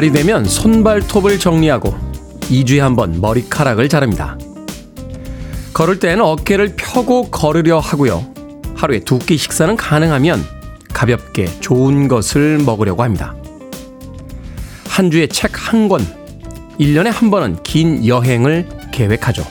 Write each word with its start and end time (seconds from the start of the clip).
주말이 0.00 0.12
되면 0.12 0.46
손발톱을 0.46 1.38
정리하고 1.38 1.94
2주에 2.50 2.78
한 2.78 2.96
번 2.96 3.20
머리카락을 3.20 3.90
자릅니다. 3.90 4.38
걸을 5.74 5.98
땐 5.98 6.20
어깨를 6.22 6.74
펴고 6.76 7.30
걸으려 7.30 7.78
하고요. 7.78 8.24
하루에 8.76 9.00
두 9.00 9.18
끼 9.18 9.36
식사는 9.36 9.76
가능하면 9.76 10.42
가볍게 10.94 11.46
좋은 11.60 12.08
것을 12.08 12.58
먹으려고 12.58 13.02
합니다. 13.02 13.34
한 14.88 15.10
주에 15.10 15.26
책 15.26 15.50
한 15.54 15.88
권, 15.88 16.00
1년에 16.78 17.10
한 17.10 17.30
번은 17.30 17.62
긴 17.62 18.06
여행을 18.06 18.68
계획하죠. 18.92 19.44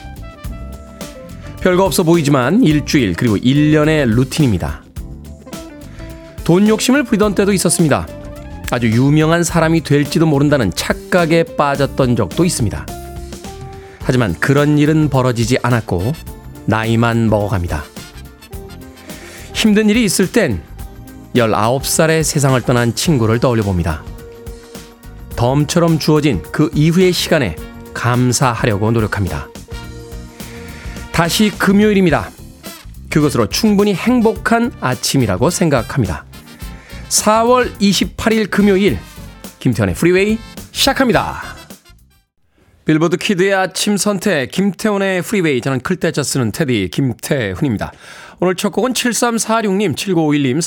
별거 1.60 1.84
없어 1.84 2.02
보이지만 2.02 2.64
일주일 2.64 3.14
그리고 3.14 3.36
1년의 3.36 4.06
루틴입니다. 4.06 4.82
돈 6.42 6.66
욕심을 6.66 7.04
부리던 7.04 7.36
때도 7.36 7.52
있었습니다. 7.52 8.08
아주 8.70 8.88
유명한 8.88 9.42
사람이 9.42 9.82
될지도 9.82 10.26
모른다는 10.26 10.70
착각에 10.74 11.42
빠졌던 11.56 12.16
적도 12.16 12.44
있습니다. 12.44 12.86
하지만 14.02 14.34
그런 14.34 14.78
일은 14.78 15.08
벌어지지 15.08 15.58
않았고 15.62 16.12
나이만 16.66 17.28
먹어갑니다. 17.28 17.84
힘든 19.54 19.90
일이 19.90 20.04
있을 20.04 20.30
땐 20.30 20.62
19살의 21.34 22.22
세상을 22.22 22.60
떠난 22.62 22.94
친구를 22.94 23.38
떠올려 23.38 23.62
봅니다. 23.62 24.02
덤처럼 25.36 25.98
주어진 25.98 26.42
그 26.52 26.70
이후의 26.74 27.12
시간에 27.12 27.56
감사하려고 27.94 28.90
노력합니다. 28.90 29.48
다시 31.12 31.50
금요일입니다. 31.50 32.30
그것으로 33.10 33.48
충분히 33.48 33.94
행복한 33.94 34.72
아침이라고 34.80 35.50
생각합니다. 35.50 36.24
4월 37.10 37.76
28일 37.78 38.50
금요일 38.50 38.98
김태훈의 39.58 39.94
프리웨이 39.96 40.38
시작합니다. 40.70 41.49
빌보드 42.90 43.18
kid의 43.18 43.54
아침 43.54 43.96
선택 43.96 44.50
김태훈의 44.50 45.22
프리웨이 45.22 45.60
저는 45.60 45.78
클 45.78 45.98
태 45.98 46.14
자 46.14 46.24
쓰는 46.24 46.50
테디 46.50 46.88
김태훈입니다. 46.92 47.92
오늘 48.40 48.56
첫 48.56 48.70
곡은 48.70 48.94
7346님, 48.94 49.94
7951님, 49.94 50.58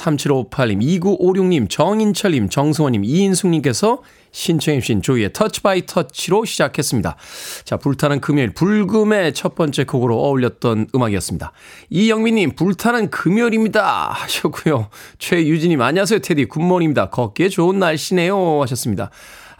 3758님, 0.49 1.01
2956님, 1.01 1.69
정인철님, 1.69 2.47
정승원님, 2.47 3.03
이인숙님께서 3.03 4.03
신청해주신 4.31 5.01
조이의 5.01 5.33
Touch 5.33 5.63
by 5.63 5.85
Touch로 5.85 6.45
시작했습니다. 6.45 7.17
자, 7.65 7.75
불타는 7.75 8.21
금요일, 8.21 8.53
불금의 8.53 9.33
첫 9.33 9.55
번째 9.55 9.83
곡으로 9.83 10.17
어울렸던 10.17 10.87
음악이었습니다. 10.95 11.51
이영민님, 11.89 12.55
불타는 12.55 13.09
금요일입니다. 13.09 14.11
하셨고요. 14.13 14.87
최유진님, 15.19 15.81
안녕하세요, 15.81 16.19
테디. 16.19 16.45
good 16.45 16.59
morning입니다. 16.59 17.09
걷기에 17.09 17.49
좋은 17.49 17.79
날씨네요. 17.79 18.61
하셨습니다. 18.61 19.11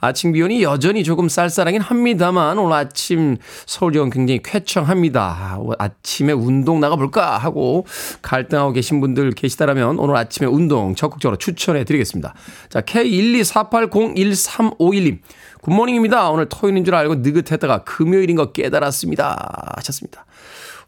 아침 0.04 0.34
기온이 0.34 0.62
여전히 0.64 1.06
조금 1.06 1.30
쌀쌀하긴 1.30 1.80
합니다만 1.80 2.58
오늘 2.58 2.76
아침 2.76 3.38
서울 3.66 3.94
지역 3.94 4.10
굉장히 4.10 4.42
쾌청합니다. 4.44 5.58
아침에 5.80 6.34
운동 6.34 6.82
나가볼까 6.82 7.38
하고 7.38 7.86
갈등하고 8.22 8.74
계신 8.74 9.00
분들 9.00 9.32
계시다라면 9.32 10.00
오늘 10.00 10.18
아침에 10.18 10.46
운동 10.46 10.94
적극적으로 10.94 11.38
추천해 11.38 11.86
드리겠습니다. 11.86 12.34
자, 12.68 12.82
K124801351님. 12.82 15.20
good 15.62 15.77
morning입니다. 15.77 16.32
오늘 16.32 16.50
토요일인 16.50 16.84
줄 16.84 16.96
알고 16.96 17.16
느긋했다가 17.16 17.86
금요일인 17.86 18.36
거 18.36 18.52
깨달았습니다. 18.52 19.76
하셨습니다. 19.78 20.26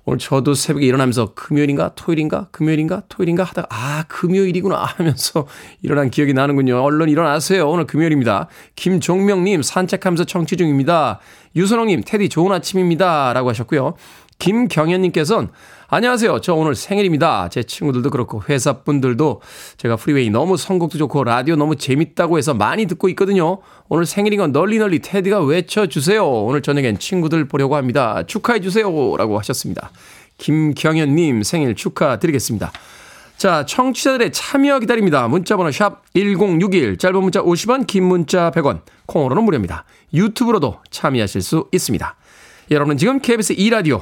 오늘 0.08 0.20
저도 0.20 0.54
새벽에 0.54 0.86
일어나면서 0.86 1.34
금요일인가 1.34 1.96
토요일인가 1.96 2.48
금요일인가 2.52 3.02
토요일인가 3.10 3.44
하다가 3.44 3.68
아 3.72 4.04
금요일이구나 4.08 4.78
하면서 4.78 5.48
일어난 5.82 6.12
기억이 6.12 6.34
나는군요. 6.34 6.80
얼른 6.80 7.10
일어나세요. 7.10 7.68
오늘 7.68 7.88
금요일입니다. 7.88 8.48
김종명님 8.76 9.64
산책하면서 9.64 10.26
청취 10.26 10.58
중입니다. 10.58 11.20
유선홍님 11.56 12.04
테디 12.06 12.30
좋은 12.30 12.52
아침입니다. 12.52 13.34
라고 13.34 13.50
하셨고요. 13.50 13.96
김경현님께서는 14.38 15.50
안녕하세요. 15.88 16.42
저 16.42 16.56
오늘 16.56 16.74
생일입니다. 16.74 17.48
제 17.50 17.62
친구들도 17.62 18.10
그렇고 18.10 18.42
회사 18.50 18.82
분들도 18.82 19.42
제가 19.78 19.98
프리웨이 19.98 20.32
너무 20.32 20.58
선곡도 20.58 20.98
좋고 20.98 21.24
라디오 21.24 21.56
너무 21.56 21.76
재밌다고 21.76 22.40
해서 22.40 22.56
많이 22.56 22.88
듣고 22.88 23.08
있거든요. 23.10 23.60
오늘 23.88 24.08
생일인 24.08 24.40
건 24.40 24.52
널리 24.52 24.80
널리 24.80 24.98
테디가 24.98 25.42
외쳐주세요. 25.42 26.28
오늘 26.28 26.64
저녁엔 26.64 26.98
친구들 26.98 27.48
보려고 27.48 27.76
합니다. 27.76 28.24
축하해주세요. 28.26 29.16
라고 29.16 29.38
하셨습니다. 29.38 29.92
김경현님 30.40 31.44
생일 31.44 31.76
축하드리겠습니다. 31.76 32.72
자, 33.38 33.66
청취자들의 33.68 34.32
참여 34.32 34.80
기다립니다. 34.80 35.28
문자번호 35.28 35.70
샵 35.70 36.02
1061, 36.16 36.98
짧은 36.98 37.22
문자 37.22 37.44
50원, 37.44 37.86
긴 37.86 38.06
문자 38.06 38.50
100원, 38.50 38.80
콩으로는 39.06 39.44
무료입니다. 39.44 39.86
유튜브로도 40.14 40.80
참여하실 40.90 41.42
수 41.42 41.68
있습니다. 41.72 42.16
여러분은 42.72 42.98
지금 42.98 43.20
KBS 43.20 43.56
2라디오 43.56 44.02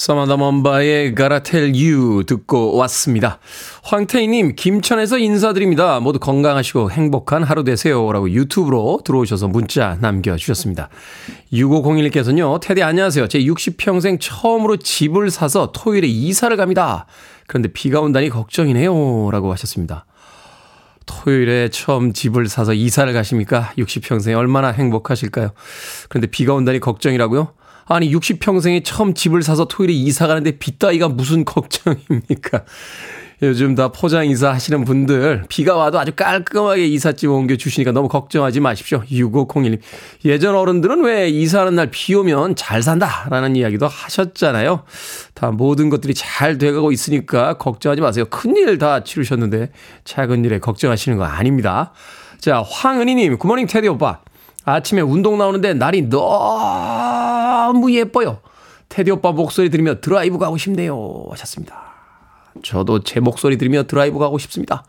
서마다 0.00 0.38
먼바의 0.38 1.14
Tell 1.44 1.74
You 1.74 2.24
듣고 2.24 2.74
왔습니다. 2.76 3.38
황태희님, 3.82 4.56
김천에서 4.56 5.18
인사드립니다. 5.18 6.00
모두 6.00 6.18
건강하시고 6.18 6.90
행복한 6.90 7.42
하루 7.42 7.64
되세요. 7.64 8.10
라고 8.10 8.30
유튜브로 8.30 9.00
들어오셔서 9.04 9.48
문자 9.48 9.98
남겨주셨습니다. 10.00 10.88
6501께서는요, 11.52 12.60
테디 12.62 12.82
안녕하세요. 12.82 13.28
제 13.28 13.40
60평생 13.40 14.18
처음으로 14.18 14.78
집을 14.78 15.30
사서 15.30 15.70
토요일에 15.72 16.08
이사를 16.08 16.56
갑니다. 16.56 17.04
그런데 17.46 17.68
비가 17.70 18.00
온다니 18.00 18.30
걱정이네요. 18.30 19.30
라고 19.30 19.52
하셨습니다. 19.52 20.06
토요일에 21.04 21.68
처음 21.68 22.14
집을 22.14 22.48
사서 22.48 22.72
이사를 22.72 23.12
가십니까? 23.12 23.72
60평생에 23.76 24.34
얼마나 24.34 24.68
행복하실까요? 24.68 25.50
그런데 26.08 26.26
비가 26.28 26.54
온다니 26.54 26.80
걱정이라고요? 26.80 27.52
아니 27.92 28.14
60평생에 28.14 28.82
처음 28.84 29.14
집을 29.14 29.42
사서 29.42 29.64
토요일에 29.64 29.92
이사 29.92 30.28
가는데 30.28 30.52
빗따위가 30.52 31.08
무슨 31.08 31.44
걱정입니까? 31.44 32.64
요즘 33.42 33.74
다 33.74 33.88
포장 33.88 34.26
이사 34.26 34.52
하시는 34.52 34.84
분들 34.84 35.46
비가 35.48 35.74
와도 35.74 35.98
아주 35.98 36.12
깔끔하게 36.14 36.86
이삿짐 36.86 37.32
옮겨 37.32 37.56
주시니까 37.56 37.90
너무 37.90 38.06
걱정하지 38.06 38.60
마십시오. 38.60 39.02
6501님. 39.10 39.80
예전 40.26 40.54
어른들은 40.54 41.02
왜 41.02 41.28
이사하는 41.30 41.74
날 41.74 41.88
비 41.90 42.14
오면 42.14 42.54
잘 42.54 42.80
산다라는 42.80 43.56
이야기도 43.56 43.88
하셨잖아요. 43.88 44.84
다 45.34 45.50
모든 45.50 45.88
것들이 45.88 46.14
잘 46.14 46.58
돼가고 46.58 46.92
있으니까 46.92 47.54
걱정하지 47.54 48.02
마세요. 48.02 48.24
큰일 48.30 48.78
다 48.78 49.02
치르셨는데 49.02 49.70
작은 50.04 50.44
일에 50.44 50.60
걱정하시는 50.60 51.18
거 51.18 51.24
아닙니다. 51.24 51.92
자, 52.38 52.62
황은희 52.62 53.16
님, 53.16 53.36
Good 53.38 53.48
morning 53.48 53.66
테디 53.66 53.88
오빠. 53.88 54.20
아침에 54.64 55.00
운동 55.00 55.38
나오는데 55.38 55.72
날이 55.74 56.02
너무 56.02 57.09
예뻐요. 57.92 58.40
테디 58.88 59.10
오빠 59.10 59.32
목소리 59.32 59.70
들으며 59.70 60.00
드라이브 60.00 60.38
가고 60.38 60.56
싶네요. 60.56 61.24
하셨습니다. 61.30 61.90
저도 62.62 63.02
제 63.04 63.20
목소리 63.20 63.56
들으며 63.56 63.84
드라이브 63.84 64.18
가고 64.18 64.38
싶습니다. 64.38 64.84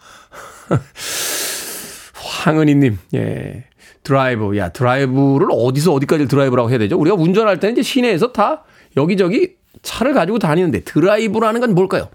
황은희님, 2.15 2.97
예. 3.13 3.65
드라이브. 4.03 4.57
야, 4.57 4.69
드라이브를 4.69 5.47
어디서 5.51 5.93
어디까지 5.93 6.27
드라이브라고 6.27 6.69
해야 6.71 6.79
되죠? 6.79 6.97
우리가 6.97 7.15
운전할 7.15 7.59
때는 7.59 7.73
이제 7.73 7.83
시내에서 7.83 8.31
다 8.31 8.63
여기저기 8.97 9.55
차를 9.83 10.13
가지고 10.13 10.39
다니는데 10.39 10.81
드라이브라는 10.81 11.61
건 11.61 11.75
뭘까요? 11.75 12.09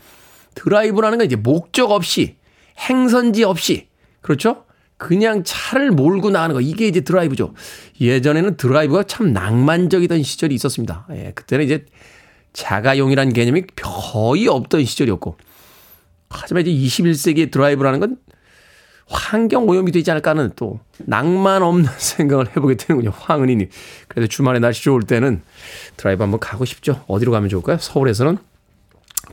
드라이브라는 0.55 1.19
건 1.19 1.27
이제 1.27 1.37
목적 1.37 1.93
없이, 1.93 2.37
행선지 2.79 3.45
없이, 3.45 3.89
그렇죠? 4.21 4.65
그냥 4.99 5.43
차를 5.45 5.91
몰고 5.91 6.31
나가는 6.31 6.55
거. 6.55 6.61
이게 6.61 6.87
이제 6.87 7.01
드라이브죠. 7.01 7.53
예전에는 8.01 8.57
드라이브가 8.57 9.03
참 9.05 9.33
낭만적이던 9.33 10.23
시절이 10.23 10.55
있었습니다. 10.55 11.07
예, 11.13 11.33
그때는 11.35 11.65
이제 11.65 11.85
자가용이라는 12.53 13.33
개념이 13.33 13.65
거의 13.77 14.49
없던 14.49 14.85
시절이었고. 14.85 15.37
하지만 16.31 16.67
이제 16.67 17.03
21세기의 17.03 17.51
드라이브라는 17.51 18.01
건 18.01 18.17
환경 19.09 19.69
오염이 19.69 19.93
되지 19.93 20.11
않을까 20.11 20.31
하는 20.31 20.51
또 20.57 20.81
낭만 20.99 21.63
없는 21.63 21.89
생각을 21.97 22.49
해보게 22.49 22.77
되는군요. 22.77 23.13
황은희님. 23.15 23.69
그래서 24.09 24.27
주말에 24.29 24.59
날씨 24.59 24.83
좋을 24.83 25.03
때는 25.03 25.43
드라이브 25.97 26.23
한번 26.23 26.41
가고 26.41 26.65
싶죠. 26.65 27.05
어디로 27.07 27.33
가면 27.33 27.49
좋을까요? 27.49 27.79
서울에서는 27.79 28.39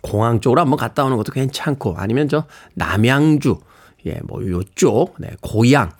공항 0.01 0.41
쪽으로 0.41 0.61
한번 0.61 0.77
갔다 0.77 1.05
오는 1.05 1.17
것도 1.17 1.31
괜찮고 1.31 1.95
아니면 1.97 2.27
저 2.27 2.45
남양주 2.75 3.59
예, 4.05 4.19
뭐 4.23 4.45
요쪽 4.45 5.15
네, 5.19 5.31
고양 5.41 5.91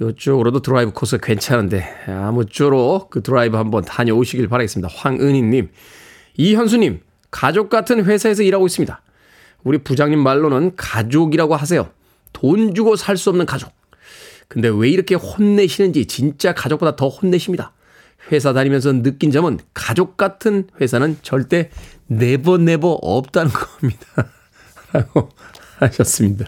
요쪽으로도 0.00 0.60
드라이브 0.60 0.92
코스 0.92 1.18
괜찮은데 1.18 1.86
아무쪼록 2.06 3.10
그 3.10 3.22
드라이브 3.22 3.56
한번 3.56 3.82
다녀오시길 3.84 4.48
바라겠습니다. 4.48 4.88
황은희님, 4.94 5.70
이현수님, 6.36 7.00
가족 7.30 7.70
같은 7.70 8.04
회사에서 8.04 8.42
일하고 8.42 8.66
있습니다. 8.66 9.00
우리 9.64 9.78
부장님 9.78 10.18
말로는 10.18 10.76
가족이라고 10.76 11.56
하세요. 11.56 11.90
돈 12.32 12.74
주고 12.74 12.96
살 12.96 13.16
수 13.16 13.30
없는 13.30 13.46
가족. 13.46 13.72
근데 14.48 14.68
왜 14.68 14.90
이렇게 14.90 15.14
혼내시는지 15.14 16.06
진짜 16.06 16.52
가족보다 16.54 16.94
더 16.94 17.08
혼내십니다. 17.08 17.72
회사 18.30 18.52
다니면서 18.52 18.92
느낀 19.02 19.30
점은 19.30 19.58
가족 19.72 20.16
같은 20.16 20.68
회사는 20.80 21.16
절대 21.22 21.70
never 22.06 22.58
never 22.58 22.90
없다는 23.00 23.50
겁니다. 23.50 24.06
라고 24.92 25.30
하셨습니다. 25.80 26.46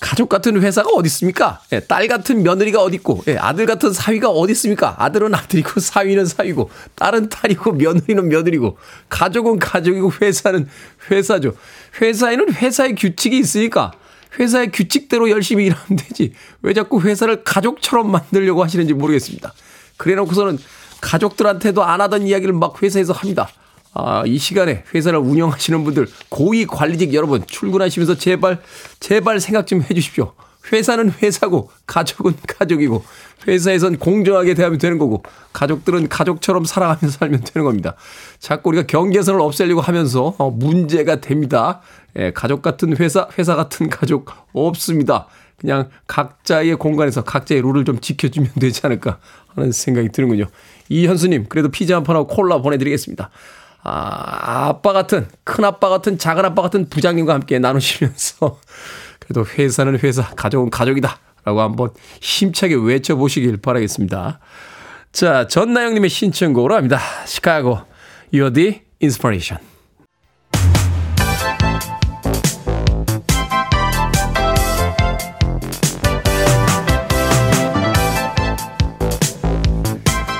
가족 0.00 0.28
같은 0.28 0.60
회사가 0.60 0.90
어디 0.90 1.06
있습니까? 1.06 1.62
예, 1.72 1.80
딸 1.80 2.08
같은 2.08 2.42
며느리가 2.42 2.82
어디 2.82 2.96
있고, 2.96 3.22
예, 3.28 3.36
아들 3.36 3.66
같은 3.66 3.92
사위가 3.92 4.28
어디 4.28 4.52
있습니까? 4.52 4.96
아들은 4.98 5.34
아들이고, 5.34 5.78
사위는 5.80 6.26
사위고, 6.26 6.70
딸은 6.96 7.28
딸이고, 7.28 7.72
며느리는 7.72 8.28
며느리고, 8.28 8.76
가족은 9.08 9.58
가족이고, 9.58 10.12
회사는 10.20 10.68
회사죠. 11.10 11.54
회사에는 12.00 12.52
회사의 12.52 12.96
규칙이 12.96 13.38
있으니까 13.38 13.92
회사의 14.38 14.72
규칙대로 14.72 15.30
열심히 15.30 15.66
일하면 15.66 15.96
되지. 15.96 16.34
왜 16.62 16.74
자꾸 16.74 17.00
회사를 17.00 17.44
가족처럼 17.44 18.10
만들려고 18.10 18.64
하시는지 18.64 18.94
모르겠습니다. 18.94 19.52
그래 19.96 20.14
놓고서는 20.14 20.58
가족들한테도 21.00 21.84
안 21.84 22.00
하던 22.00 22.26
이야기를 22.26 22.54
막 22.54 22.82
회사에서 22.82 23.12
합니다. 23.12 23.48
아, 23.94 24.22
이 24.26 24.38
시간에 24.38 24.84
회사를 24.94 25.18
운영하시는 25.18 25.84
분들, 25.84 26.08
고위 26.30 26.66
관리직 26.66 27.12
여러분, 27.14 27.44
출근하시면서 27.46 28.16
제발, 28.16 28.60
제발 29.00 29.38
생각 29.40 29.66
좀 29.66 29.82
해 29.82 29.94
주십시오. 29.94 30.32
회사는 30.72 31.12
회사고, 31.22 31.70
가족은 31.86 32.34
가족이고, 32.46 33.04
회사에선 33.46 33.98
공정하게 33.98 34.54
대하면 34.54 34.78
되는 34.78 34.96
거고, 34.96 35.22
가족들은 35.52 36.08
가족처럼 36.08 36.64
살아가면서 36.64 37.18
살면 37.18 37.42
되는 37.44 37.64
겁니다. 37.66 37.96
자꾸 38.38 38.70
우리가 38.70 38.86
경계선을 38.86 39.40
없애려고 39.40 39.80
하면서, 39.80 40.34
어, 40.38 40.50
문제가 40.50 41.20
됩니다. 41.20 41.80
예, 42.16 42.32
가족 42.32 42.62
같은 42.62 42.96
회사, 42.96 43.26
회사 43.38 43.56
같은 43.56 43.90
가족 43.90 44.30
없습니다. 44.52 45.26
그냥 45.58 45.90
각자의 46.06 46.76
공간에서 46.76 47.22
각자의 47.24 47.60
룰을 47.62 47.84
좀 47.84 48.00
지켜주면 48.00 48.50
되지 48.60 48.80
않을까 48.84 49.18
하는 49.54 49.72
생각이 49.72 50.10
드는군요. 50.10 50.46
이현수님, 50.88 51.46
그래도 51.48 51.68
피자 51.70 51.96
한 51.96 52.04
판하고 52.04 52.26
콜라 52.26 52.62
보내드리겠습니다. 52.62 53.30
아, 53.84 54.68
아빠 54.68 54.92
같은, 54.92 55.26
큰 55.44 55.64
아빠 55.64 55.88
같은, 55.88 56.18
작은 56.18 56.44
아빠 56.44 56.62
같은 56.62 56.88
부장님과 56.88 57.34
함께 57.34 57.58
나누시면서 57.58 58.60
그래도 59.18 59.44
회사는 59.46 59.98
회사, 60.00 60.22
가족은 60.34 60.70
가족이다. 60.70 61.18
라고 61.44 61.60
한번 61.60 61.90
힘차게 62.20 62.76
외쳐보시길 62.76 63.56
바라겠습니다. 63.56 64.38
자, 65.10 65.48
전나영님의 65.48 66.08
신청곡으로 66.08 66.76
합니다. 66.76 67.00
시카고, 67.26 67.80
the 68.30 68.82
Inspiration. 69.02 69.71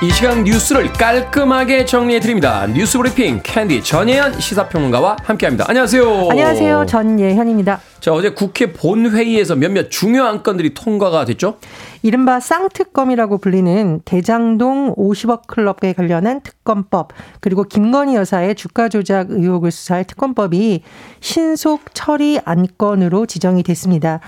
이 0.03 0.11
시간 0.11 0.43
뉴스를 0.43 0.91
깔끔하게 0.91 1.85
정리해 1.85 2.19
드립니다. 2.19 2.67
뉴스 2.67 2.97
브리핑 2.97 3.39
캔디 3.41 3.83
전예현 3.83 4.37
시사평론가와 4.37 5.15
함께합니다. 5.23 5.63
안녕하세요. 5.69 6.27
안녕하세요. 6.29 6.85
전예현입니다. 6.85 7.79
자 8.03 8.11
어제 8.11 8.31
국회 8.31 8.73
본회의에서 8.73 9.55
몇몇 9.55 9.89
중요한 9.89 10.43
건들이 10.43 10.73
통과가 10.73 11.23
됐죠. 11.23 11.57
이른바 12.01 12.41
쌍특검이라고 12.41 13.37
불리는 13.37 14.01
대장동 14.03 14.95
50억 14.95 15.47
클럽에 15.47 15.93
관련한 15.93 16.41
특검법 16.41 17.13
그리고 17.39 17.63
김건희 17.63 18.15
여사의 18.15 18.55
주가 18.55 18.89
조작 18.89 19.31
의혹을 19.31 19.71
수사할 19.71 20.03
특검법이 20.03 20.81
신속 21.21 21.93
처리 21.93 22.39
안건으로 22.43 23.25
지정이 23.25 23.63
됐습니다. 23.63 24.19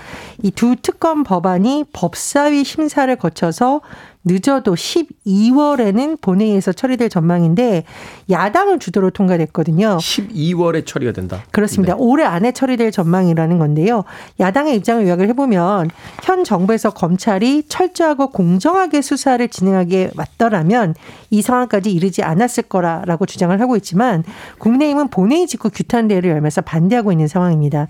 이 0.42 0.50
두 0.56 0.74
특검 0.80 1.22
법안이 1.22 1.84
법사위 1.92 2.64
심사를 2.64 3.14
거쳐서 3.16 3.82
늦어도 4.24 4.74
12월에는 4.74 6.20
본회의에서 6.20 6.72
처리될 6.72 7.08
전망인데 7.08 7.84
야당을 8.28 8.80
주도로 8.80 9.10
통과됐거든요. 9.10 9.98
12월에 10.00 10.84
처리가 10.84 11.12
된다. 11.12 11.44
그렇습니다. 11.52 11.94
네. 11.94 12.00
올해 12.02 12.24
안에 12.24 12.50
처리될 12.50 12.90
전망이라는 12.90 13.58
건 13.58 13.65
데요. 13.74 14.04
야당의 14.40 14.76
입장을 14.76 15.04
요약을 15.04 15.28
해보면 15.28 15.90
현 16.22 16.44
정부에서 16.44 16.90
검찰이 16.90 17.64
철저하고 17.68 18.28
공정하게 18.30 19.02
수사를 19.02 19.46
진행하게 19.48 20.12
왔더라면 20.16 20.94
이 21.30 21.42
상황까지 21.42 21.92
이르지 21.92 22.22
않았을 22.22 22.64
거라라고 22.64 23.26
주장을 23.26 23.60
하고 23.60 23.76
있지만 23.76 24.24
국민의힘은 24.58 25.08
본회의 25.08 25.46
직후 25.46 25.70
규탄 25.70 26.08
대회를 26.08 26.30
열면서 26.30 26.60
반대하고 26.60 27.12
있는 27.12 27.28
상황입니다. 27.28 27.88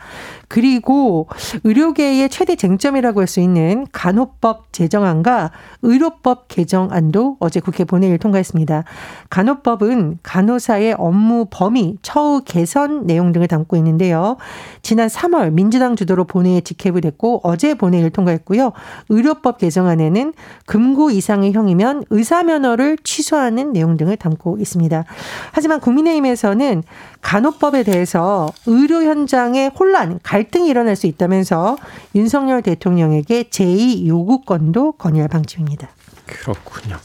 그리고 0.48 1.28
의료계의 1.64 2.28
최대 2.30 2.56
쟁점이라고 2.56 3.20
할 3.20 3.26
수 3.26 3.40
있는 3.40 3.86
간호법 3.92 4.72
제정안과 4.72 5.50
의료법 5.82 6.48
개정안도 6.48 7.36
어제 7.40 7.60
국회 7.60 7.84
본회의를 7.84 8.18
통과했습니다. 8.18 8.84
간호법은 9.30 10.20
간호사의 10.22 10.94
업무 10.98 11.46
범위, 11.50 11.98
처우 12.02 12.42
개선 12.44 13.06
내용 13.06 13.32
등을 13.32 13.48
담고 13.48 13.76
있는데요. 13.76 14.36
지난 14.82 15.08
3월 15.08 15.52
민 15.52 15.65
주당 15.70 15.96
주도로 15.96 16.24
본회의에 16.24 16.60
직회부 16.60 17.00
됐고 17.00 17.40
어제 17.42 17.74
본회의를 17.74 18.10
통과했고요. 18.10 18.72
의료법 19.08 19.58
개정안에는 19.58 20.34
금고 20.66 21.10
이상의 21.10 21.52
형이면 21.52 22.04
의사 22.10 22.42
면허를 22.42 22.98
취소하는 23.02 23.72
내용 23.72 23.96
등을 23.96 24.16
담고 24.16 24.58
있습니다. 24.58 25.04
하지만 25.52 25.80
국민의힘에서는 25.80 26.82
간호법에 27.22 27.82
대해서 27.82 28.50
의료 28.66 29.02
현장에 29.02 29.70
혼란, 29.78 30.20
갈등이 30.22 30.68
일어날 30.68 30.96
수 30.96 31.06
있다면서 31.06 31.76
윤석열 32.14 32.62
대통령에게 32.62 33.44
제2 33.44 34.06
요구권도 34.06 34.92
건의할 34.92 35.28
방침입니다. 35.28 35.88
그렇군요. 36.26 36.96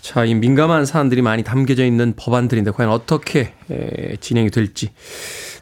자, 0.00 0.24
이 0.24 0.34
민감한 0.34 0.86
사안들이 0.86 1.22
많이 1.22 1.44
담겨져 1.44 1.84
있는 1.84 2.14
법안들인데 2.16 2.70
과연 2.72 2.90
어떻게 2.90 3.52
진행이 4.20 4.50
될지. 4.50 4.90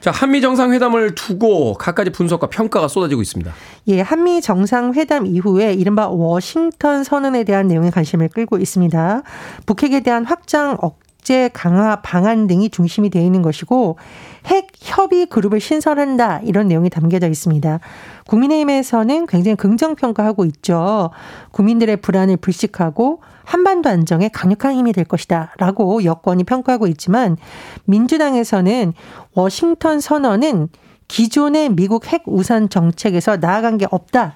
자, 0.00 0.10
한미 0.10 0.40
정상회담을 0.40 1.14
두고 1.14 1.74
각가지 1.74 2.10
분석과 2.10 2.48
평가가 2.48 2.88
쏟아지고 2.88 3.20
있습니다. 3.20 3.52
예, 3.88 4.00
한미 4.00 4.40
정상회담 4.40 5.26
이후에 5.26 5.74
이른바 5.74 6.08
워싱턴 6.08 7.04
선언에 7.04 7.44
대한 7.44 7.66
내용에 7.66 7.90
관심을 7.90 8.28
끌고 8.28 8.58
있습니다. 8.58 9.22
북핵에 9.66 10.00
대한 10.00 10.24
확장 10.24 10.76
억 10.80 11.00
국제 11.28 11.50
강화 11.52 11.96
방안 11.96 12.46
등이 12.46 12.70
중심이 12.70 13.10
되어 13.10 13.22
있는 13.22 13.42
것이고 13.42 13.98
핵 14.46 14.68
협의 14.80 15.26
그룹을 15.26 15.60
신설한다 15.60 16.40
이런 16.42 16.68
내용이 16.68 16.88
담겨져 16.88 17.28
있습니다. 17.28 17.80
국민의힘에서는 18.28 19.26
굉장히 19.26 19.56
긍정 19.56 19.96
평가하고 19.96 20.44
있죠. 20.44 21.10
국민들의 21.50 21.96
불안을 21.96 22.36
불식하고 22.36 23.22
한반도 23.44 23.88
안정에 23.88 24.28
강력한 24.28 24.74
힘이 24.74 24.92
될 24.92 25.04
것이다라고 25.04 26.04
여권이 26.04 26.44
평가하고 26.44 26.86
있지만 26.88 27.38
민주당에서는 27.86 28.92
워싱턴 29.34 30.00
선언은 30.00 30.68
기존의 31.08 31.70
미국 31.70 32.06
핵 32.06 32.22
우산 32.26 32.68
정책에서 32.68 33.38
나아간 33.38 33.78
게 33.78 33.86
없다. 33.90 34.34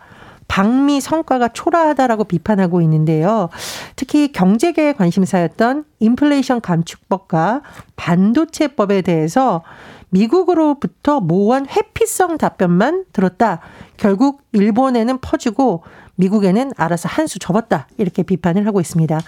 방미 0.49 1.01
성과가 1.01 1.49
초라하다라고 1.49 2.25
비판하고 2.25 2.81
있는데요. 2.83 3.49
특히 3.97 4.33
경제계의 4.33 4.97
관심사였던 4.97 5.85
인플레이션 5.99 6.61
감축법과 6.61 7.63
반도체법에 7.97 9.03
대해서 9.03 9.63
미국으로부터 10.13 11.21
모호한 11.21 11.67
회피성 11.69 12.39
답변만 12.39 13.07
들었다. 13.13 13.61
결국 13.97 14.43
일본에는 14.53 15.19
퍼주고 15.21 15.83
미국에는 16.17 16.73
알아서 16.77 17.09
한 17.09 17.27
수 17.27 17.39
접었다. 17.39 17.89
이렇게 17.97 18.23
비판을 18.23 18.67
하고 18.67 18.81
있습니다. 18.81 19.19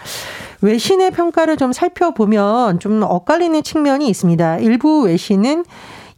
외신의 0.61 1.11
평가를 1.13 1.57
좀 1.57 1.73
살펴보면 1.73 2.79
좀 2.81 3.03
엇갈리는 3.03 3.63
측면이 3.63 4.09
있습니다. 4.09 4.59
일부 4.59 5.03
외신은 5.03 5.65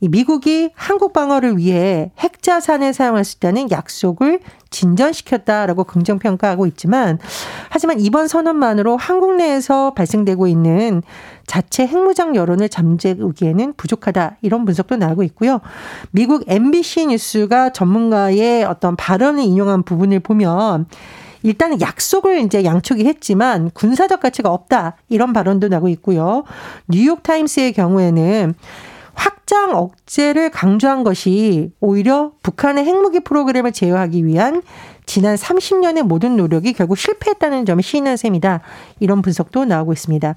이 0.00 0.08
미국이 0.08 0.70
한국 0.74 1.12
방어를 1.12 1.56
위해 1.56 2.12
핵자산을 2.18 2.92
사용할 2.92 3.24
수 3.24 3.36
있다는 3.36 3.70
약속을 3.70 4.40
진전시켰다라고 4.70 5.84
긍정평가하고 5.84 6.66
있지만 6.66 7.18
하지만 7.70 7.98
이번 8.00 8.28
선언만으로 8.28 8.96
한국 8.98 9.36
내에서 9.36 9.94
발생되고 9.94 10.46
있는 10.48 11.02
자체 11.46 11.86
핵무장 11.86 12.36
여론을 12.36 12.68
잠재우기에는 12.68 13.74
부족하다 13.76 14.36
이런 14.42 14.64
분석도 14.64 14.96
나오고 14.96 15.22
있고요. 15.24 15.60
미국 16.10 16.44
MBC 16.46 17.06
뉴스가 17.06 17.70
전문가의 17.70 18.64
어떤 18.64 18.96
발언을 18.96 19.44
인용한 19.44 19.82
부분을 19.82 20.20
보면 20.20 20.86
일단은 21.42 21.80
약속을 21.80 22.40
이제 22.40 22.64
양쪽이 22.64 23.06
했지만 23.06 23.70
군사적 23.70 24.20
가치가 24.20 24.50
없다. 24.50 24.96
이런 25.08 25.32
발언도 25.32 25.68
나고 25.68 25.88
있고요. 25.88 26.42
뉴욕 26.88 27.22
타임스의 27.22 27.72
경우에는 27.72 28.54
확장 29.16 29.74
억제를 29.74 30.50
강조한 30.50 31.02
것이 31.02 31.72
오히려 31.80 32.32
북한의 32.42 32.84
핵무기 32.84 33.20
프로그램을 33.20 33.72
제어하기 33.72 34.24
위한 34.24 34.62
지난 35.06 35.36
30년의 35.36 36.02
모든 36.02 36.36
노력이 36.36 36.72
결국 36.72 36.98
실패했다는 36.98 37.64
점을 37.64 37.82
시인한 37.82 38.16
셈이다. 38.16 38.60
이런 39.00 39.22
분석도 39.22 39.64
나오고 39.64 39.92
있습니다. 39.92 40.34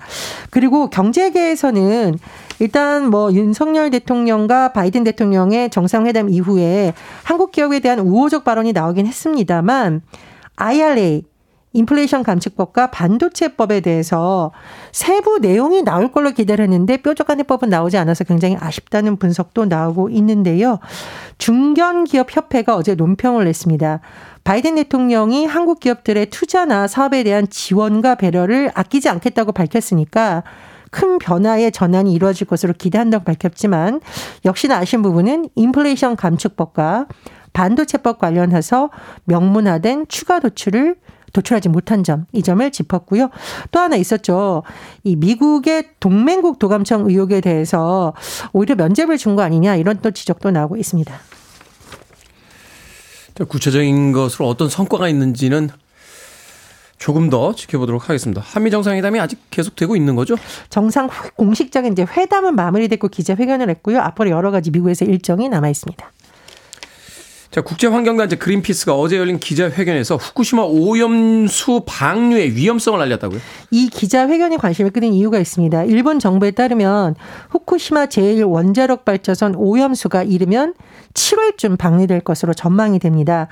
그리고 0.51 0.89
경제계에서는 0.89 2.17
일단 2.59 3.09
뭐 3.09 3.33
윤석열 3.33 3.89
대통령과 3.89 4.71
바이든 4.73 5.03
대통령의 5.03 5.69
정상회담 5.71 6.29
이후에 6.29 6.93
한국 7.23 7.51
기업에 7.51 7.79
대한 7.79 7.99
우호적 7.99 8.43
발언이 8.43 8.73
나오긴 8.73 9.07
했습니다만 9.07 10.01
IRA 10.55 11.23
인플레이션 11.79 12.23
감축법과 12.23 12.91
반도체법에 12.91 13.79
대해서 13.79 14.51
세부 14.91 15.39
내용이 15.39 15.83
나올 15.83 16.11
걸로 16.11 16.31
기대를 16.31 16.63
했는데 16.63 16.97
뾰족한 16.97 17.39
해법은 17.39 17.69
나오지 17.69 17.97
않아서 17.97 18.23
굉장히 18.25 18.57
아쉽다는 18.59 19.17
분석도 19.17 19.65
나오고 19.65 20.09
있는데요. 20.09 20.79
중견기업협회가 21.37 22.75
어제 22.75 22.95
논평을 22.95 23.45
냈습니다. 23.45 24.01
바이든 24.43 24.75
대통령이 24.75 25.45
한국 25.45 25.79
기업들의 25.79 26.29
투자나 26.29 26.87
사업에 26.87 27.23
대한 27.23 27.47
지원과 27.49 28.15
배려를 28.15 28.71
아끼지 28.73 29.07
않겠다고 29.07 29.53
밝혔으니까 29.53 30.43
큰 30.91 31.17
변화의 31.19 31.71
전환이 31.71 32.13
이루어질 32.13 32.47
것으로 32.47 32.73
기대한다고 32.73 33.23
밝혔지만 33.23 34.01
역시나 34.43 34.77
아쉬운 34.77 35.03
부분은 35.03 35.49
인플레이션 35.55 36.15
감축법과 36.15 37.05
반도체법 37.53 38.19
관련해서 38.19 38.89
명문화된 39.25 40.07
추가 40.07 40.39
도출을 40.39 40.95
도출하지 41.33 41.69
못한 41.69 42.03
점, 42.03 42.25
이 42.31 42.41
점을 42.43 42.69
짚었고요. 42.71 43.29
또 43.71 43.79
하나 43.79 43.95
있었죠. 43.95 44.63
이 45.03 45.15
미국의 45.15 45.89
동맹국 45.99 46.59
도감청 46.59 47.05
의혹에 47.09 47.41
대해서 47.41 48.13
오히려 48.53 48.75
면죄부를 48.75 49.17
준 49.17 49.35
거 49.35 49.43
아니냐 49.43 49.75
이런 49.75 49.99
또 50.01 50.11
지적도 50.11 50.49
나오고 50.51 50.77
있습니다. 50.77 51.13
구체적인 53.47 54.11
것으로 54.11 54.47
어떤 54.49 54.67
성과가 54.69 55.07
있는지는 55.07 55.69
조금 56.97 57.29
더 57.29 57.55
지켜보도록 57.55 58.09
하겠습니다. 58.09 58.41
한미 58.43 58.71
정상회담이 58.71 59.17
아직 59.21 59.39
계속되고 59.51 59.95
있는 59.95 60.15
거죠? 60.15 60.35
정상 60.69 61.09
공식적인 61.37 61.93
이제 61.93 62.05
회담은 62.05 62.55
마무리됐고 62.55 63.07
기자회견을 63.07 63.69
했고요. 63.69 64.01
앞으로 64.01 64.31
여러 64.31 64.51
가지 64.51 64.71
미국에서 64.71 65.05
일정이 65.05 65.47
남아 65.47 65.69
있습니다. 65.69 66.11
자, 67.51 67.61
국제환경단체 67.61 68.35
그린피스가 68.35 68.93
어제 68.93 69.17
열린 69.17 69.39
기자회견에서 69.39 70.17
후쿠시마 70.17 70.61
오염수 70.65 71.81
방류의 71.87 72.55
위험성을 72.55 73.01
알렸다고요? 73.01 73.39
이 73.71 73.89
기자회견이 73.89 74.57
관심을 74.57 74.91
끄는 74.91 75.13
이유가 75.13 75.39
있습니다. 75.39 75.85
일본 75.85 76.19
정부에 76.19 76.51
따르면 76.51 77.15
후쿠시마 77.49 78.05
제1원자력 78.05 79.03
발전선 79.03 79.55
오염수가 79.55 80.23
이르면 80.23 80.75
7월쯤 81.15 81.79
방류될 81.79 82.21
것으로 82.21 82.53
전망이 82.53 82.99
됩니다. 82.99 83.47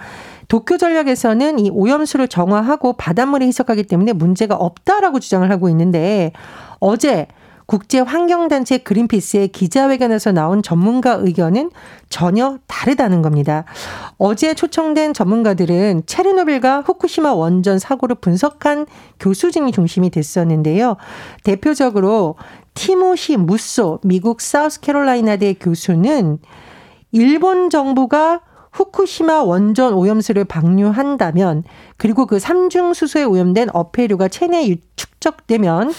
도쿄 0.47 0.77
전략에서는 0.77 1.57
이 1.57 1.71
오염수를 1.71 2.27
정화하고 2.27 2.93
바닷물에 2.93 3.47
희석하기 3.47 3.83
때문에 3.83 4.13
문제가 4.13 4.55
없다라고 4.55 5.19
주장을 5.19 5.49
하고 5.49 5.69
있는데 5.69 6.33
어제 6.79 7.25
국제 7.67 7.99
환경단체 7.99 8.79
그린피스의 8.79 9.49
기자회견에서 9.49 10.31
나온 10.31 10.63
전문가 10.63 11.11
의견은 11.13 11.69
전혀 12.09 12.57
다르다는 12.65 13.21
겁니다. 13.21 13.65
어제 14.17 14.53
초청된 14.53 15.13
전문가들은 15.13 16.03
체르노빌과 16.05 16.81
후쿠시마 16.81 17.33
원전 17.33 17.77
사고를 17.77 18.15
분석한 18.15 18.87
교수진이 19.19 19.73
중심이 19.73 20.09
됐었는데요. 20.09 20.95
대표적으로 21.43 22.35
티모시 22.73 23.35
무소 23.35 23.99
미국 24.01 24.39
사우스캐롤라이나대 24.39 25.55
교수는 25.55 26.39
일본 27.11 27.69
정부가 27.69 28.41
후쿠시마 28.71 29.43
원전 29.43 29.93
오염수를 29.93 30.45
방류한다면 30.45 31.63
그리고 31.97 32.27
그 32.27 32.39
삼중 32.39 32.93
수소에 32.93 33.23
오염된 33.23 33.69
어패류가 33.73 34.29
체내에 34.29 34.77
축적되면 34.95 35.91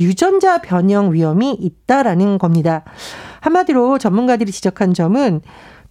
유전자 0.00 0.58
변형 0.58 1.12
위험이 1.12 1.52
있다라는 1.52 2.38
겁니다. 2.38 2.84
한마디로 3.40 3.98
전문가들이 3.98 4.50
지적한 4.52 4.94
점은 4.94 5.40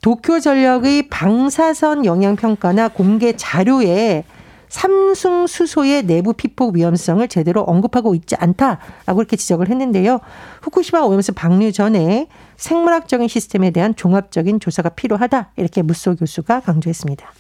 도쿄 0.02 0.40
전력의 0.40 1.10
방사선 1.10 2.06
영향 2.06 2.36
평가나 2.36 2.90
공개 2.90 3.34
자료에 3.36 4.26
삼중 4.68 5.46
수소의 5.46 6.04
내부 6.04 6.34
피폭 6.34 6.76
위험성을 6.76 7.26
제대로 7.28 7.62
언급하고 7.62 8.16
있지 8.16 8.36
않다라고 8.36 9.22
이렇게 9.22 9.38
지적을 9.38 9.70
했는데요. 9.70 10.20
후쿠시마 10.64 11.02
오염수 11.02 11.34
방류 11.34 11.72
전에 11.72 12.28
생물학적인 12.58 13.28
시스템에 13.28 13.70
대한 13.70 13.96
종합적인 13.96 14.60
조사가 14.60 14.90
필요하다 14.90 15.52
이렇게 15.58 15.84
무소 15.84 16.16
교수가 16.16 16.62
강조했습니다. 16.62 17.32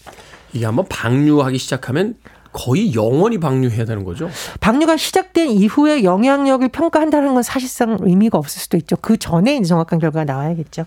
이게 0.53 0.65
한번 0.65 0.85
방류하기 0.87 1.57
시작하면 1.57 2.15
거의 2.53 2.93
영원히 2.93 3.39
방류해야 3.39 3.83
되는 3.85 4.03
거죠? 4.03 4.29
방류가 4.59 4.95
시작된 4.95 5.49
이후에 5.49 6.03
영향력을 6.03 6.67
평가한다는 6.69 7.33
건 7.33 7.43
사실상 7.43 7.97
의미가 7.99 8.37
없을 8.37 8.61
수도 8.61 8.77
있죠. 8.77 8.95
그 9.01 9.17
전에 9.17 9.57
이제 9.57 9.65
정확한 9.65 9.99
결과가 9.99 10.23
나와야겠죠. 10.23 10.85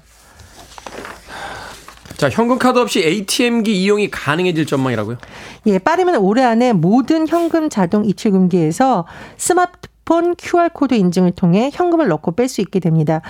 자, 2.16 2.30
현금 2.30 2.58
카드 2.58 2.78
없이 2.78 3.00
ATM기 3.00 3.82
이용이 3.82 4.10
가능해질 4.10 4.64
전망이라고요? 4.64 5.18
예, 5.66 5.78
빠르면 5.78 6.16
올해 6.16 6.42
안에 6.44 6.72
모든 6.72 7.28
현금 7.28 7.68
자동 7.68 8.06
입출금기에서 8.06 9.06
스마트 9.36 9.88
스마트폰 10.06 10.36
QR코드 10.38 10.94
인증을 10.94 11.32
통해 11.32 11.70
현금을 11.72 12.06
넣고 12.08 12.32
뺄 12.32 12.48
수 12.48 12.60
있게 12.60 12.78
됩니다. 12.78 13.20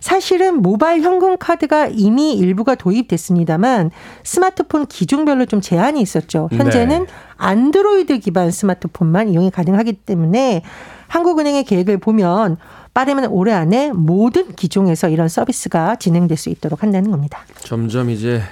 사실은 0.00 0.60
모바일 0.60 1.02
현금 1.02 1.38
카드가 1.38 1.88
이미 1.88 2.34
일부가 2.34 2.74
도입됐습니다만 2.74 3.90
스마트폰 4.22 4.86
기종별로 4.86 5.46
좀 5.46 5.62
제한이 5.62 6.00
있었죠. 6.00 6.48
현재는 6.52 7.06
네. 7.06 7.12
안드로이드 7.38 8.18
기반 8.18 8.50
스마트폰만 8.50 9.30
이용이 9.30 9.50
가능하기 9.50 9.94
때문에 9.94 10.62
한국은행의 11.08 11.64
계획을 11.64 11.98
보면 11.98 12.58
빠르면 12.92 13.26
올해 13.26 13.52
안에 13.52 13.92
모든 13.92 14.54
기종에서 14.54 15.08
이런 15.08 15.28
서비스가 15.28 15.96
진행될 15.96 16.36
수 16.36 16.50
있도록 16.50 16.82
한다는 16.82 17.10
겁니다. 17.10 17.40
점점 17.60 18.10
이제 18.10 18.42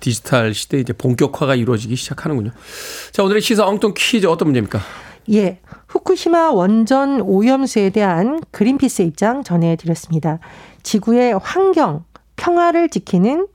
디지털 0.00 0.54
시대 0.54 0.78
이제 0.78 0.94
본격화가 0.94 1.54
이루어지기 1.54 1.96
시작하는군요. 1.96 2.50
자, 3.12 3.22
오늘의 3.22 3.42
시사 3.42 3.66
엉뚱 3.66 3.92
퀴즈 3.94 4.26
어떤 4.26 4.48
문제입니까? 4.48 4.80
예. 5.32 5.60
후쿠시마 5.90 6.52
원전 6.52 7.20
오염수에 7.20 7.90
대한 7.90 8.40
그린피스 8.52 9.02
입장 9.02 9.42
전해드렸습니다. 9.42 10.38
지구의 10.84 11.38
환경, 11.42 12.04
평화를 12.36 12.88
지키는 12.88 13.48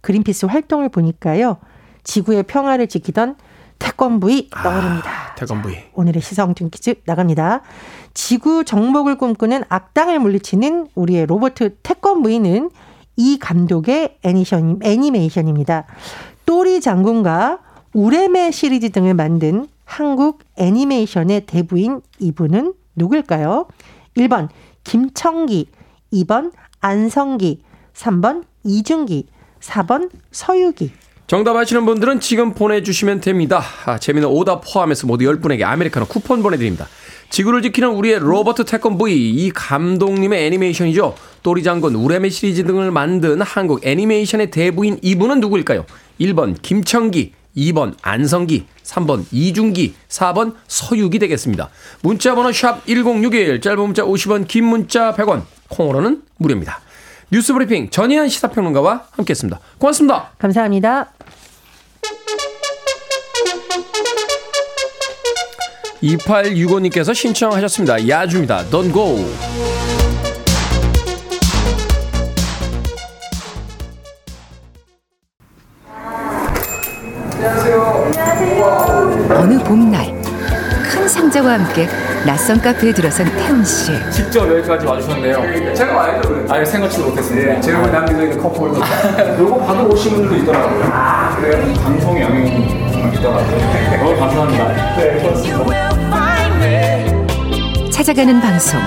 그린피스 0.00 0.46
활동을 0.46 0.88
보니까요. 0.88 1.58
지구의 2.02 2.44
평화를 2.44 2.86
지키던 2.86 3.36
태권부이 3.78 4.48
아, 4.52 4.62
떠오릅니다. 4.62 5.10
아, 5.10 5.34
태권부이. 5.34 5.76
오늘의 5.92 6.22
시성중 6.22 6.70
퀴즈 6.70 6.94
나갑니다. 7.04 7.60
지구 8.14 8.64
정복을 8.64 9.18
꿈꾸는 9.18 9.64
악당을 9.68 10.18
물리치는 10.18 10.88
우리의 10.94 11.26
로버트 11.26 11.76
태권부이는 11.82 12.70
이 13.16 13.38
감독의 13.38 14.16
애니션, 14.22 14.80
애니메이션입니다. 14.82 15.84
또리 16.46 16.80
장군과 16.80 17.58
우레메 17.92 18.50
시리즈 18.50 18.90
등을 18.90 19.12
만든 19.12 19.66
한국 19.84 20.40
애니메이션의 20.56 21.46
대부인 21.46 22.00
이분은 22.18 22.74
누굴까요? 22.96 23.66
1번 24.16 24.48
김청기, 24.84 25.68
2번 26.12 26.52
안성기, 26.80 27.60
3번 27.94 28.44
이준기, 28.64 29.26
4번 29.60 30.10
서유기. 30.30 30.92
정답 31.26 31.56
아시는 31.56 31.86
분들은 31.86 32.20
지금 32.20 32.52
보내주시면 32.52 33.20
됩니다. 33.22 33.62
아, 33.86 33.98
재미는 33.98 34.28
오답 34.28 34.62
포함해서 34.66 35.06
모두 35.06 35.24
10분에게 35.24 35.62
아메리카노 35.62 36.06
쿠폰 36.06 36.42
보내드립니다. 36.42 36.86
지구를 37.30 37.62
지키는 37.62 37.88
우리의 37.88 38.18
로버트 38.18 38.66
태권브이 38.66 39.30
이 39.30 39.50
감독님의 39.50 40.44
애니메이션이죠. 40.46 41.14
또리 41.42 41.62
장군, 41.62 41.94
우레메 41.94 42.28
시리즈 42.28 42.64
등을 42.64 42.90
만든 42.90 43.40
한국 43.40 43.86
애니메이션의 43.86 44.50
대부인 44.50 44.98
이분은 45.00 45.40
누구일까요? 45.40 45.86
1번 46.20 46.60
김청기, 46.60 47.32
2번 47.56 47.94
안성기, 48.02 48.66
3번 48.82 49.24
이중기, 49.30 49.94
4번 50.08 50.54
서유기 50.68 51.18
되겠습니다. 51.18 51.68
문자 52.02 52.34
번호 52.34 52.52
샵 52.52 52.84
1061, 52.86 53.60
짧은 53.60 53.80
문자 53.80 54.02
50원, 54.02 54.48
긴 54.48 54.64
문자 54.64 55.14
100원, 55.14 55.42
콩으로는 55.68 56.22
무료입니다. 56.38 56.80
뉴스 57.30 57.52
브리핑 57.52 57.88
전희연 57.90 58.28
시사평론가와 58.28 59.06
함께했습니다. 59.12 59.58
고맙습니다. 59.78 60.32
감사합니다. 60.38 61.12
2865님께서 66.02 67.14
신청하셨습니다. 67.14 68.08
야주입니다. 68.08 68.64
Don't 68.70 68.92
go. 68.92 69.71
어느 79.34 79.58
봄날 79.64 80.14
큰 80.88 81.08
상자와 81.08 81.54
함께 81.54 81.88
낯선 82.24 82.60
카페에 82.60 82.92
들어선 82.92 83.26
태훈 83.36 83.64
씨. 83.64 83.90
직접 84.12 84.48
여기까지 84.48 84.86
와주셨네요. 84.86 85.74
제가 85.74 85.92
와야죠. 85.92 86.46
아예 86.48 86.64
생각지도 86.64 87.08
못했습니다. 87.08 87.54
네, 87.54 87.60
제가 87.60 87.80
남겨져 87.88 88.22
있는 88.22 88.40
컵홀더. 88.40 88.80
요거 89.40 89.56
받아 89.66 89.82
오신 89.82 90.12
분들도 90.12 90.36
있더라고요. 90.36 90.84
아, 90.92 91.34
그래요? 91.36 91.74
방송의 91.82 92.22
영향이 92.22 92.92
정말 92.92 93.14
있더라고요. 93.14 93.98
너무 93.98 94.16
감사합니다. 94.20 94.96
네, 94.96 95.18
그렇습니다. 95.20 95.58
찾아가는 97.90 98.40
방송. 98.40 98.80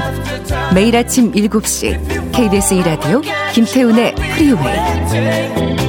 매일 0.73 0.95
아침 0.95 1.33
7시 1.33 2.31
KBS 2.31 2.75
2라디오 2.75 3.21
김태훈의 3.51 4.15
프리웨이. 4.15 5.84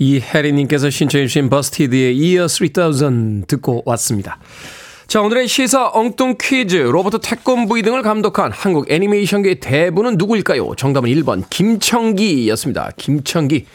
이혜리님께서 0.00 0.88
신청해주신 0.88 1.50
버스티드의 1.50 2.16
Year 2.18 2.48
3000 2.48 3.44
듣고 3.46 3.82
왔습니다. 3.84 4.38
자, 5.06 5.20
오늘의 5.20 5.46
시사 5.46 5.90
엉뚱 5.92 6.36
퀴즈. 6.40 6.76
로버트 6.76 7.18
태권브이 7.20 7.82
등을 7.82 8.02
감독한 8.02 8.50
한국 8.52 8.90
애니메이션계의 8.90 9.60
대부는 9.60 10.16
누구일까요? 10.16 10.74
정답은 10.76 11.10
1번 11.10 11.44
김청기였습니다. 11.50 12.92
김청기. 12.96 13.66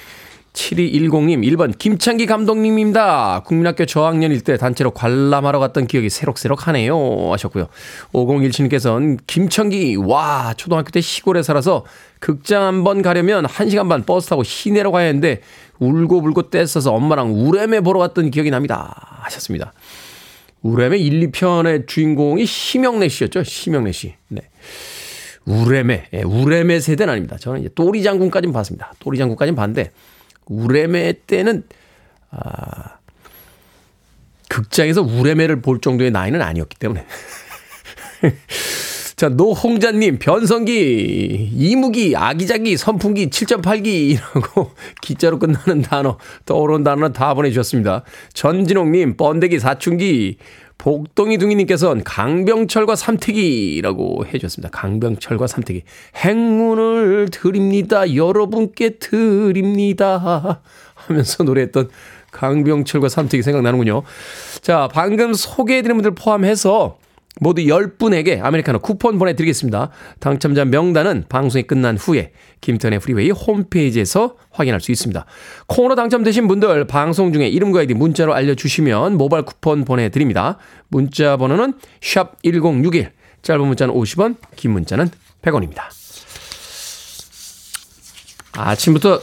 7210님, 0.56 1.44
1번 1.44 1.78
김창기 1.78 2.26
감독님입니다. 2.26 3.44
국민학교 3.46 3.86
저학년일 3.86 4.42
때 4.42 4.58
단체로 4.58 4.92
관람하러 4.92 5.60
갔던 5.60 5.86
기억이 5.86 6.10
새록새록 6.10 6.68
하네요. 6.68 6.98
하셨고요. 7.32 7.68
5017님께서는 8.14 9.20
김청기, 9.28 9.98
와, 9.98 10.54
초등학교 10.56 10.90
때 10.92 11.02
시골에 11.02 11.44
살아서 11.44 11.86
극장 12.20 12.64
한번 12.64 13.02
가려면 13.02 13.46
1시간 13.46 13.90
반 13.90 14.04
버스 14.04 14.30
타고 14.30 14.44
시내로 14.44 14.92
가야 14.92 15.08
했는데 15.08 15.42
울고불고 15.80 16.50
떼써서 16.50 16.94
엄마랑 16.94 17.34
우레메 17.34 17.82
보러 17.82 18.00
갔던 18.00 18.32
기억이 18.32 18.50
납니다. 18.50 19.22
하셨습니다. 19.24 19.74
우레메 20.62 20.98
1, 20.98 21.32
2편의 21.32 21.86
주인공이 21.86 22.46
심영래 22.46 23.10
씨였죠. 23.10 23.44
심영래 23.44 23.92
씨. 23.92 24.16
네. 24.30 24.42
우레메, 25.46 26.08
예, 26.14 26.24
우레메 26.24 26.80
세대는 26.80 27.12
아닙니다. 27.12 27.38
저는 27.38 27.60
이제 27.60 27.70
또리 27.76 28.02
장군까지는 28.02 28.52
봤습니다. 28.52 28.94
또리 28.98 29.20
장군까지는 29.20 29.56
봤는데 29.56 29.92
우레메 30.46 31.14
때는 31.28 31.64
아, 32.32 32.98
극장에서 34.50 35.02
우레메를 35.02 35.62
볼 35.62 35.80
정도의 35.82 36.12
나이는 36.12 36.42
아니었기 36.42 36.78
때문에. 36.78 37.06
자, 39.16 39.30
노홍자님, 39.30 40.20
변성기, 40.20 41.52
이무기, 41.54 42.18
아기자기, 42.18 42.76
선풍기, 42.76 43.30
7.8기라고 43.30 44.72
기자로 45.02 45.40
끝나는 45.40 45.84
단어, 45.84 46.18
떠오르는 46.46 46.84
단어는 46.84 47.14
다 47.14 47.34
보내주셨습니다. 47.34 48.04
전진홍님, 48.34 49.16
번데기, 49.16 49.60
사춘기, 49.60 50.38
복동이 50.78 51.38
둥이님께서는 51.38 52.04
강병철과 52.04 52.96
삼태기라고 52.96 54.26
해주셨습니다. 54.28 54.70
강병철과 54.78 55.48
삼태기. 55.48 55.84
행운을 56.24 57.30
드립니다. 57.32 58.14
여러분께 58.14 58.98
드립니다. 58.98 60.62
하면서 60.94 61.44
노래했던 61.44 61.90
강병철과 62.32 63.10
삼태기 63.10 63.42
생각나는군요. 63.44 64.04
자, 64.62 64.90
방금 64.92 65.34
소개해드린 65.34 65.98
분들 65.98 66.16
포함해서 66.16 66.98
모두 67.42 67.62
10분에게 67.62 68.42
아메리카노 68.42 68.80
쿠폰 68.80 69.20
보내드리겠습니다. 69.20 69.90
당첨자 70.20 70.64
명단은 70.66 71.26
방송이 71.28 71.64
끝난 71.64 71.98
후에 71.98 72.32
김태훈의 72.62 73.00
프리웨이 73.00 73.32
홈페이지에서 73.32 74.36
확인할 74.52 74.80
수 74.80 74.92
있습니다. 74.92 75.26
콩으로 75.68 75.96
당첨되신 75.96 76.48
분들 76.48 76.88
방송 76.88 77.34
중에 77.34 77.48
이름과 77.48 77.80
아이디 77.80 77.94
문자로 77.94 78.34
알려주시면 78.34 79.18
모바일 79.18 79.44
쿠폰 79.44 79.84
보내드립니다. 79.84 80.58
문자 80.88 81.36
번호는 81.36 81.74
샵1061 82.02 83.12
짧은 83.42 83.66
문자는 83.66 83.94
50원 83.94 84.36
긴 84.56 84.72
문자는 84.72 85.10
100원입니다. 85.42 85.84
아침부터 88.54 89.22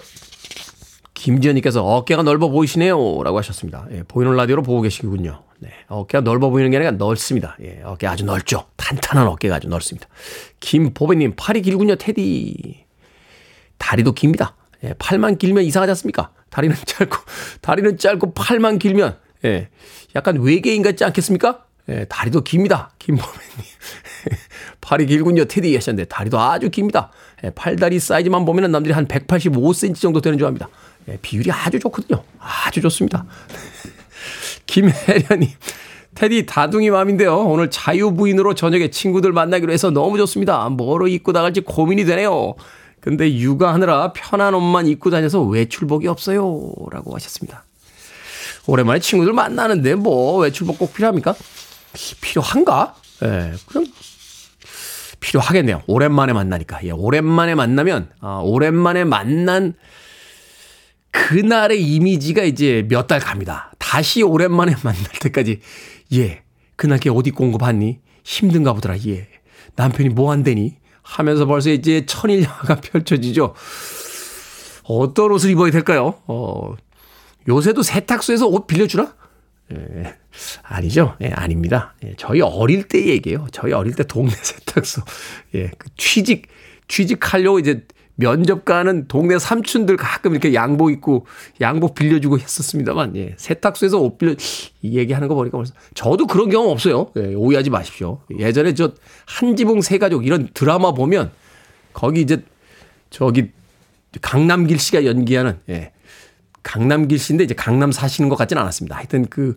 김지현님께서 1.15 1.83
어깨가 1.83 2.23
넓어 2.23 2.49
보이시네요. 2.49 3.23
라고 3.23 3.39
하셨습니다. 3.39 3.87
예, 3.93 4.03
보이는 4.07 4.35
라디오로 4.35 4.63
보고 4.63 4.83
계시군요. 4.83 5.43
네, 5.63 5.71
어깨가 5.87 6.23
넓어 6.23 6.51
보이는 6.51 6.73
게 6.73 6.77
아니라 6.77 6.91
넓습니다. 6.91 7.57
예, 7.63 7.81
어깨 7.85 8.09
아주 8.09 8.25
넓죠. 8.25 8.67
탄탄한 8.77 9.29
어깨가 9.29 9.55
아주 9.55 9.69
넓습니다. 9.69 10.09
김보배님, 10.59 11.35
팔이 11.37 11.63
길군요, 11.63 11.95
테디. 11.95 12.85
다리도 13.79 14.13
깁니다. 14.13 14.57
예, 14.83 14.93
팔만 14.99 15.39
길면 15.39 15.63
이상하지 15.63 15.91
않습니까? 15.91 16.33
다리는 16.51 16.75
짧고, 16.85 17.17
다리는 17.61 17.97
짧고 17.97 18.35
팔만 18.35 18.81
길면, 18.81 19.17
예, 19.45 19.69
약간 20.17 20.41
외계인 20.41 20.83
같지 20.83 21.05
않겠습니까? 21.05 21.65
예, 21.91 22.07
다리도 22.07 22.43
깁니다. 22.43 22.91
김보배님. 22.99 23.39
팔이 24.81 25.07
길군요, 25.07 25.45
테디 25.45 25.73
하셨는데, 25.77 26.09
다리도 26.09 26.41
아주 26.41 26.71
깁니다. 26.71 27.13
예, 27.45 27.51
팔다리 27.51 28.01
사이즈만 28.01 28.45
보면 28.45 28.73
남들이 28.73 28.93
한 28.93 29.07
185cm 29.07 29.95
정도 29.95 30.21
되는 30.21 30.39
줄 30.39 30.49
압니다. 30.49 30.69
예, 31.07 31.19
비율이 31.23 31.53
아주 31.53 31.79
좋거든요. 31.79 32.25
아주 32.41 32.81
좋습니다. 32.81 33.25
김혜련님. 34.67 35.49
테디 36.15 36.47
다둥이 36.47 36.91
맘인데요. 36.91 37.39
오늘 37.39 37.71
자유부인으로 37.71 38.55
저녁에 38.55 38.91
친구들 38.91 39.33
만나기로 39.33 39.73
해서 39.73 39.91
너무 39.91 40.19
좋습니다. 40.19 40.69
뭐로 40.69 41.09
입고 41.09 41.33
나갈지 41.33 41.63
고민이 41.63 42.05
되네요. 42.05 42.55
근데 43.01 43.35
육아하느라 43.35 44.13
편한 44.13 44.55
옷만 44.55 44.87
입고 44.87 45.11
다녀서 45.11 45.43
외출복이 45.43 46.07
없어요. 46.07 46.73
라고 46.91 47.15
하셨습니다. 47.15 47.65
오랜만에 48.67 49.01
친구들 49.01 49.33
만나는데 49.33 49.95
뭐 49.97 50.39
외출복 50.39 50.79
꼭 50.79 50.95
필요합니까? 50.95 51.35
필요한가? 52.21 52.95
예, 53.23 53.27
네, 53.27 53.53
그냥 53.67 53.87
필요하겠네요. 55.21 55.83
오랜만에 55.87 56.33
만나니까. 56.33 56.81
예, 56.85 56.91
오랜만에 56.91 57.55
만나면, 57.55 58.11
아, 58.21 58.41
오랜만에 58.43 59.05
만난 59.05 59.75
그날의 61.13 61.81
이미지가 61.83 62.43
이제 62.45 62.85
몇 62.89 63.07
달 63.07 63.21
갑니다. 63.21 63.73
다시 63.79 64.23
오랜만에 64.23 64.75
만날 64.83 65.05
때까지, 65.21 65.61
예, 66.15 66.43
그날 66.77 66.99
걔 66.99 67.11
어디 67.11 67.31
공고 67.31 67.59
봤니? 67.59 68.01
힘든가 68.25 68.73
보더라, 68.73 68.97
예. 69.07 69.29
남편이 69.77 70.09
뭐 70.11 70.31
한대니? 70.33 70.77
하면서 71.03 71.47
벌써 71.47 71.71
이제 71.71 72.07
천일야가 72.07 72.77
펼쳐지죠. 72.83 73.55
어떤 74.85 75.31
옷을 75.33 75.51
입어야 75.51 75.71
될까요? 75.71 76.15
어, 76.27 76.75
요새도 77.49 77.83
세탁소에서 77.83 78.47
옷 78.47 78.67
빌려주나? 78.67 79.15
예, 79.73 80.15
아니죠. 80.63 81.17
예, 81.23 81.29
아닙니다. 81.29 81.95
예, 82.05 82.15
저희 82.17 82.41
어릴 82.41 82.89
때 82.89 83.07
얘기예요. 83.07 83.47
저희 83.53 83.73
어릴 83.73 83.95
때 83.95 84.05
동네 84.05 84.31
세탁소. 84.41 85.03
예, 85.55 85.71
그 85.79 85.89
취직, 85.97 86.47
취직하려고 86.89 87.59
이제 87.59 87.85
면접 88.15 88.65
가는 88.65 89.09
동네 89.09 89.39
삼촌들 89.39 89.97
가끔 89.97 90.33
이렇게 90.33 90.55
양복 90.55 90.91
입고 90.93 91.27
양복 91.61 91.95
빌려주고 91.95 92.39
했었습니다만, 92.39 93.17
예, 93.17 93.35
세탁소에서 93.39 93.99
옷 93.99 94.19
빌려, 94.19 94.35
이 94.83 94.99
얘기하는 94.99 95.29
거 95.29 95.35
보니까 95.35 95.57
벌써, 95.57 95.73
저도 95.95 96.27
그런 96.27 96.51
경험 96.51 96.71
없어요. 96.71 97.11
예, 97.17 97.35
오해하지 97.35 97.71
마십시오. 97.71 98.21
예전에 98.39 98.75
저 98.75 98.93
한지붕 99.27 99.81
세 99.81 99.99
가족 99.99 100.27
이런 100.27 100.49
드라마 100.53 100.93
보면, 100.93 101.31
거기 101.93 102.21
이제, 102.21 102.43
저기, 103.11 103.51
강남길 104.21 104.79
씨가 104.79 105.07
연기하는, 105.07 105.59
예, 105.71 105.93
강남길 106.63 107.19
씨인데 107.19 107.45
이제 107.45 107.55
강남 107.55 107.91
사시는 107.93 108.29
것 108.29 108.37
같진 108.37 108.59
않았습니다. 108.59 108.97
하여튼 108.97 109.27
그, 109.27 109.57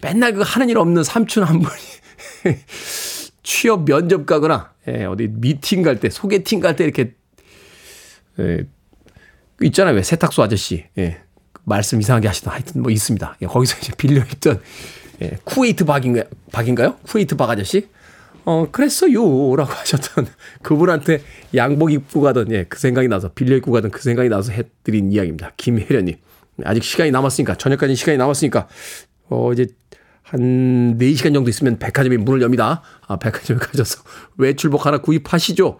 맨날 0.00 0.32
그 0.32 0.42
하는 0.44 0.68
일 0.68 0.78
없는 0.78 1.02
삼촌 1.02 1.42
한 1.44 1.60
분이 1.60 2.54
취업 3.42 3.84
면접 3.84 4.26
가거나, 4.26 4.72
예, 4.88 5.04
어디 5.04 5.28
미팅 5.28 5.82
갈 5.82 5.98
때, 5.98 6.08
소개팅 6.08 6.60
갈 6.60 6.76
때 6.76 6.84
이렇게 6.84 7.14
예, 8.40 8.64
있잖아요. 9.62 9.94
왜 9.94 10.02
세탁소 10.02 10.42
아저씨. 10.42 10.84
예. 10.98 11.18
말씀 11.64 12.00
이상하게 12.00 12.28
하시던 12.28 12.52
하여튼 12.52 12.82
뭐 12.82 12.92
있습니다. 12.92 13.36
예, 13.42 13.46
거기서 13.46 13.78
이제 13.78 13.92
빌려있던 13.96 14.60
예, 15.22 15.38
쿠웨이트 15.44 15.84
박인가, 15.84 16.24
박인가요? 16.52 16.96
쿠웨이트 17.04 17.36
박 17.36 17.50
아저씨? 17.50 17.88
어, 18.44 18.68
그랬어요. 18.70 19.56
라고 19.56 19.72
하셨던 19.74 20.26
그분한테 20.62 21.22
양복 21.54 21.92
입고 21.92 22.20
가던, 22.20 22.52
예, 22.52 22.64
그 22.64 22.78
생각이 22.78 23.08
나서, 23.08 23.30
빌려 23.32 23.56
입고 23.56 23.72
가던 23.72 23.90
그 23.90 24.02
생각이 24.02 24.28
나서 24.28 24.52
해드린 24.52 25.12
이야기입니다. 25.12 25.52
김혜련님. 25.56 26.16
아직 26.64 26.84
시간이 26.84 27.10
남았으니까, 27.10 27.56
저녁까지 27.56 27.96
시간이 27.96 28.18
남았으니까, 28.18 28.68
어, 29.28 29.52
이제 29.52 29.66
한 30.22 30.96
4시간 30.98 31.34
정도 31.34 31.50
있으면 31.50 31.78
백화점이 31.78 32.16
문을 32.18 32.42
엽니다. 32.42 32.82
아, 33.06 33.16
백화점에 33.16 33.58
가셔서 33.58 34.02
외출복 34.38 34.86
하나 34.86 34.98
구입하시죠. 34.98 35.78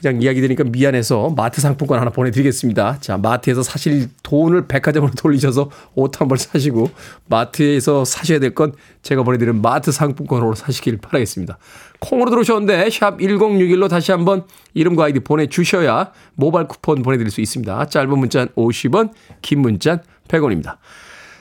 그냥 0.00 0.22
이야기 0.22 0.40
드리니까 0.40 0.62
미안해서 0.64 1.30
마트 1.36 1.60
상품권 1.60 1.98
하나 1.98 2.10
보내드리겠습니다. 2.10 2.98
자, 3.00 3.16
마트에서 3.18 3.62
사실 3.64 4.08
돈을 4.22 4.68
백화점으로 4.68 5.12
돌리셔서 5.16 5.70
옷 5.96 6.20
한 6.20 6.28
벌 6.28 6.38
사시고 6.38 6.90
마트에서 7.26 8.04
사셔야 8.04 8.38
될 8.38 8.54
건 8.54 8.72
제가 9.02 9.24
보내드리는 9.24 9.60
마트 9.60 9.90
상품권으로 9.90 10.54
사시길 10.54 10.98
바라겠습니다. 10.98 11.58
콩으로 12.00 12.30
들어오셨는데 12.30 12.88
샵 12.90 13.18
1061로 13.18 13.88
다시 13.88 14.12
한번 14.12 14.44
이름과 14.74 15.04
아이디 15.06 15.20
보내주셔야 15.20 16.12
모바일 16.34 16.68
쿠폰 16.68 17.02
보내드릴 17.02 17.30
수 17.32 17.40
있습니다. 17.40 17.86
짧은 17.86 18.08
문자는 18.18 18.48
50원, 18.56 19.10
긴 19.42 19.60
문자는 19.62 20.00
100원입니다. 20.28 20.76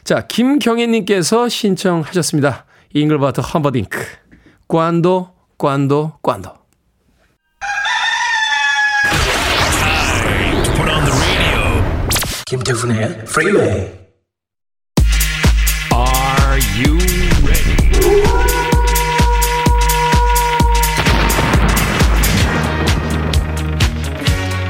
자, 0.03 0.25
김경혜님께서 0.25 1.47
신청하셨습니다. 1.49 2.65
잉글버트 2.93 3.41
험퍼딩크. 3.41 3.99
Quando, 4.67 5.29
Quando, 5.57 6.13
Quando. 6.21 6.66
김태훈의 12.49 13.25
프리웨이 13.25 13.91
Are 15.91 16.61
you 16.77 16.97
ready? 17.43 17.75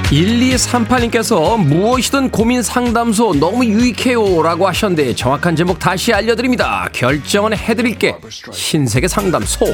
1238님께서 0.09 1.59
무엇이든 1.59 2.31
고민 2.31 2.63
상담소 2.63 3.35
너무 3.35 3.63
유익해요 3.63 4.41
라고 4.41 4.67
하셨는데 4.67 5.13
정확한 5.13 5.55
제목 5.55 5.77
다시 5.77 6.11
알려드립니다. 6.11 6.89
결정은 6.91 7.55
해드릴게. 7.55 8.15
신세계 8.51 9.07
상담소. 9.07 9.65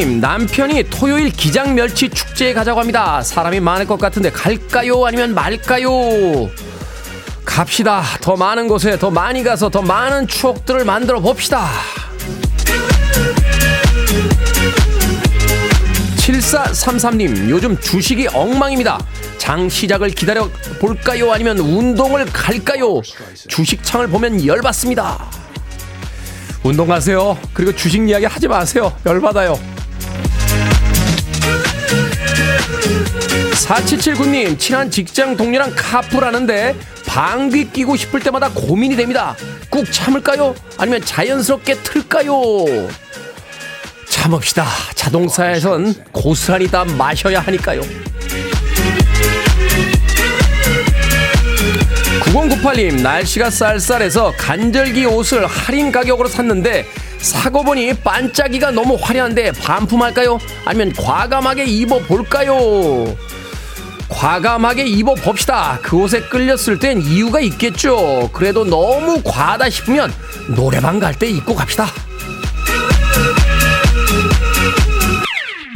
김명환님, 0.00 0.20
남편이 0.20 0.84
토요일 0.84 1.30
기장 1.30 1.74
멸치 1.74 2.08
축제에 2.08 2.54
가자고 2.54 2.80
합니다. 2.80 3.22
사람이 3.22 3.60
많을 3.60 3.86
것 3.86 3.98
같은데 4.00 4.30
갈까요? 4.30 5.04
아니면 5.04 5.34
말까요? 5.34 5.90
갑시다. 7.44 8.02
더 8.22 8.34
많은 8.36 8.66
곳에 8.66 8.98
더 8.98 9.10
많이 9.10 9.44
가서 9.44 9.68
더 9.68 9.82
많은 9.82 10.26
추억들을 10.26 10.84
만들어 10.84 11.20
봅시다. 11.20 11.68
7433님, 16.16 17.50
요즘 17.50 17.78
주식이 17.78 18.28
엉망입니다. 18.32 18.98
장 19.36 19.68
시작을 19.68 20.10
기다려 20.10 20.48
볼까요? 20.78 21.32
아니면 21.32 21.58
운동을 21.58 22.24
갈까요? 22.26 23.02
주식창을 23.48 24.08
보면 24.08 24.46
열받습니다. 24.46 25.26
운동 26.62 26.86
가세요. 26.86 27.38
그리고 27.52 27.74
주식 27.74 28.06
이야기 28.08 28.24
하지 28.26 28.48
마세요. 28.48 28.92
열받아요. 29.04 29.79
4779님, 33.54 34.58
친한 34.58 34.90
직장 34.90 35.36
동료랑 35.36 35.74
카풀하는데 35.76 36.74
방귀 37.06 37.70
끼고 37.72 37.96
싶을 37.96 38.20
때마다 38.20 38.50
고민이 38.50 38.96
됩니다. 38.96 39.36
꾹 39.68 39.90
참을까요? 39.90 40.54
아니면 40.78 41.04
자연스럽게 41.04 41.74
틀까요? 41.82 42.32
참읍시다. 44.08 44.66
자동차에선 44.94 45.94
고스란히 46.12 46.68
다 46.68 46.84
마셔야 46.84 47.40
하니까요. 47.40 47.80
9098님, 52.20 53.02
날씨가 53.02 53.50
쌀쌀해서 53.50 54.32
간절기 54.36 55.04
옷을 55.06 55.46
할인 55.46 55.90
가격으로 55.90 56.28
샀는데 56.28 56.86
사고 57.20 57.62
보니 57.62 57.94
반짝이가 57.94 58.70
너무 58.70 58.96
화려한데 59.00 59.52
반품할까요? 59.52 60.38
아니면 60.64 60.92
과감하게 60.94 61.64
입어볼까요? 61.64 63.14
과감하게 64.08 64.86
입어봅시다. 64.86 65.78
그 65.82 65.96
옷에 65.96 66.20
끌렸을 66.22 66.78
땐 66.78 67.00
이유가 67.00 67.40
있겠죠. 67.40 68.28
그래도 68.32 68.64
너무 68.64 69.22
과하다 69.22 69.70
싶으면 69.70 70.12
노래방 70.56 70.98
갈 70.98 71.14
때 71.14 71.28
입고 71.28 71.54
갑시다. 71.54 71.86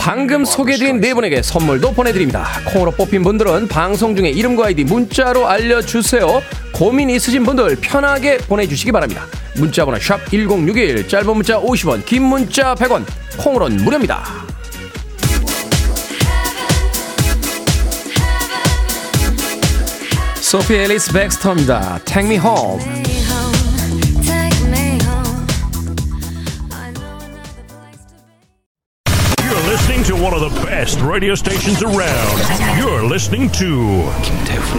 방금 0.01 0.45
소개해드린 0.45 1.01
네 1.01 1.15
분에게 1.15 1.43
선물도 1.43 1.93
보내드립니다. 1.95 2.47
콩으로 2.67 2.91
뽑힌 2.91 3.23
분들은 3.23 3.69
방송 3.69 4.15
중에 4.17 4.29
이름과 4.31 4.67
아이디 4.67 4.85
문자로 4.85 5.47
알려주세요. 5.49 6.43
고민 6.73 7.09
있으신 7.11 7.45
분들 7.45 7.77
편하게 7.81 8.37
보내주시기 8.39 8.93
바랍니다. 8.93 9.27
문자번호 9.57 9.99
샵 9.99 10.29
1061, 10.31 11.09
짧은 11.09 11.35
문자 11.35 11.59
50원, 11.59 12.05
긴 12.05 12.25
문자 12.25 12.75
100원, 12.75 13.05
콩으로는 13.39 13.79
무료입니다. 13.85 14.25
소피 20.41 20.75
앨리스 20.75 21.13
백스터입니다. 21.13 21.99
Take 22.05 22.29
me 22.29 22.37
home. 22.37 22.79
You're 29.43 29.67
listening 29.67 30.05
to 30.05 30.15
one 30.15 30.33
of 30.33 30.41
the 30.41 30.51
best 30.65 31.01
radio 31.01 31.35
stations 31.35 31.83
around. 31.83 32.39
You're 32.79 33.03
listening 33.05 33.51
to 33.53 34.11
김태훈 34.23 34.79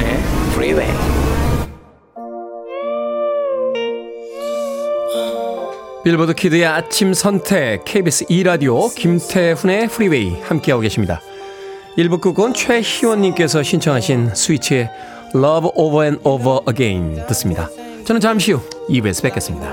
빌보드 6.05 6.35
키드의 6.35 6.65
아침 6.67 7.15
선택 7.15 7.83
KBS 7.83 8.25
2라디오 8.25 8.93
김태훈의 8.93 9.87
프리웨이 9.87 10.39
함께하고 10.43 10.81
계십니다. 10.81 11.19
1부 11.97 12.21
끝은 12.21 12.53
최희원님께서 12.53 13.63
신청하신 13.63 14.35
스위치의 14.35 14.91
Love 15.33 15.71
Over 15.73 16.05
and 16.05 16.21
Over 16.23 16.59
Again 16.69 17.25
듣습니다. 17.29 17.69
저는 18.05 18.21
잠시 18.21 18.51
후 18.51 18.61
2부에서 18.87 19.23
뵙겠습니다. 19.23 19.67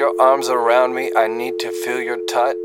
Your 0.00 0.14
arms 0.18 0.48
around 0.48 0.94
me. 0.94 1.10
I 1.14 1.26
need 1.26 1.58
to 1.58 1.68
feel 1.68 2.00
your 2.02 2.24
touch. 2.26 2.56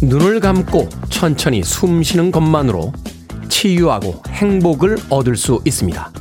눈을 0.00 0.40
감고 0.40 0.88
천천히 1.10 1.62
숨 1.62 2.02
쉬는 2.02 2.30
것만으로 2.30 2.92
치유하고 3.50 4.22
행복을 4.28 4.96
얻을 5.10 5.36
수 5.36 5.60
있습니다. 5.66 6.12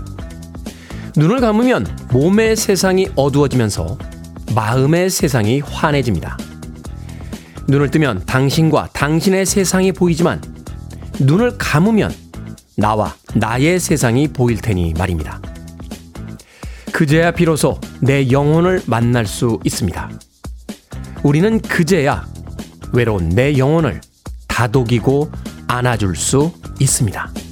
눈을 1.16 1.40
감으면 1.40 1.86
몸의 2.12 2.58
세상이 2.58 3.08
어두워지면서 3.16 3.98
마음의 4.54 5.10
세상이 5.10 5.62
환해집니다. 5.62 6.38
눈을 7.68 7.90
뜨면 7.92 8.24
당신과 8.26 8.90
당신의 8.94 9.46
세상이 9.46 9.92
보이지만 9.92 10.42
눈을 11.20 11.58
감으면 11.58 12.14
나와 12.76 13.16
나의 13.36 13.80
세상이 13.80 14.30
보일 14.30 14.58
테니 14.58 14.94
말입니다. 14.98 15.42
그제야 16.92 17.32
비로소 17.32 17.80
내 18.02 18.30
영혼을 18.30 18.82
만날 18.86 19.26
수 19.26 19.60
있습니다. 19.64 20.12
우리는 21.24 21.60
그제야 21.60 22.28
외로운 22.92 23.30
내 23.30 23.58
영혼을 23.58 24.02
다독이고 24.48 25.32
안아줄 25.68 26.16
수 26.16 26.52
있습니다. 26.80 27.43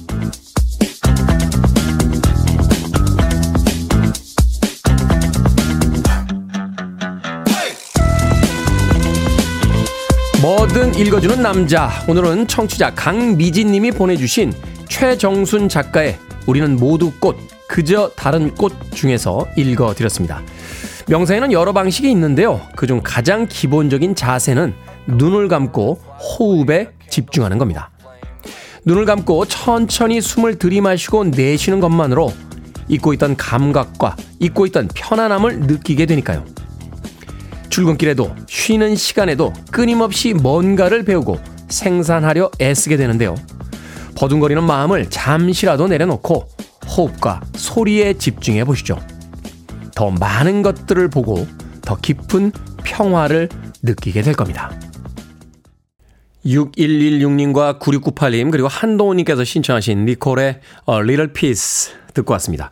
뭐든 10.72 10.94
읽어주는 10.94 11.42
남자. 11.42 11.90
오늘은 12.08 12.46
청취자 12.46 12.94
강미진님이 12.94 13.90
보내주신 13.90 14.54
최정순 14.88 15.68
작가의 15.68 16.18
우리는 16.46 16.76
모두 16.76 17.12
꽃, 17.20 17.36
그저 17.68 18.10
다른 18.16 18.54
꽃 18.54 18.72
중에서 18.94 19.46
읽어드렸습니다. 19.58 20.40
명상에는 21.08 21.52
여러 21.52 21.74
방식이 21.74 22.10
있는데요. 22.12 22.58
그중 22.74 23.02
가장 23.04 23.46
기본적인 23.48 24.14
자세는 24.14 24.72
눈을 25.08 25.48
감고 25.48 26.00
호흡에 26.38 26.88
집중하는 27.10 27.58
겁니다. 27.58 27.90
눈을 28.86 29.04
감고 29.04 29.44
천천히 29.44 30.22
숨을 30.22 30.58
들이마시고 30.58 31.24
내쉬는 31.24 31.80
것만으로 31.80 32.32
잊고 32.88 33.12
있던 33.12 33.36
감각과 33.36 34.16
잊고 34.40 34.64
있던 34.64 34.88
편안함을 34.94 35.60
느끼게 35.60 36.06
되니까요. 36.06 36.46
출근길에도 37.72 38.36
쉬는 38.48 38.96
시간에도 38.96 39.50
끊임없이 39.70 40.34
뭔가를 40.34 41.06
배우고 41.06 41.40
생산하려 41.70 42.50
애쓰게 42.60 42.98
되는데요. 42.98 43.34
버둥거리는 44.14 44.62
마음을 44.62 45.08
잠시라도 45.08 45.88
내려놓고 45.88 46.46
호흡과 46.86 47.40
소리에 47.54 48.12
집중해 48.12 48.66
보시죠. 48.66 48.98
더 49.94 50.10
많은 50.10 50.60
것들을 50.60 51.08
보고 51.08 51.46
더 51.80 51.96
깊은 51.96 52.52
평화를 52.84 53.48
느끼게 53.82 54.20
될 54.20 54.34
겁니다. 54.34 54.70
6116님과 56.44 57.80
9698님 57.80 58.50
그리고 58.50 58.68
한동훈님께서 58.68 59.44
신청하신 59.44 60.04
니콜의 60.04 60.60
A 60.90 60.94
Little 60.94 61.32
Piece 61.32 61.94
듣고 62.12 62.34
왔습니다. 62.34 62.70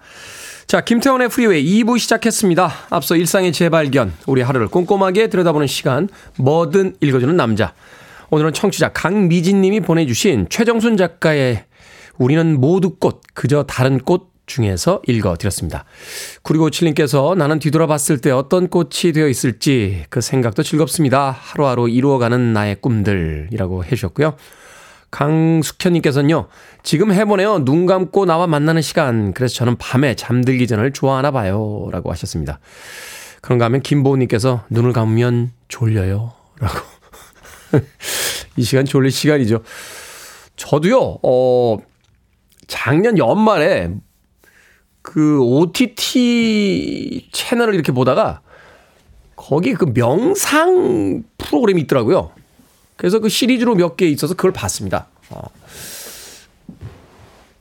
자, 0.71 0.81
김태훈의 0.81 1.31
프리웨이 1.31 1.83
2부 1.83 1.99
시작했습니다. 1.99 2.71
앞서 2.91 3.17
일상의 3.17 3.53
재발견, 3.53 4.13
우리 4.29 4.41
하루를 4.41 4.69
꼼꼼하게 4.69 5.27
들여다보는 5.27 5.67
시간, 5.67 6.09
뭐든 6.39 6.95
읽어주는 7.01 7.37
남자. 7.37 7.75
오늘은 8.31 8.53
청취자 8.53 8.91
강미진 8.93 9.63
님이 9.63 9.81
보내주신 9.81 10.47
최정순 10.49 10.97
작가의 10.97 11.65
우리는 12.19 12.61
모두 12.61 12.95
꽃, 13.01 13.21
그저 13.35 13.65
다른 13.65 13.99
꽃 13.99 14.31
중에서 14.47 15.03
읽어드렸습니다. 15.09 15.87
그리고 16.45 16.71
7님께서 16.71 17.37
나는 17.37 17.59
뒤돌아봤을 17.59 18.21
때 18.21 18.31
어떤 18.31 18.69
꽃이 18.69 19.13
되어 19.13 19.27
있을지 19.27 20.05
그 20.09 20.21
생각도 20.21 20.63
즐겁습니다. 20.63 21.37
하루하루 21.37 21.89
이루어가는 21.89 22.53
나의 22.53 22.77
꿈들이라고 22.81 23.87
해주셨고요. 23.87 24.37
강숙현님께서는요, 25.11 26.49
지금 26.83 27.13
해보네요. 27.13 27.65
눈 27.65 27.87
감고 27.87 28.27
나와 28.27 28.47
만나는 28.47 28.83
시간. 28.83 29.33
그래서 29.33 29.55
저는 29.55 29.77
밤에 29.77 30.15
잠들기 30.15 30.67
전을 30.67 30.93
좋아하나 30.93 31.31
봐요. 31.31 31.89
라고 31.91 32.11
하셨습니다. 32.11 32.61
그런가 33.41 33.65
하면 33.67 33.81
김보은님께서 33.83 34.65
눈을 34.71 34.93
감으면 34.93 35.53
졸려요. 35.69 36.33
라고. 36.59 36.79
이 38.57 38.63
시간 38.63 38.85
졸릴 38.85 39.11
시간이죠. 39.11 39.63
저도요, 40.57 41.19
어, 41.23 41.79
작년 42.67 43.19
연말에 43.19 43.91
그 45.03 45.41
OTT 45.43 47.31
채널을 47.33 47.75
이렇게 47.75 47.93
보다가 47.93 48.43
거기 49.35 49.73
그 49.73 49.87
명상 49.95 51.25
프로그램이 51.39 51.81
있더라고요. 51.83 52.33
그래서 53.01 53.19
그 53.19 53.31
시리즈로 53.31 53.75
몇 53.77 53.97
개 53.97 54.07
있어서 54.09 54.35
그걸 54.35 54.53
봤습니다. 54.53 55.07
어. 55.31 55.41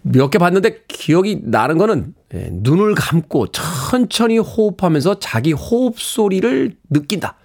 몇개 0.02 0.38
봤는데 0.38 0.84
기억이 0.90 1.40
나는 1.44 1.78
거는 1.78 2.14
예, 2.34 2.50
눈을 2.52 2.94
감고 2.94 3.48
천천히 3.48 4.38
호흡하면서 4.38 5.20
자기 5.20 5.54
호흡 5.54 5.98
소리를 5.98 6.76
느낀다. 6.90 7.38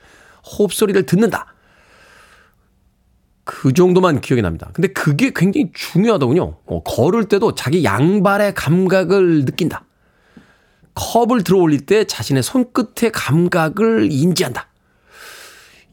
호흡 0.44 0.72
소리를 0.72 1.06
듣는다. 1.06 1.54
그 3.44 3.72
정도만 3.72 4.20
기억이 4.20 4.42
납니다. 4.42 4.70
근데 4.72 4.88
그게 4.88 5.30
굉장히 5.32 5.70
중요하더군요. 5.72 6.56
어, 6.66 6.82
걸을 6.82 7.26
때도 7.28 7.54
자기 7.54 7.84
양발의 7.84 8.54
감각을 8.54 9.44
느낀다. 9.44 9.84
컵을 10.94 11.44
들어 11.44 11.58
올릴 11.58 11.86
때 11.86 12.04
자신의 12.04 12.42
손끝의 12.42 13.12
감각을 13.12 14.08
인지한다. 14.10 14.66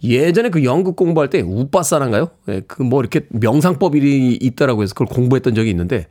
예전에 0.03 0.49
그 0.49 0.63
연극 0.63 0.95
공부할 0.95 1.29
때 1.29 1.41
우빠사란가요? 1.41 2.29
예, 2.49 2.61
그 2.61 2.83
뭐 2.83 3.01
이렇게 3.01 3.27
명상법이 3.29 4.37
있다라고 4.41 4.83
해서 4.83 4.93
그걸 4.93 5.07
공부했던 5.07 5.53
적이 5.55 5.69
있는데 5.71 6.07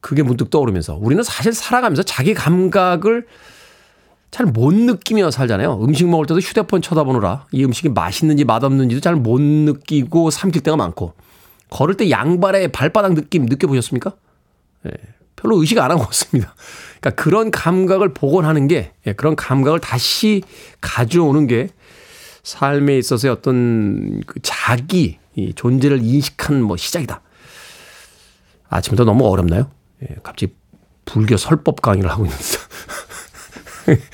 그게 0.00 0.22
문득 0.22 0.50
떠오르면서 0.50 0.96
우리는 1.00 1.22
사실 1.22 1.52
살아가면서 1.52 2.02
자기 2.02 2.34
감각을 2.34 3.26
잘 4.30 4.46
못 4.46 4.74
느끼며 4.74 5.30
살잖아요. 5.30 5.80
음식 5.82 6.08
먹을 6.08 6.26
때도 6.26 6.40
휴대폰 6.40 6.82
쳐다보느라 6.82 7.46
이 7.52 7.64
음식이 7.64 7.90
맛있는지 7.90 8.44
맛없는지도 8.44 9.00
잘 9.00 9.14
못 9.16 9.40
느끼고 9.40 10.30
삼킬 10.30 10.62
때가 10.62 10.76
많고 10.76 11.14
걸을 11.70 11.96
때 11.96 12.10
양발의 12.10 12.68
발바닥 12.72 13.14
느낌 13.14 13.46
느껴보셨습니까? 13.46 14.12
예, 14.86 14.90
별로 15.36 15.60
의식 15.60 15.78
안 15.78 15.90
하고 15.90 16.04
있습니다. 16.04 16.54
그러니까 17.00 17.22
그런 17.22 17.50
감각을 17.50 18.12
복원하는 18.12 18.66
게 18.68 18.92
예, 19.06 19.12
그런 19.12 19.36
감각을 19.36 19.78
다시 19.80 20.42
가져오는 20.80 21.46
게 21.46 21.68
삶에 22.44 22.96
있어서의 22.98 23.32
어떤 23.32 24.20
그 24.26 24.38
자기 24.42 25.18
이 25.34 25.52
존재를 25.54 26.00
인식한 26.02 26.62
뭐 26.62 26.76
시작이다. 26.76 27.20
아침부터 28.68 29.04
너무 29.04 29.26
어렵나요? 29.26 29.70
예, 30.02 30.14
갑자기 30.22 30.54
불교 31.04 31.36
설법 31.36 31.82
강의를 31.82 32.10
하고 32.10 32.26
있는데. 32.26 32.44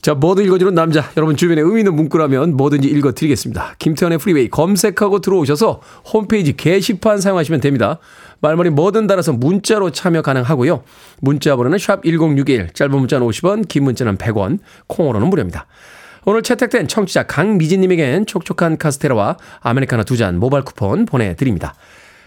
자, 0.00 0.14
뭐든 0.14 0.44
읽어주는 0.44 0.74
남자. 0.74 1.10
여러분 1.16 1.36
주변에 1.36 1.60
의미 1.60 1.80
있는 1.80 1.94
문구라면 1.94 2.56
뭐든지 2.56 2.88
읽어드리겠습니다. 2.88 3.74
김태현의 3.78 4.18
프리웨이 4.18 4.48
검색하고 4.48 5.20
들어오셔서 5.20 5.80
홈페이지 6.12 6.56
게시판 6.56 7.20
사용하시면 7.20 7.60
됩니다. 7.60 7.98
말머리 8.40 8.70
뭐든 8.70 9.06
달아서 9.06 9.34
문자로 9.34 9.90
참여 9.90 10.22
가능하고요. 10.22 10.82
문자 11.20 11.56
번호는 11.56 11.78
샵 11.78 12.02
1061, 12.04 12.70
짧은 12.72 12.98
문자는 12.98 13.26
50원, 13.26 13.68
긴 13.68 13.84
문자는 13.84 14.16
100원, 14.16 14.60
콩으로는 14.86 15.28
무료입니다. 15.28 15.66
오늘 16.28 16.42
채택된 16.42 16.88
청취자 16.88 17.22
강미진님에겐 17.22 18.26
촉촉한 18.26 18.76
카스테라와 18.76 19.38
아메리카노 19.60 20.04
두 20.04 20.14
잔 20.18 20.38
모바일 20.38 20.62
쿠폰 20.62 21.06
보내드립니다. 21.06 21.74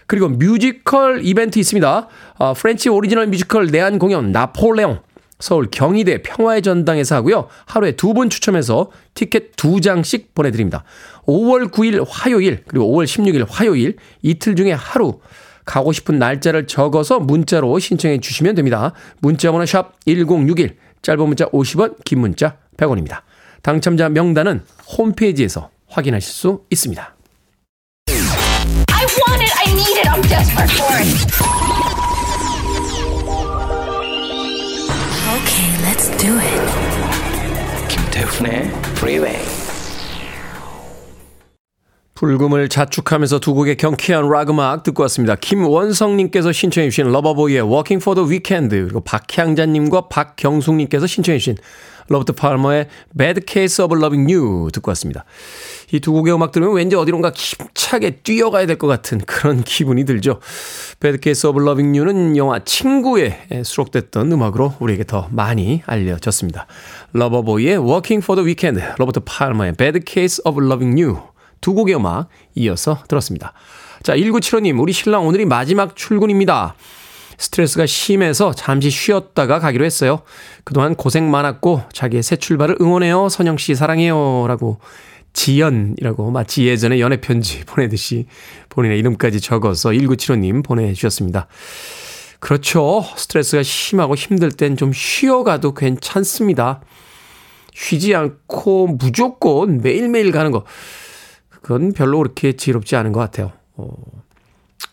그리고 0.08 0.28
뮤지컬 0.28 1.20
이벤트 1.22 1.60
있습니다. 1.60 2.08
어, 2.38 2.52
French 2.54 2.88
오리지널 2.88 3.28
뮤지컬 3.28 3.66
내한 3.68 4.00
공연 4.00 4.32
나폴레옹 4.32 4.98
서울 5.38 5.68
경희대 5.70 6.22
평화의 6.22 6.62
전당에서 6.62 7.14
하고요. 7.14 7.46
하루에 7.66 7.92
두 7.92 8.12
분 8.12 8.28
추첨해서 8.28 8.90
티켓 9.14 9.54
두 9.54 9.80
장씩 9.80 10.34
보내드립니다. 10.34 10.82
5월 11.28 11.70
9일 11.70 12.04
화요일 12.08 12.64
그리고 12.66 12.92
5월 12.92 13.04
16일 13.04 13.46
화요일 13.48 13.94
이틀 14.20 14.56
중에 14.56 14.72
하루 14.72 15.20
가고 15.64 15.92
싶은 15.92 16.18
날짜를 16.18 16.66
적어서 16.66 17.20
문자로 17.20 17.78
신청해 17.78 18.18
주시면 18.18 18.56
됩니다. 18.56 18.94
문자번호 19.20 19.64
샵 19.64 19.92
1061 20.06 20.76
짧은 21.02 21.24
문자 21.24 21.46
50원 21.50 22.02
긴 22.04 22.18
문자 22.18 22.56
100원입니다. 22.76 23.20
당첨자 23.62 24.08
명단은 24.08 24.64
홈페이지에서 24.98 25.70
확인하실 25.88 26.32
수 26.32 26.62
있습니다. 26.70 27.14
I 28.08 29.06
want 29.06 29.42
it, 29.42 29.52
I 29.56 29.72
need 29.72 29.98
it, 29.98 30.08
I'm 30.08 30.22
desperate 30.22 30.72
for 30.72 30.92
it. 30.98 31.06
Okay, 35.32 35.68
let's 35.84 36.10
do 36.18 36.36
it. 36.38 36.62
김태훈의 37.88 38.68
Freeway. 38.96 39.38
불금을 42.14 42.68
자축하면서 42.68 43.40
두 43.40 43.52
곡의 43.54 43.76
경쾌한 43.76 44.28
락 44.28 44.50
음악 44.50 44.84
듣고 44.84 45.02
왔습니다. 45.02 45.34
김원성님께서 45.34 46.52
신청해 46.52 46.88
주신 46.90 47.10
러버보이의 47.10 47.62
Working 47.62 48.00
for 48.00 48.14
the 48.14 48.30
Weekend 48.30 48.76
그리고 48.76 49.00
박향자님과 49.00 50.08
박경숙님께서 50.08 51.08
신청해 51.08 51.38
주신 51.38 51.56
로버트 52.08 52.32
팔머의 52.32 52.88
Bad 53.16 53.42
Case 53.48 53.84
of 53.84 53.96
Loving 53.96 54.32
You 54.32 54.70
듣고 54.72 54.90
왔습니다. 54.90 55.24
이 55.92 56.00
두 56.00 56.12
곡의 56.12 56.34
음악 56.34 56.52
들으면 56.52 56.74
왠지 56.74 56.96
어디론가 56.96 57.32
힘차게 57.34 58.20
뛰어가야 58.22 58.66
될 58.66 58.78
것 58.78 58.86
같은 58.86 59.18
그런 59.26 59.62
기분이 59.64 60.04
들죠. 60.04 60.40
Bad 61.00 61.18
Case 61.22 61.48
of 61.48 61.60
Loving 61.60 61.98
You는 61.98 62.36
영화 62.36 62.58
친구에 62.64 63.46
수록됐던 63.64 64.32
음악으로 64.32 64.74
우리에게 64.80 65.04
더 65.04 65.28
많이 65.30 65.82
알려졌습니다. 65.86 66.66
러버보이의 67.12 67.76
Working 67.78 68.24
for 68.24 68.36
the 68.42 68.46
Weekend, 68.46 68.82
로버트 68.98 69.20
팔머의 69.24 69.74
Bad 69.74 70.00
Case 70.06 70.42
of 70.44 70.62
Loving 70.64 71.00
You 71.00 71.18
두 71.60 71.74
곡의 71.74 71.94
음악 71.96 72.28
이어서 72.54 72.98
들었습니다. 73.06 73.52
자, 74.02 74.16
1975님, 74.16 74.80
우리 74.80 74.92
신랑 74.92 75.26
오늘이 75.26 75.44
마지막 75.44 75.94
출근입니다. 75.94 76.74
스트레스가 77.38 77.86
심해서 77.86 78.52
잠시 78.52 78.90
쉬었다가 78.90 79.58
가기로 79.58 79.84
했어요. 79.84 80.22
그동안 80.64 80.94
고생 80.94 81.30
많았고 81.30 81.82
자기의 81.92 82.22
새 82.22 82.36
출발을 82.36 82.76
응원해요. 82.80 83.28
선영 83.28 83.56
씨 83.58 83.74
사랑해요. 83.74 84.46
라고 84.48 84.78
지연이라고 85.32 86.30
마치 86.30 86.66
예전에 86.66 87.00
연애 87.00 87.20
편지 87.20 87.64
보내듯이 87.66 88.26
본인의 88.68 88.98
이름까지 88.98 89.40
적어서 89.40 89.90
1975님 89.90 90.64
보내주셨습니다. 90.64 91.46
그렇죠. 92.40 93.04
스트레스가 93.16 93.62
심하고 93.62 94.14
힘들 94.14 94.50
땐 94.50 94.76
좀 94.76 94.92
쉬어가도 94.92 95.74
괜찮습니다. 95.74 96.80
쉬지 97.72 98.14
않고 98.14 98.88
무조건 98.98 99.78
매일매일 99.80 100.32
가는 100.32 100.50
거. 100.50 100.64
그건 101.48 101.92
별로 101.92 102.18
그렇게 102.18 102.52
지롭지 102.54 102.96
않은 102.96 103.12
것 103.12 103.20
같아요. 103.20 103.52
어, 103.76 103.88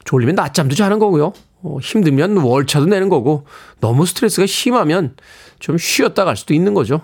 졸리면 0.05 0.35
낮잠도 0.35 0.75
자는 0.75 0.99
거고요. 0.99 1.33
어, 1.61 1.77
힘들면 1.81 2.37
월차도 2.37 2.85
내는 2.85 3.09
거고 3.09 3.45
너무 3.79 4.05
스트레스가 4.05 4.45
심하면 4.45 5.15
좀 5.59 5.77
쉬었다 5.77 6.25
갈 6.25 6.37
수도 6.37 6.53
있는 6.53 6.73
거죠. 6.73 7.01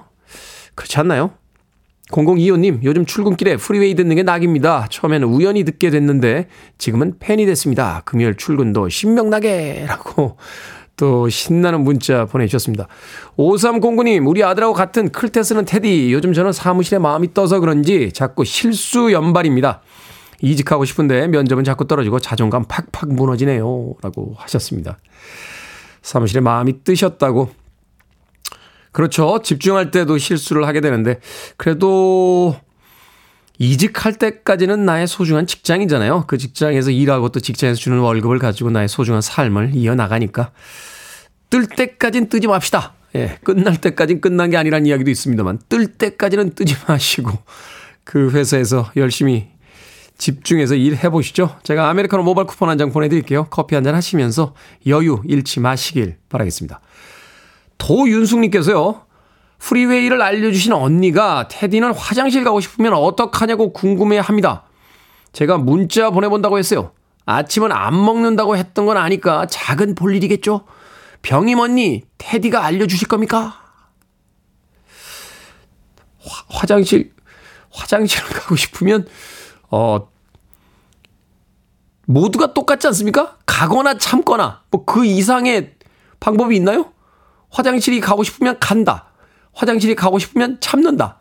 그렇지 0.75 0.97
않나요? 0.99 1.31
0025님, 2.11 2.83
요즘 2.83 3.05
출근길에 3.05 3.57
프리웨이 3.57 3.95
듣는 3.95 4.15
게 4.15 4.23
낙입니다. 4.23 4.87
처음에는 4.89 5.27
우연히 5.27 5.63
듣게 5.63 5.89
됐는데 5.89 6.47
지금은 6.77 7.15
팬이 7.19 7.45
됐습니다. 7.47 8.03
금요일 8.05 8.35
출근도 8.35 8.89
신명나게! 8.89 9.85
라고 9.87 10.37
또 10.97 11.27
신나는 11.29 11.81
문자 11.83 12.25
보내주셨습니다. 12.25 12.87
5309님, 13.37 14.27
우리 14.27 14.43
아들하고 14.43 14.73
같은 14.73 15.09
클테 15.09 15.43
스는 15.43 15.65
테디. 15.65 16.13
요즘 16.13 16.31
저는 16.33 16.51
사무실에 16.51 16.99
마음이 16.99 17.33
떠서 17.33 17.59
그런지 17.59 18.11
자꾸 18.13 18.45
실수 18.45 19.11
연발입니다. 19.11 19.81
이직하고 20.41 20.85
싶은데 20.85 21.27
면접은 21.27 21.63
자꾸 21.63 21.87
떨어지고 21.87 22.19
자존감 22.19 22.65
팍팍 22.65 23.13
무너지네요. 23.13 23.95
라고 24.01 24.35
하셨습니다. 24.37 24.97
사무실에 26.01 26.41
마음이 26.41 26.83
뜨셨다고. 26.83 27.51
그렇죠. 28.91 29.41
집중할 29.43 29.91
때도 29.91 30.17
실수를 30.17 30.65
하게 30.65 30.79
되는데, 30.79 31.19
그래도 31.57 32.55
이직할 33.57 34.13
때까지는 34.13 34.85
나의 34.85 35.05
소중한 35.07 35.47
직장이잖아요. 35.47 36.25
그 36.27 36.37
직장에서 36.37 36.91
일하고 36.91 37.29
또 37.29 37.41
직장에서 37.41 37.77
주는 37.77 37.99
월급을 37.99 38.39
가지고 38.39 38.69
나의 38.69 38.87
소중한 38.87 39.21
삶을 39.21 39.71
이어나가니까. 39.73 40.51
뜰 41.49 41.67
때까진 41.67 42.29
뜨지 42.29 42.47
맙시다. 42.47 42.93
예, 43.15 43.37
끝날 43.43 43.81
때까진 43.81 44.21
끝난 44.21 44.49
게 44.49 44.57
아니란 44.57 44.85
이야기도 44.85 45.09
있습니다만, 45.11 45.59
뜰 45.67 45.87
때까지는 45.87 46.51
뜨지 46.51 46.75
마시고, 46.87 47.31
그 48.05 48.31
회사에서 48.31 48.91
열심히 48.95 49.49
집중해서 50.17 50.75
일해 50.75 51.09
보시죠. 51.09 51.57
제가 51.63 51.89
아메리카노 51.89 52.23
모바일 52.23 52.47
쿠폰 52.47 52.69
한 52.69 52.77
장 52.77 52.91
보내드릴게요. 52.91 53.47
커피 53.49 53.75
한 53.75 53.83
잔 53.83 53.95
하시면서 53.95 54.53
여유 54.87 55.21
잃지 55.25 55.59
마시길 55.59 56.17
바라겠습니다. 56.29 56.79
도윤숙님께서요. 57.77 59.01
프리웨이를 59.59 60.21
알려주신 60.21 60.73
언니가 60.73 61.47
테디는 61.47 61.93
화장실 61.93 62.43
가고 62.43 62.59
싶으면 62.59 62.93
어떡하냐고 62.93 63.73
궁금해 63.73 64.19
합니다. 64.19 64.63
제가 65.33 65.57
문자 65.57 66.09
보내본다고 66.11 66.57
했어요. 66.57 66.91
아침은 67.25 67.71
안 67.71 67.93
먹는다고 68.03 68.55
했던 68.57 68.85
건 68.85 68.97
아니까 68.97 69.45
작은 69.47 69.95
볼일이겠죠? 69.95 70.65
병임 71.21 71.59
언니, 71.59 72.03
테디가 72.19 72.63
알려주실 72.63 73.07
겁니까? 73.07 73.61
화, 76.19 76.43
화장실, 76.49 77.11
화장실을 77.71 78.29
가고 78.29 78.55
싶으면, 78.55 79.07
어, 79.75 80.07
모두가 82.05 82.53
똑같지 82.53 82.87
않습니까? 82.87 83.37
가거나 83.45 83.97
참거나, 83.97 84.61
뭐 84.71 84.85
그 84.85 85.05
이상의 85.05 85.73
방법이 86.21 86.55
있나요? 86.55 86.93
화장실이 87.49 87.99
가고 87.99 88.23
싶으면 88.23 88.57
간다. 88.59 89.07
화장실이 89.53 89.95
가고 89.95 90.17
싶으면 90.17 90.57
참는다. 90.61 91.19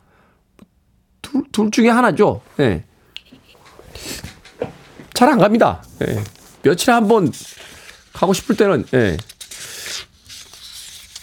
둘, 1.21 1.43
둘 1.51 1.71
중에 1.73 1.89
하나죠. 1.89 2.43
예. 2.61 2.69
네. 2.69 2.85
잘안 5.15 5.39
갑니다. 5.39 5.83
예. 6.07 6.23
며칠에 6.63 6.93
한 6.95 7.09
번 7.09 7.33
가고 8.13 8.33
싶을 8.33 8.57
때는, 8.57 8.85
예. 8.95 9.17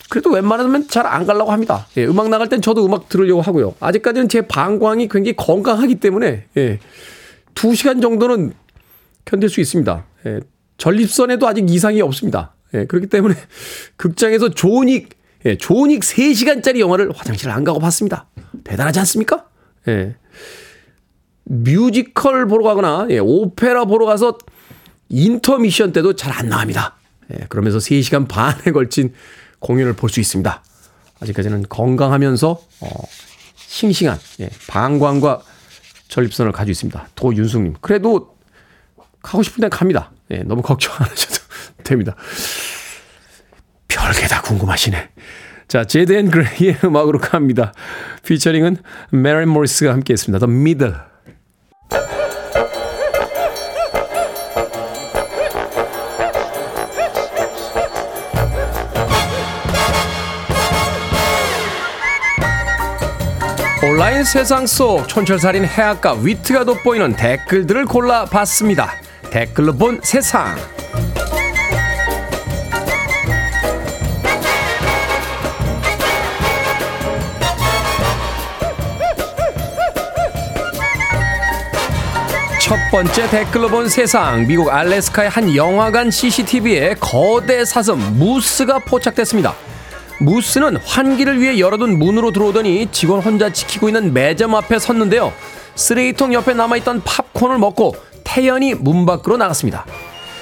그래도 0.10 0.30
웬만하면 0.32 0.90
잘 0.90 1.06
안 1.06 1.26
가려고 1.26 1.52
합니다. 1.54 1.88
예. 1.98 2.06
음악 2.06 2.28
나갈 2.30 2.50
땐 2.50 2.62
저도 2.62 2.86
음악 2.86 3.08
들으려고 3.10 3.42
하고요. 3.42 3.76
아직까지는 3.80 4.28
제 4.28 4.42
방광이 4.42 5.08
굉장히 5.08 5.36
건강하기 5.36 5.96
때문에, 5.96 6.48
예. 6.58 6.80
두 7.54 7.76
시간 7.76 8.02
정도는 8.02 8.54
견딜 9.26 9.50
수 9.50 9.62
있습니다. 9.62 10.06
예. 10.26 10.40
전립선에도 10.78 11.48
아직 11.48 11.70
이상이 11.70 12.02
없습니다. 12.02 12.54
예. 12.74 12.86
그렇기 12.86 13.08
때문에 13.08 13.36
극장에서 13.98 14.50
조닉 14.50 15.22
예, 15.46 15.58
조닉 15.58 16.02
3시간짜리 16.02 16.80
영화를 16.80 17.12
화장실을 17.16 17.52
안 17.52 17.64
가고 17.64 17.80
봤습니다. 17.80 18.28
대단하지 18.64 19.00
않습니까? 19.00 19.48
예. 19.88 20.16
뮤지컬 21.46 22.48
보러 22.48 22.64
가거나, 22.64 23.08
예, 23.10 23.18
오페라 23.20 23.86
보러 23.86 24.06
가서 24.06 24.38
인터미션 25.10 25.94
때도 25.94 26.16
잘 26.16 26.32
안 26.32 26.48
나갑니다. 26.50 26.96
예, 27.34 27.46
그러면서 27.50 27.80
3시간 27.80 28.28
반에 28.28 28.70
걸친 28.72 29.14
공연을 29.60 29.94
볼 29.94 30.10
수 30.12 30.20
있습니다. 30.20 30.64
아직까지는 31.20 31.66
건강하면서, 31.70 32.62
어, 32.82 32.90
싱싱한, 33.56 34.20
예, 34.42 34.50
방광과 34.68 35.42
전립선을 36.12 36.52
가지고 36.52 36.72
있습니다. 36.72 37.08
도윤숙님. 37.16 37.76
그래도 37.80 38.36
가고 39.24 39.44
싶은 39.44 39.62
데 39.62 39.70
갑니다. 39.70 40.12
예, 40.32 40.44
너무 40.44 40.62
걱정 40.62 40.94
안 40.96 41.10
하셔도 41.10 41.36
됩니다. 41.84 42.16
별게 43.88 44.28
다 44.28 44.42
궁금하시네. 44.42 45.10
자, 45.70 45.86
제드 45.86 46.12
앤 46.12 46.30
그레이의 46.30 46.80
음악으로 46.84 47.20
갑니다. 47.20 47.74
피처링은 48.26 48.78
메린 49.12 49.48
모리스가 49.48 49.94
함께 49.94 50.12
했습니다. 50.14 50.46
The 50.46 50.54
Middle. 50.60 50.96
온라인 63.84 64.24
세상 64.24 64.68
속 64.68 65.08
촌철살인 65.08 65.66
해학과 65.66 66.14
위트가 66.22 66.66
돋보이는 66.66 67.16
댓글들을 67.16 67.88
골라봤습니다. 67.88 68.92
댓글로 69.32 69.74
본 69.74 70.00
세상. 70.04 70.56
첫 82.62 82.78
번째 82.92 83.30
댓글로 83.32 83.68
본 83.68 83.90
세상 83.90 84.46
미국 84.46 84.70
알래스카의 84.70 85.30
한 85.32 85.56
영화관 85.56 86.12
CCTV에 86.12 86.98
거대 87.00 87.66
사슴 87.66 87.98
무스가 88.20 88.78
포착됐습니다. 88.78 89.56
무스는 90.22 90.78
환기를 90.78 91.42
위해 91.42 91.60
열어둔 91.60 91.98
문으로 91.98 92.32
들어오더니 92.32 92.90
직원 92.92 93.22
혼자 93.22 93.52
지키고 93.52 93.90
있는 93.90 94.14
매점 94.14 94.54
앞에 94.54 94.78
섰는데요. 94.78 95.34
쓰레기통 95.76 96.34
옆에 96.34 96.54
남아있던 96.54 97.02
팝콘을 97.04 97.58
먹고 97.58 97.96
태연히 98.24 98.76
문 98.76 99.06
밖으로 99.06 99.38
나갔습니다. 99.38 99.86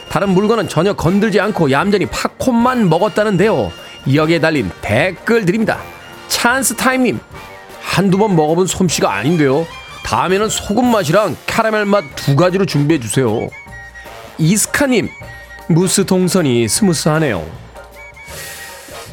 다른 0.10 0.30
물건은 0.30 0.68
전혀 0.68 0.94
건들지 0.94 1.40
않고 1.40 1.72
얌전히 1.72 2.08
팝콘만 2.08 2.90
먹었다는데요. 2.90 3.72
여기에 4.14 4.40
달린 4.40 4.70
댓글들입니다. 4.82 5.80
찬스 6.28 6.76
타임님 6.76 7.20
한두 7.82 8.18
번 8.18 8.36
먹어본 8.36 8.68
솜씨가 8.68 9.14
아닌데요. 9.14 9.66
다음에는 10.04 10.50
소금 10.50 10.92
맛이랑 10.92 11.38
카라멜 11.48 11.86
맛 11.86 12.04
두 12.16 12.36
가지로 12.36 12.66
준비해 12.66 13.00
주세요. 13.00 13.48
이스카님, 14.38 15.10
무스 15.68 16.06
동선이 16.06 16.68
smooth하네요. 16.68 17.46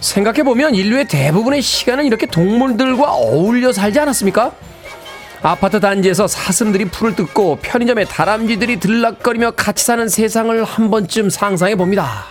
생각해보면 0.06 0.74
인류의 0.74 1.08
대부분의 1.08 1.62
시간은 1.62 2.06
이렇게 2.06 2.26
동물들과 2.26 3.12
어울려 3.12 3.72
살지 3.72 3.98
않았습니까? 3.98 4.52
아파트 5.42 5.80
단지에서 5.80 6.26
사슴들이 6.26 6.86
풀을 6.86 7.14
뜯고 7.14 7.58
편의점에 7.60 8.04
다람쥐들이 8.04 8.80
들락거리며 8.80 9.52
같이 9.52 9.84
사는 9.84 10.08
세상을 10.08 10.64
한 10.64 10.90
번쯤 10.90 11.30
상상해 11.30 11.74
봅니다. 11.74 12.24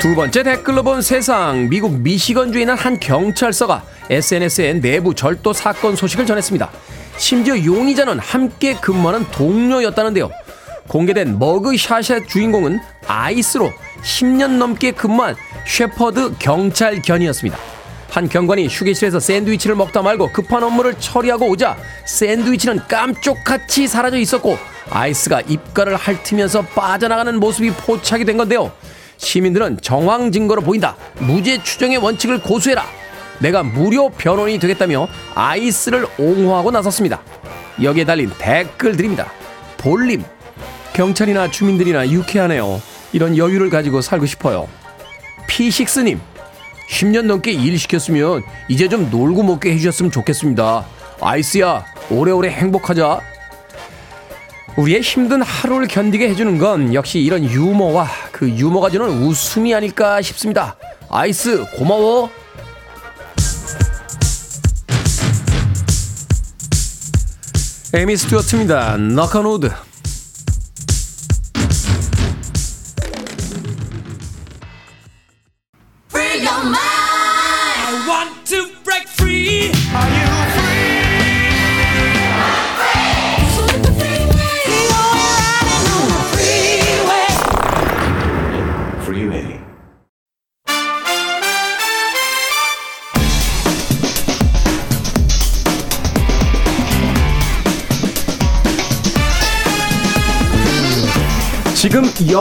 두 0.00 0.14
번째 0.14 0.44
댓글로 0.44 0.84
본 0.84 1.02
세상 1.02 1.68
미국 1.68 1.98
미시건주에 2.00 2.62
있는 2.62 2.76
한 2.76 3.00
경찰서가 3.00 3.82
SNS에 4.08 4.74
내부 4.74 5.14
절도 5.14 5.52
사건 5.52 5.96
소식을 5.96 6.24
전했습니다. 6.24 6.70
심지어 7.16 7.62
용의자는 7.62 8.20
함께 8.20 8.74
근무하는 8.74 9.26
동료였다는데요. 9.32 10.30
공개된 10.88 11.38
머그샷의 11.38 12.26
주인공은 12.26 12.80
아이스로 13.06 13.72
10년 14.02 14.56
넘게 14.58 14.92
근무한 14.92 15.36
셰퍼드 15.66 16.36
경찰견이었습니다. 16.38 17.58
한 18.10 18.28
경관이 18.28 18.68
휴게실에서 18.68 19.20
샌드위치를 19.20 19.76
먹다 19.76 20.02
말고 20.02 20.32
급한 20.32 20.62
업무를 20.62 20.94
처리하고 20.98 21.46
오자 21.46 21.76
샌드위치는 22.06 22.80
깜쪽같이 22.88 23.86
사라져 23.86 24.16
있었고 24.16 24.56
아이스가 24.90 25.42
입가를 25.42 25.96
핥으면서 25.96 26.62
빠져나가는 26.62 27.38
모습이 27.38 27.70
포착이 27.72 28.24
된 28.24 28.38
건데요. 28.38 28.72
시민들은 29.18 29.78
정황 29.82 30.32
증거로 30.32 30.62
보인다. 30.62 30.96
무죄 31.18 31.62
추정의 31.62 31.98
원칙을 31.98 32.40
고수해라. 32.40 32.84
내가 33.40 33.62
무료 33.62 34.08
변호인이 34.08 34.58
되겠다며 34.58 35.06
아이스를 35.34 36.06
옹호하고 36.18 36.70
나섰습니다. 36.70 37.20
여기에 37.82 38.04
달린 38.04 38.30
댓글들입니다. 38.38 39.30
볼림. 39.76 40.24
경찰이나 40.98 41.48
주민들이나 41.48 42.10
유쾌하네요. 42.10 42.82
이런 43.12 43.36
여유를 43.36 43.70
가지고 43.70 44.00
살고 44.00 44.26
싶어요. 44.26 44.66
피식스님. 45.46 46.20
10년 46.90 47.26
넘게 47.26 47.52
일 47.52 47.78
시켰으면 47.78 48.42
이제 48.68 48.88
좀 48.88 49.08
놀고 49.08 49.44
먹게 49.44 49.70
해주셨으면 49.74 50.10
좋겠습니다. 50.10 50.84
아이스야, 51.20 51.84
오래오래 52.10 52.50
행복하자. 52.50 53.20
우리의 54.76 55.02
힘든 55.02 55.40
하루를 55.40 55.86
견디게 55.86 56.28
해주는 56.30 56.58
건 56.58 56.92
역시 56.92 57.20
이런 57.20 57.44
유머와 57.44 58.08
그 58.32 58.48
유머가 58.48 58.90
주는 58.90 59.08
웃음이 59.08 59.72
아닐까 59.72 60.20
싶습니다. 60.20 60.76
아이스 61.08 61.64
고마워. 61.76 62.28
에미 67.94 68.16
스튜어트입니다. 68.16 68.96
너컨우드. 68.96 69.70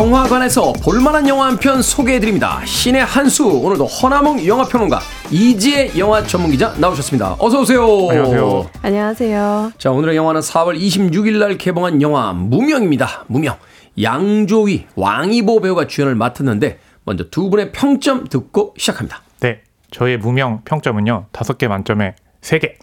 영화관에서 0.01 0.73
볼만한 0.83 1.27
영화 1.27 1.47
한 1.47 1.57
편 1.57 1.81
소개해드립니다. 1.81 2.61
신의 2.65 3.03
한수 3.03 3.47
오늘도 3.47 3.85
허나몽 3.87 4.45
영화평론가 4.45 4.99
이지혜 5.31 5.97
영화 5.97 6.21
전문기자 6.21 6.71
나오셨습니다. 6.77 7.35
어서 7.39 7.61
오세요. 7.61 7.81
안녕하세요. 8.11 8.69
안녕하세요. 8.83 9.71
자 9.79 9.89
오늘의 9.91 10.15
영화는 10.15 10.41
4월 10.41 10.79
26일 10.79 11.39
날 11.39 11.57
개봉한 11.57 12.03
영화 12.03 12.31
무명입니다. 12.31 13.25
무명 13.27 13.55
양조위 13.99 14.85
왕이보 14.95 15.61
배우가 15.61 15.87
주연을 15.87 16.13
맡았는데 16.13 16.77
먼저 17.03 17.23
두 17.31 17.49
분의 17.49 17.71
평점 17.71 18.27
듣고 18.27 18.75
시작합니다. 18.77 19.23
네. 19.39 19.61
저의 19.89 20.17
무명 20.19 20.61
평점은요. 20.63 21.25
다섯 21.31 21.57
개 21.57 21.67
만점에 21.67 22.13
세 22.41 22.59
개. 22.59 22.75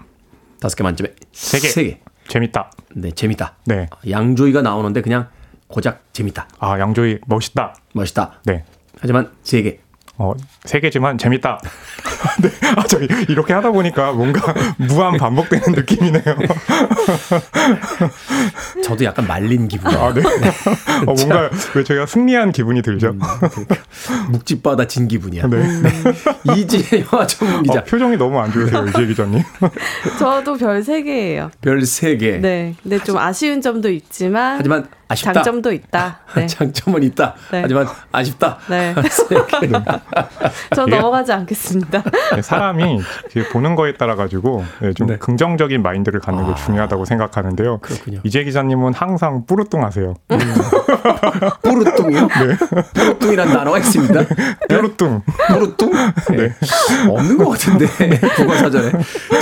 다섯 0.60 0.74
개 0.74 0.82
만점에 0.82 1.10
세 1.32 1.60
개. 1.60 1.68
세 1.68 1.84
개. 1.84 1.98
재밌다. 2.26 2.72
네 2.96 3.12
재밌다. 3.12 3.54
네. 3.66 3.86
양조위가 4.10 4.62
나오는데 4.62 5.00
그냥 5.00 5.28
고작 5.68 6.02
재밌다. 6.12 6.46
아, 6.58 6.78
양조위 6.78 7.20
멋있다. 7.26 7.74
멋있다. 7.94 8.40
네. 8.44 8.64
하지만 9.00 9.30
세 9.42 9.62
개. 9.62 9.78
어, 10.16 10.32
세 10.64 10.78
개지만 10.78 11.18
재밌다. 11.18 11.58
네. 12.40 12.48
아, 12.76 12.84
저 12.86 13.00
이렇게 13.28 13.52
하다 13.52 13.72
보니까 13.72 14.12
뭔가 14.12 14.54
무한 14.78 15.16
반복되는 15.18 15.72
느낌이네요. 15.72 16.22
저도 18.84 19.04
약간 19.04 19.26
말린 19.26 19.66
기분이에요. 19.66 20.00
아, 20.02 20.14
네. 20.14 20.22
어, 21.06 21.14
뭔가 21.14 21.50
왜 21.74 21.82
저희가 21.82 22.06
승리한 22.06 22.52
기분이 22.52 22.82
들죠? 22.82 23.08
음, 23.08 23.18
그러니까 23.18 23.76
묵찌바다 24.30 24.86
진 24.86 25.08
기분이야. 25.08 25.48
네. 25.48 25.62
이지혜 26.56 27.04
영화 27.12 27.26
전문 27.26 27.62
기자. 27.64 27.80
어, 27.80 27.84
표정이 27.84 28.16
너무 28.16 28.38
안 28.38 28.52
좋으세요, 28.52 28.86
이재 28.86 29.06
기자님. 29.06 29.42
저도 30.18 30.56
별 30.56 30.80
3개예요. 30.82 31.50
별 31.60 31.80
3개. 31.80 32.40
네. 32.40 32.74
근데 32.82 33.02
좀 33.02 33.18
아쉬운 33.18 33.60
점도 33.60 33.90
있지만 33.90 34.58
하지만 34.58 34.86
아쉽다. 35.14 35.32
장점도 35.32 35.72
있다. 35.72 36.18
네. 36.36 36.46
장점은 36.46 37.02
있다. 37.04 37.34
네. 37.50 37.62
하지만 37.62 37.86
아쉽다. 38.12 38.58
네. 38.68 38.94
저 40.74 40.86
예. 40.88 40.90
넘어가지 40.96 41.32
않겠습니다. 41.32 42.02
네, 42.34 42.42
사람이 42.42 43.00
보는 43.52 43.74
거에 43.76 43.94
따라 43.94 44.14
가지고 44.16 44.64
네, 44.80 44.92
좀 44.92 45.06
네. 45.06 45.16
긍정적인 45.18 45.82
마인드를 45.82 46.20
갖는 46.20 46.46
게 46.46 46.54
중요하다고 46.64 47.04
생각하는데요. 47.04 47.78
그렇군요. 47.78 48.20
이재 48.24 48.44
기자님은 48.44 48.94
항상 48.94 49.46
뿌르뚱하세요. 49.46 50.14
뿌르뚱이요? 51.62 52.20
네. 52.20 52.56
뿌르뚱이란 52.94 53.48
단어가 53.48 53.78
있습니다. 53.78 54.20
뿌르뚱. 54.68 55.22
뿌르뚱? 55.48 55.92
네. 56.36 56.52
없는 57.08 57.38
것 57.38 57.50
같은데. 57.50 57.86
국어사전에. 58.36 58.92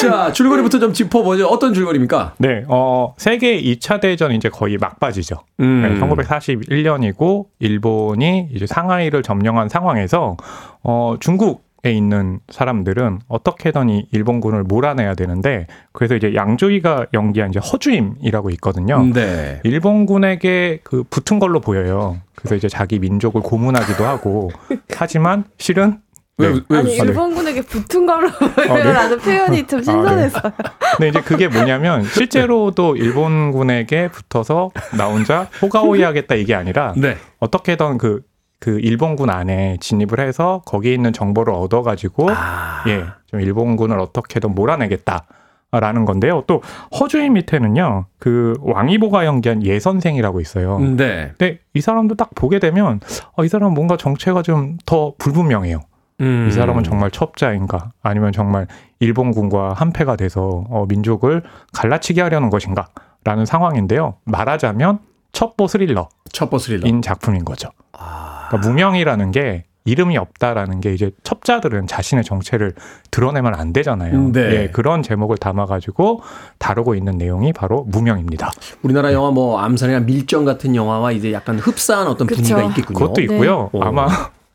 자, 0.00 0.32
줄거리부터 0.32 0.78
좀 0.78 0.92
짚어보죠. 0.92 1.46
어떤 1.46 1.74
줄거리입니까? 1.74 2.34
네, 2.38 2.64
어, 2.68 3.14
세계 3.18 3.60
2차 3.60 4.00
대전 4.00 4.32
이제 4.32 4.48
거의 4.48 4.76
막바지죠. 4.78 5.36
음. 5.62 5.82
네, 5.82 6.00
1941년이고 6.00 7.46
일본이 7.60 8.48
이제 8.52 8.66
상하이를 8.66 9.22
점령한 9.22 9.68
상황에서 9.68 10.36
어, 10.82 11.14
중국 11.20 11.72
에 11.84 11.90
있는 11.90 12.38
사람들은 12.48 13.22
어떻게든 13.26 13.88
이 13.88 14.06
일본군을 14.12 14.62
몰아내야 14.62 15.16
되는데 15.16 15.66
그래서 15.90 16.14
이제 16.14 16.32
양조위가 16.32 17.06
연기한 17.12 17.50
이제 17.50 17.58
허주임이라고 17.58 18.50
있거든요. 18.50 19.04
네. 19.12 19.60
일본군에게 19.64 20.78
그 20.84 21.02
붙은 21.02 21.40
걸로 21.40 21.58
보여요. 21.58 22.18
그래서 22.36 22.54
이제 22.54 22.68
자기 22.68 23.00
민족을 23.00 23.40
고문하기도 23.40 24.04
하고 24.04 24.52
하지만 24.94 25.42
실은 25.58 25.98
왜, 26.38 26.50
네. 26.52 26.60
왜 26.68 26.78
아니? 26.78 26.96
일본군에게 26.96 27.62
붙은 27.62 28.06
걸로 28.06 28.28
네. 28.56 28.82
라는 28.92 29.18
표현이 29.20 29.66
좀 29.66 29.82
신선했어요. 29.82 30.52
근데 30.96 31.08
이제 31.08 31.20
그게 31.20 31.48
뭐냐면 31.48 32.04
실제로도 32.04 32.96
일본군에게 32.96 34.08
붙어서 34.08 34.70
나 34.96 35.06
혼자 35.06 35.48
호가호이 35.60 36.02
하겠다 36.02 36.34
이게 36.34 36.54
아니라 36.54 36.94
네. 36.96 37.16
어떻게든 37.38 37.98
그, 37.98 38.22
그 38.60 38.80
일본군 38.80 39.28
안에 39.28 39.76
진입을 39.80 40.20
해서 40.20 40.62
거기에 40.64 40.94
있는 40.94 41.12
정보를 41.12 41.52
얻어가지고 41.52 42.30
아. 42.30 42.82
예, 42.88 43.04
좀 43.26 43.40
일본군을 43.40 43.98
어떻게든 44.00 44.54
몰아내겠다. 44.54 45.26
라는 45.74 46.04
건데요. 46.04 46.44
또 46.46 46.60
허주인 47.00 47.32
밑에는요, 47.32 48.04
그 48.18 48.52
왕이보가 48.60 49.24
연기한 49.24 49.64
예 49.64 49.80
선생이라고 49.80 50.42
있어요. 50.42 50.78
네. 50.78 51.32
근데 51.38 51.60
이 51.72 51.80
사람도 51.80 52.16
딱 52.16 52.28
보게 52.34 52.58
되면 52.58 53.00
어, 53.38 53.42
이 53.42 53.48
사람 53.48 53.72
뭔가 53.72 53.96
정체가 53.96 54.42
좀 54.42 54.76
더 54.84 55.14
불분명해요. 55.16 55.80
음. 56.22 56.46
이 56.48 56.52
사람은 56.52 56.84
정말 56.84 57.10
첩자인가 57.10 57.90
아니면 58.02 58.32
정말 58.32 58.66
일본군과 59.00 59.74
한패가 59.74 60.16
돼서 60.16 60.64
어, 60.70 60.86
민족을 60.88 61.42
갈라치게 61.72 62.22
하려는 62.22 62.48
것인가 62.48 62.88
라는 63.24 63.44
상황인데요. 63.44 64.14
말하자면 64.24 65.00
첩보 65.32 65.66
스릴러인 65.66 66.06
첩보 66.32 66.58
스릴러. 66.58 67.00
작품인 67.00 67.44
거죠. 67.44 67.70
아. 67.92 68.46
그러니까 68.48 68.68
무명이라는 68.68 69.30
게 69.32 69.64
이름이 69.84 70.16
없다라는 70.16 70.80
게 70.80 70.94
이제 70.94 71.10
첩자들은 71.24 71.88
자신의 71.88 72.22
정체를 72.24 72.72
드러내면 73.10 73.54
안 73.54 73.72
되잖아요. 73.72 74.30
네. 74.32 74.40
예, 74.40 74.68
그런 74.68 75.02
제목을 75.02 75.38
담아가지고 75.38 76.22
다루고 76.58 76.94
있는 76.94 77.18
내용이 77.18 77.52
바로 77.52 77.84
무명입니다. 77.88 78.52
우리나라 78.82 79.12
영화 79.12 79.32
뭐 79.32 79.58
암살이나 79.58 80.00
밀정 80.00 80.44
같은 80.44 80.76
영화와 80.76 81.12
이제 81.12 81.32
약간 81.32 81.58
흡사한 81.58 82.06
어떤 82.06 82.28
그쵸. 82.28 82.42
분위기가 82.42 82.62
있겠군요. 82.68 82.98
그것도 82.98 83.20
있고요. 83.22 83.70
네. 83.72 83.80
아마 83.82 84.06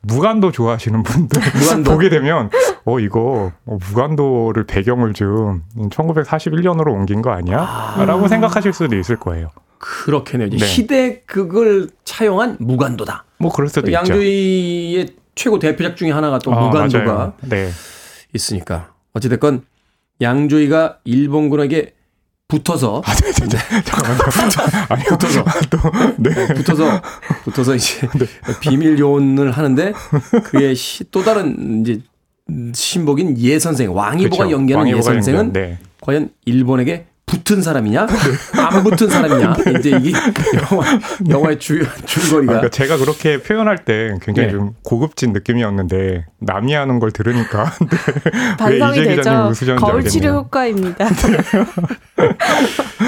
무간도 0.08 0.52
좋아하시는 0.52 1.04
분들 1.04 1.42
무간도? 1.60 1.92
보게 1.92 2.10
되면 2.10 2.50
어 2.86 3.00
이거 3.00 3.52
어, 3.66 3.78
무간도를 3.90 4.66
배경을 4.66 5.14
좀 5.14 5.64
1941년으로 5.78 6.88
옮긴 6.94 7.22
거 7.22 7.32
아니야? 7.32 7.96
라고 8.06 8.28
생각하실 8.28 8.74
수도 8.74 8.96
있을 8.98 9.18
거예요. 9.18 9.50
그렇겠네요. 9.80 10.50
네. 10.50 10.58
희대극을 10.58 11.90
차용한 12.04 12.58
무간도다. 12.60 13.26
뭐 13.38 13.52
그럴 13.52 13.70
수도 13.70 13.88
있죠. 13.88 13.94
양조위의 13.94 15.10
최고 15.36 15.60
대표작 15.60 15.96
중에 15.96 16.12
하나가 16.12 16.40
또 16.40 16.54
아, 16.54 16.60
무간도가. 16.62 17.34
네. 17.42 17.70
있으니까 18.34 18.94
어찌됐건 19.14 19.64
양조위가 20.22 21.00
일본군에게 21.04 21.94
붙어서 22.58 23.02
아, 23.06 23.14
네, 23.16 23.32
네, 23.34 23.48
네. 23.48 23.58
잠깐만요. 23.84 24.22
아니, 24.90 25.04
붙어서 25.04 25.44
또, 25.70 25.78
네. 26.18 26.48
붙어서 26.54 27.02
붙어서 27.44 27.76
이제 27.76 28.08
비밀 28.62 28.98
요원을 28.98 29.52
하는데 29.52 29.92
그의 30.46 30.74
시- 30.76 31.04
또 31.12 31.24
다른 31.24 31.82
이제 31.82 32.00
신복인 32.74 33.38
예 33.40 33.60
선생 33.60 33.94
왕이보가 33.94 34.38
그렇죠. 34.46 34.52
연기하는 34.52 34.88
예 34.88 34.94
왕이보가 34.94 35.14
선생은 35.14 35.40
연기한, 35.48 35.72
네. 35.72 35.78
과연 36.00 36.30
일본에게 36.46 37.08
붙은 37.28 37.62
사람이냐 37.62 38.08
안 38.54 38.84
붙은 38.84 39.10
사람이냐 39.10 39.56
이제 39.78 39.90
이게 40.02 40.18
영화 40.72 41.00
영화의 41.30 41.60
주 41.60 41.84
아, 41.86 42.06
줄거리가 42.06 42.54
그러니까 42.54 42.70
제가 42.70 42.98
그렇게 42.98 43.42
표현할 43.42 43.84
때 43.84 44.14
굉장히 44.22 44.48
네. 44.48 44.54
좀 44.54 44.74
고급진 44.82 45.34
느낌이었는데 45.34 46.26
남이 46.40 46.74
하는 46.74 47.00
걸 47.00 47.12
들으니까 47.12 47.72
네. 48.60 48.70
왜 48.72 48.80
반성이 48.80 49.08
되죠. 49.18 49.52
거울 49.78 50.06
치료. 50.06 50.32
효과입니다. 50.38 51.06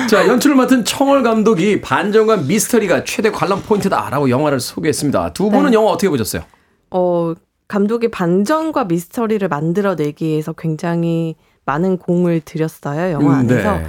자, 0.09 0.28
연출을 0.28 0.55
맡은 0.55 0.84
청월 0.84 1.24
감독이 1.24 1.80
반전과 1.80 2.38
미스터리가 2.38 3.05
최대 3.05 3.32
관람 3.32 3.61
포인트다라고 3.61 4.30
영화를 4.30 4.59
소개했습니다. 4.59 5.34
두 5.34 5.49
분은 5.49 5.72
네. 5.72 5.76
영화 5.76 5.91
어떻게 5.91 6.09
보셨어요? 6.09 6.43
어, 6.91 7.34
감독이 7.70 8.09
반전과 8.09 8.86
미스터리를 8.86 9.47
만들어내기 9.47 10.26
위해서 10.26 10.51
굉장히 10.53 11.36
많은 11.65 11.97
공을 11.97 12.41
들였어요. 12.43 13.13
영화 13.13 13.34
음, 13.36 13.39
안에서. 13.39 13.78
네. 13.78 13.86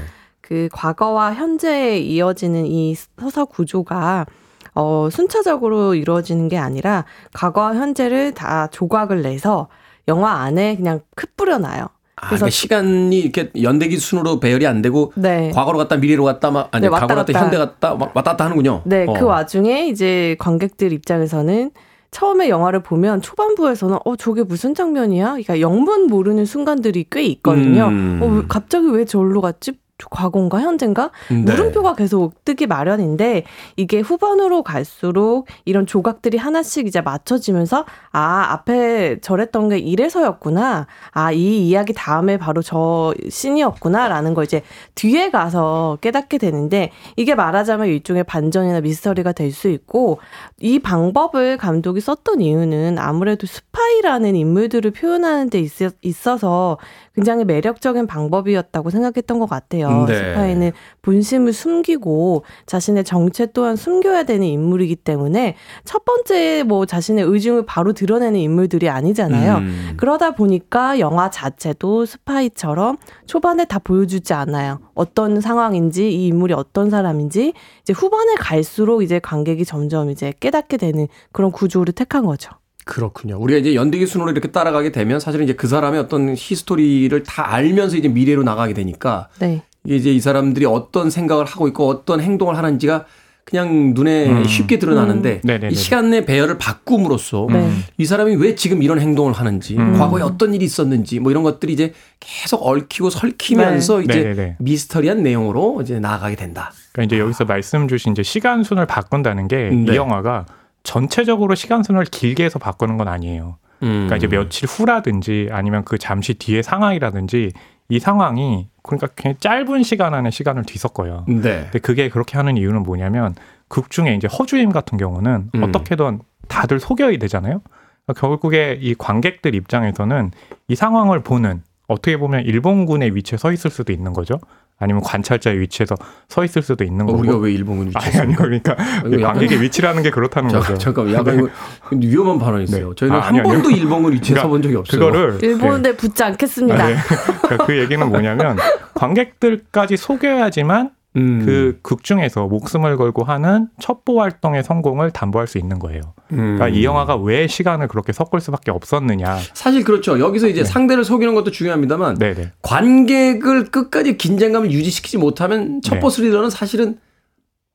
그 0.50 0.68
과거와 0.72 1.32
현재에 1.34 1.98
이어지는 2.00 2.66
이 2.66 2.96
서사 3.20 3.44
구조가 3.44 4.26
어, 4.74 5.08
순차적으로 5.10 5.94
이루어지는 5.94 6.48
게 6.48 6.58
아니라 6.58 7.04
과거와 7.32 7.76
현재를 7.76 8.34
다 8.34 8.66
조각을 8.72 9.22
내서 9.22 9.68
영화 10.08 10.40
안에 10.42 10.74
그냥 10.74 11.00
크 11.14 11.28
뿌려놔요. 11.36 11.86
아, 12.16 12.26
그러니까 12.26 12.50
시간이 12.50 13.16
이렇게 13.20 13.52
연대기 13.62 13.96
순으로 13.98 14.40
배열이 14.40 14.66
안 14.66 14.82
되고 14.82 15.12
네. 15.14 15.52
과거로 15.54 15.78
갔다 15.78 15.96
미래로 15.96 16.24
갔다 16.24 16.50
막 16.50 16.68
아니 16.72 16.82
네, 16.82 16.88
왔다 16.88 17.06
과거로 17.06 17.20
갔다 17.20 17.32
갔다. 17.32 17.44
현대 17.44 17.56
갔다 17.56 17.94
막 17.94 18.10
왔다 18.16 18.32
갔다 18.32 18.44
하는군요. 18.46 18.82
네, 18.86 19.06
어. 19.08 19.12
그 19.12 19.24
와중에 19.24 19.86
이제 19.86 20.34
관객들 20.40 20.92
입장에서는 20.92 21.70
처음에 22.10 22.48
영화를 22.48 22.82
보면 22.82 23.22
초반부에서는 23.22 23.98
어 24.04 24.16
저게 24.16 24.42
무슨 24.42 24.74
장면이야? 24.74 25.26
그러니까 25.28 25.60
영문 25.60 26.08
모르는 26.08 26.44
순간들이 26.44 27.06
꽤 27.08 27.22
있거든요. 27.22 27.86
음. 27.86 28.18
어 28.20 28.26
왜- 28.26 28.42
갑자기 28.48 28.88
왜 28.88 29.04
저기로 29.04 29.40
갔지? 29.40 29.74
과거인가? 30.08 30.60
현재인가? 30.60 31.10
네. 31.30 31.36
물음표가 31.42 31.94
계속 31.94 32.44
뜨기 32.44 32.66
마련인데 32.66 33.44
이게 33.76 34.00
후반으로 34.00 34.62
갈수록 34.62 35.46
이런 35.64 35.86
조각들이 35.86 36.38
하나씩 36.38 36.86
이제 36.86 37.00
맞춰지면서 37.00 37.84
아 38.12 38.46
앞에 38.52 39.20
저랬던 39.20 39.68
게 39.70 39.78
이래서였구나. 39.78 40.86
아 41.12 41.32
이 41.32 41.68
이야기 41.68 41.92
다음에 41.92 42.36
바로 42.38 42.62
저 42.62 43.12
씬이었구나라는 43.28 44.34
걸 44.34 44.44
이제 44.44 44.62
뒤에 44.94 45.30
가서 45.30 45.98
깨닫게 46.00 46.38
되는데 46.38 46.90
이게 47.16 47.34
말하자면 47.34 47.88
일종의 47.88 48.24
반전이나 48.24 48.80
미스터리가 48.80 49.32
될 49.32 49.50
수 49.50 49.68
있고 49.68 50.20
이 50.60 50.78
방법을 50.78 51.56
감독이 51.56 52.00
썼던 52.00 52.40
이유는 52.40 52.98
아무래도 53.00 53.48
스파이라는 53.48 54.36
인물들을 54.36 54.92
표현하는 54.92 55.50
데 55.50 55.58
있- 55.58 55.72
있어서 56.02 56.78
굉장히 57.14 57.44
매력적인 57.44 58.06
방법이었다고 58.06 58.90
생각했던 58.90 59.38
것 59.40 59.48
같아요. 59.48 60.04
네. 60.06 60.14
스파이는 60.14 60.72
본심을 61.02 61.52
숨기고 61.52 62.44
자신의 62.66 63.04
정체 63.04 63.46
또한 63.52 63.74
숨겨야 63.76 64.22
되는 64.22 64.46
인물이기 64.46 64.96
때문에 64.96 65.56
첫 65.84 66.04
번째 66.04 66.62
뭐 66.62 66.86
자신의 66.86 67.24
의중을 67.24 67.66
바로 67.66 67.92
드러내는 67.92 68.38
인물들이 68.38 68.88
아니잖아요. 68.88 69.56
음. 69.56 69.94
그러다 69.96 70.32
보니까 70.32 71.00
영화 71.00 71.30
자체도 71.30 72.06
스파이처럼 72.06 72.96
초반에 73.26 73.64
다 73.64 73.80
보여주지 73.80 74.32
않아요. 74.32 74.78
어떤 74.94 75.40
상황인지 75.40 76.12
이 76.12 76.26
인물이 76.28 76.54
어떤 76.54 76.90
사람인지 76.90 77.54
이제 77.82 77.92
후반에 77.92 78.34
갈수록 78.36 79.02
이제 79.02 79.18
관객이 79.18 79.64
점점 79.64 80.10
이제 80.10 80.32
깨닫게 80.38 80.76
되는 80.76 81.08
그런 81.32 81.50
구조를 81.50 81.92
택한 81.92 82.24
거죠. 82.24 82.52
그렇군요. 82.84 83.38
우리가 83.38 83.58
이제 83.58 83.74
연대기 83.74 84.06
순으로 84.06 84.30
이렇게 84.30 84.48
따라가게 84.48 84.92
되면 84.92 85.20
사실은 85.20 85.44
이제 85.44 85.54
그 85.54 85.68
사람의 85.68 86.00
어떤 86.00 86.34
히스토리를 86.36 87.22
다 87.22 87.52
알면서 87.52 87.96
이제 87.96 88.08
미래로 88.08 88.42
나가게 88.42 88.74
되니까 88.74 89.28
네. 89.38 89.62
이제 89.84 90.12
이 90.12 90.20
사람들이 90.20 90.66
어떤 90.66 91.10
생각을 91.10 91.44
하고 91.44 91.68
있고 91.68 91.88
어떤 91.88 92.20
행동을 92.20 92.56
하는지가 92.56 93.06
그냥 93.44 93.94
눈에 93.94 94.28
음. 94.28 94.44
쉽게 94.44 94.78
드러나는데 94.78 95.40
음. 95.48 95.68
이 95.70 95.74
시간 95.74 96.10
내 96.10 96.24
배열을 96.24 96.58
바꿈으로써 96.58 97.48
네. 97.50 97.68
이 97.98 98.04
사람이 98.04 98.36
왜 98.36 98.54
지금 98.54 98.82
이런 98.82 99.00
행동을 99.00 99.32
하는지 99.32 99.76
음. 99.76 99.98
과거에 99.98 100.22
어떤 100.22 100.54
일이 100.54 100.64
있었는지 100.64 101.18
뭐 101.18 101.32
이런 101.32 101.42
것들이 101.42 101.72
이제 101.72 101.92
계속 102.20 102.64
얽히고 102.64 103.10
설키면서 103.10 104.02
이제 104.02 104.22
네네네. 104.22 104.56
미스터리한 104.60 105.22
내용으로 105.22 105.80
이제 105.82 105.98
나아가게 105.98 106.36
된다. 106.36 106.72
그러니까 106.92 107.14
이제 107.14 107.20
여기서 107.20 107.44
말씀 107.44 107.88
주신 107.88 108.12
이제 108.12 108.22
시간 108.22 108.62
순을 108.62 108.86
바꾼다는 108.86 109.48
게이 109.48 109.70
네. 109.70 109.96
영화가 109.96 110.46
전체적으로 110.82 111.54
시간 111.54 111.82
순을 111.82 112.04
길게 112.04 112.44
해서 112.44 112.58
바꾸는 112.58 112.96
건 112.96 113.08
아니에요. 113.08 113.56
음. 113.82 114.06
그러니까 114.06 114.16
이제 114.16 114.26
며칠 114.26 114.68
후라든지 114.68 115.48
아니면 115.50 115.84
그 115.84 115.98
잠시 115.98 116.34
뒤의 116.34 116.62
상황이라든지 116.62 117.52
이 117.88 117.98
상황이 117.98 118.68
그러니까 118.82 119.08
그냥 119.08 119.36
짧은 119.40 119.82
시간 119.82 120.14
안에 120.14 120.30
시간을 120.30 120.64
뒤섞어요. 120.64 121.24
네. 121.28 121.62
근데 121.64 121.78
그게 121.80 122.08
그렇게 122.08 122.36
하는 122.36 122.56
이유는 122.56 122.82
뭐냐면 122.82 123.34
극 123.68 123.90
중에 123.90 124.14
이제 124.14 124.26
허주임 124.26 124.70
같은 124.70 124.96
경우는 124.98 125.50
음. 125.54 125.62
어떻게든 125.62 126.20
다들 126.48 126.80
속여야 126.80 127.16
되잖아요. 127.18 127.60
그러니까 128.04 128.20
결국에 128.20 128.78
이 128.80 128.94
관객들 128.94 129.54
입장에서는 129.54 130.30
이 130.68 130.74
상황을 130.74 131.20
보는 131.20 131.62
어떻게 131.86 132.16
보면 132.16 132.44
일본군의 132.44 133.14
위치에 133.16 133.36
서 133.36 133.52
있을 133.52 133.70
수도 133.70 133.92
있는 133.92 134.12
거죠. 134.12 134.38
아니면 134.80 135.02
관찰자의 135.02 135.60
위치에서 135.60 135.94
서 136.28 136.42
있을 136.44 136.62
수도 136.62 136.82
있는 136.84 137.02
어, 137.02 137.06
거고. 137.06 137.18
우리가 137.20 137.36
왜 137.36 137.52
일본군 137.52 137.88
위치에 137.88 138.00
아니 138.12 138.20
아니요. 138.22 138.36
그러니까 138.38 138.72
약간- 138.72 139.20
관객의 139.20 139.60
위치라는 139.60 140.02
게 140.02 140.10
그렇다는 140.10 140.48
자, 140.50 140.58
거죠. 140.60 140.78
잠깐 140.78 141.12
약간 141.12 141.38
이거 141.38 141.48
위험한 141.92 142.38
발언이었어요. 142.38 142.88
네. 142.88 142.94
저희는 142.96 143.16
아, 143.16 143.20
한 143.20 143.28
아니요, 143.28 143.42
아니요. 143.42 143.52
번도 143.54 143.70
일본군 143.70 144.12
위치에 144.14 144.34
그러니까 144.34 144.42
서본 144.42 144.62
적이 144.62 144.76
없어요. 144.76 144.98
그거를 145.00 145.38
일본에 145.44 145.96
붙지 145.96 146.24
않겠습니다. 146.24 146.82
아, 146.82 146.88
네. 146.88 146.96
그러니까 147.42 147.66
그 147.66 147.78
얘기는 147.78 148.08
뭐냐면 148.08 148.56
관객들까지 148.94 149.96
속여야지만 149.96 150.90
음. 151.16 151.44
그극 151.44 152.02
중에서 152.04 152.46
목숨을 152.46 152.96
걸고 152.96 153.24
하는 153.24 153.68
첩보 153.80 154.20
활동의 154.20 154.62
성공을 154.62 155.10
담보할 155.10 155.46
수 155.46 155.58
있는 155.58 155.78
거예요. 155.78 156.00
음. 156.32 156.36
그러니까 156.36 156.68
이 156.68 156.84
영화가 156.84 157.16
왜 157.16 157.46
시간을 157.46 157.88
그렇게 157.88 158.12
섞을 158.12 158.40
수밖에 158.40 158.70
없었느냐. 158.70 159.38
사실 159.54 159.84
그렇죠. 159.84 160.18
여기서 160.18 160.48
이제 160.48 160.62
네. 160.62 160.64
상대를 160.64 161.04
속이는 161.04 161.34
것도 161.34 161.50
중요합니다만 161.50 162.16
네네. 162.16 162.52
관객을 162.62 163.70
끝까지 163.70 164.16
긴장감을 164.16 164.70
유지시키지 164.70 165.18
못하면 165.18 165.80
첩보 165.82 166.08
네. 166.08 166.16
스리러는 166.16 166.50
사실은 166.50 166.98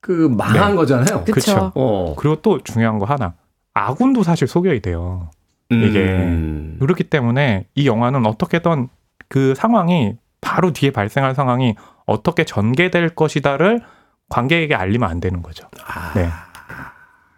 그 0.01 0.11
망한 0.11 0.71
네. 0.71 0.75
거잖아요. 0.75 1.23
그렇죠. 1.25 1.71
어. 1.75 2.15
그리고 2.17 2.37
또 2.41 2.61
중요한 2.61 2.99
거 2.99 3.05
하나. 3.05 3.33
아군도 3.73 4.23
사실 4.23 4.47
속여야 4.47 4.79
돼요. 4.79 5.29
이게 5.69 5.99
음. 5.99 6.77
그렇기 6.79 7.05
때문에 7.05 7.65
이 7.75 7.87
영화는 7.87 8.25
어떻게든 8.25 8.87
그 9.27 9.55
상황이 9.55 10.15
바로 10.41 10.71
뒤에 10.71 10.91
발생할 10.91 11.33
상황이 11.33 11.75
어떻게 12.05 12.43
전개될 12.43 13.09
것이다를 13.15 13.81
관객에게 14.29 14.75
알리면 14.75 15.09
안 15.09 15.19
되는 15.19 15.41
거죠. 15.41 15.67
아, 15.85 16.13
네. 16.13 16.29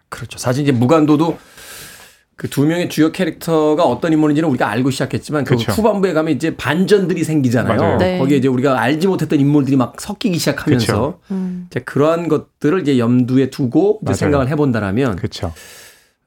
그렇죠. 0.08 0.38
사실 0.38 0.62
이제 0.62 0.72
무간도도 0.72 1.38
그 2.36 2.48
두 2.48 2.64
명의 2.64 2.88
주요 2.88 3.10
캐릭터가 3.10 3.84
어떤 3.84 4.12
인물인지는 4.12 4.48
우리가 4.48 4.68
알고 4.68 4.90
시작했지만 4.90 5.42
그 5.42 5.56
그렇죠. 5.56 5.72
후반부에 5.72 6.12
가면 6.12 6.32
이제 6.32 6.56
반전들이 6.56 7.24
생기잖아요. 7.24 7.96
네. 7.98 8.18
거기에 8.20 8.36
이제 8.36 8.46
우리가 8.46 8.80
알지 8.80 9.08
못했던 9.08 9.40
인물들이 9.40 9.76
막 9.76 10.00
섞이기 10.00 10.38
시작하면서 10.38 10.86
그렇죠. 10.86 11.20
음. 11.32 11.66
이제 11.68 11.80
그러한 11.80 12.28
것들을 12.28 12.80
이제 12.80 12.96
염두에 12.98 13.50
두고 13.50 13.98
이제. 14.04 14.14
생각을 14.14 14.46
해본다라면 14.48 15.16
그렇죠. 15.16 15.52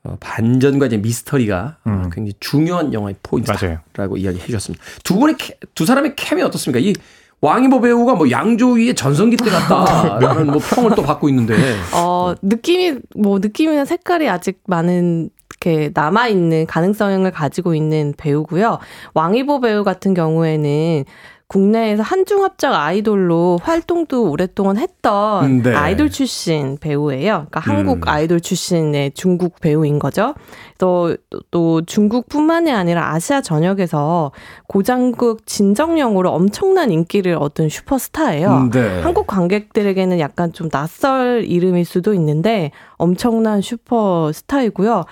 어, 0.04 0.18
반전과 0.20 0.88
이제 0.88 0.98
미스터리가 0.98 1.78
어, 1.86 1.90
음. 1.90 2.10
굉장히 2.12 2.34
중요한 2.42 2.92
영화의 2.92 3.16
맞아요. 3.16 3.22
포인트다라고 3.24 4.18
이야기해 4.18 4.46
주셨습니다. 4.48 4.84
두 5.06 5.16
분의 5.18 5.38
캐- 5.38 5.58
두 5.76 5.86
사람의 5.86 6.18
캠이 6.18 6.42
어떻습니까? 6.42 6.80
이 6.86 6.94
왕이보 7.42 7.82
배우가 7.82 8.14
뭐 8.14 8.30
양조위의 8.30 8.94
전성기 8.94 9.38
때 9.38 9.50
같다라는 9.50 10.48
뭐 10.54 10.60
평을 10.60 10.92
또 10.96 11.02
받고 11.02 11.28
있는데. 11.30 11.56
어, 11.94 12.36
느낌이, 12.42 13.00
뭐, 13.16 13.40
느낌이나 13.40 13.84
색깔이 13.84 14.30
아직 14.30 14.62
많은, 14.68 15.32
이렇게 15.50 15.92
남아 15.94 16.28
있는 16.28 16.66
가능성을 16.66 17.30
가지고 17.32 17.76
있는 17.76 18.14
배우고요. 18.18 18.80
왕이보 19.14 19.62
배우 19.62 19.84
같은 19.84 20.14
경우에는 20.14 21.06
국내에서 21.52 22.02
한중합작 22.02 22.74
아이돌로 22.74 23.60
활동도 23.62 24.32
오랫동안 24.32 24.78
했던 24.78 25.46
음, 25.46 25.62
네. 25.62 25.76
아이돌 25.76 26.10
출신 26.10 26.78
배우예요. 26.80 27.48
그러니까 27.50 27.60
한국 27.60 27.98
음. 27.98 28.02
아이돌 28.08 28.40
출신의 28.40 29.12
중국 29.16 29.60
배우인 29.60 30.00
거죠. 30.00 30.34
또, 30.78 31.18
또, 31.30 31.42
또 31.52 31.82
중국뿐만이 31.82 32.72
아니라 32.72 33.12
아시아 33.14 33.42
전역에서 33.42 34.32
고장국 34.68 35.46
진정령으로 35.46 36.32
엄청난 36.32 36.90
인기를 36.90 37.36
얻은 37.36 37.68
슈퍼스타예요. 37.68 38.50
음, 38.50 38.70
네. 38.70 39.02
한국 39.02 39.28
관객들에게는 39.28 40.22
약간 40.22 40.54
좀 40.54 40.70
낯설 40.70 41.44
이름일 41.46 41.84
수도 41.84 42.14
있는데 42.14 42.72
엄청난 42.96 43.60
슈퍼스타이고요. 43.60 45.04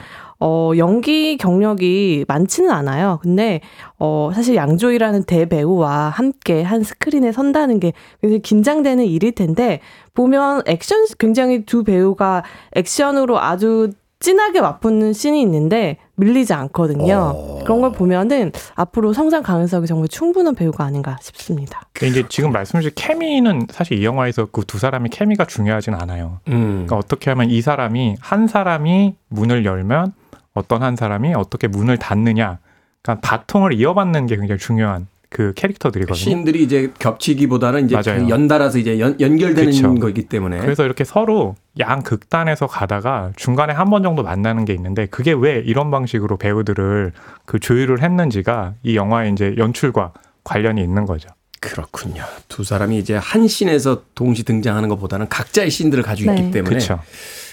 어, 0.42 0.72
연기 0.78 1.36
경력이 1.38 2.26
많지는 2.28 2.72
않아요. 2.72 3.20
근데, 3.22 3.60
어, 3.98 4.32
사실 4.34 4.56
양조이라는 4.56 5.24
대배우와 5.24 6.10
함께 6.10 6.64
한 6.64 6.84
스크린에 6.84 7.32
선다는 7.32 7.80
게 7.80 7.92
굉장히 8.22 8.42
긴장되는 8.42 9.06
일일 9.06 9.34
텐데, 9.34 9.82
보면 10.14 10.64
액션, 10.66 11.06
굉장히 11.18 11.66
두 11.66 11.84
배우가 11.84 12.44
액션으로 12.74 13.40
아주 13.40 13.92
진하게 14.22 14.60
맞붙는 14.62 15.14
씬이 15.14 15.42
있는데, 15.42 15.98
밀리지 16.16 16.54
않거든요. 16.54 17.34
어. 17.36 17.60
그런 17.64 17.80
걸 17.82 17.92
보면은 17.94 18.52
앞으로 18.76 19.14
성장 19.14 19.42
가능성이 19.44 19.88
정말 19.88 20.10
충분한 20.10 20.56
배우가 20.56 20.84
아닌가 20.84 21.18
싶습니다. 21.22 21.82
근데 21.94 22.12
이제 22.20 22.28
지금 22.28 22.52
말씀 22.52 22.80
주신 22.82 22.92
케미는 22.96 23.68
사실 23.72 24.00
이 24.00 24.04
영화에서 24.06 24.46
그 24.48 24.64
두 24.66 24.78
사람의 24.78 25.10
케미가 25.10 25.46
중요하진 25.46 25.94
않아요. 25.94 26.40
음. 26.50 26.86
그러니까 26.86 26.98
어떻게 26.98 27.30
하면 27.30 27.50
이 27.50 27.62
사람이 27.62 28.18
한 28.20 28.48
사람이 28.48 29.16
문을 29.30 29.64
열면 29.64 30.14
어떤 30.60 30.84
한 30.84 30.96
사람이 30.96 31.34
어떻게 31.34 31.68
문을 31.68 31.98
닫느냐. 31.98 32.60
그러니까 33.02 33.28
바통을 33.28 33.74
이어받는 33.74 34.28
게 34.28 34.36
굉장히 34.36 34.60
중요한 34.60 35.08
그 35.30 35.54
캐릭터들이거든요. 35.56 36.16
씬들이 36.16 36.64
이제 36.64 36.92
겹치기보다는 37.00 37.86
이제 37.86 37.96
맞아요. 37.96 38.24
그 38.26 38.30
연달아서 38.30 38.80
이제 38.80 39.00
연, 39.00 39.16
연결되는 39.22 39.72
그쵸. 39.72 39.96
거기 39.96 40.24
때문에 40.24 40.58
그래서 40.58 40.84
이렇게 40.86 41.04
서로 41.04 41.56
양 41.80 42.02
극단에서 42.02 42.66
가다가 42.68 43.32
중간에 43.36 43.72
한 43.74 43.90
번 43.90 44.02
정도 44.04 44.24
만나는 44.24 44.66
게 44.66 44.74
있는데 44.74 45.06
그게 45.06 45.32
왜 45.32 45.60
이런 45.66 45.92
방식으로 45.92 46.38
배우들을 46.38 47.14
그 47.46 47.60
조율을 47.60 48.02
했는지가 48.02 48.74
이 48.84 48.96
영화의 48.96 49.32
이제 49.34 49.54
연출과 49.58 50.14
관련이 50.44 50.82
있는 50.82 51.06
거죠. 51.06 51.30
그렇군요. 51.62 52.24
두 52.48 52.64
사람이 52.64 52.98
이제 52.98 53.16
한 53.16 53.48
씬에서 53.48 54.04
동시 54.16 54.44
등장하는 54.44 54.90
것보다는 54.90 55.28
각자의 55.30 55.70
씬들을 55.70 56.04
가지고 56.04 56.32
네. 56.32 56.40
있기 56.40 56.52
때문에 56.52 56.70
그렇죠. 56.70 57.00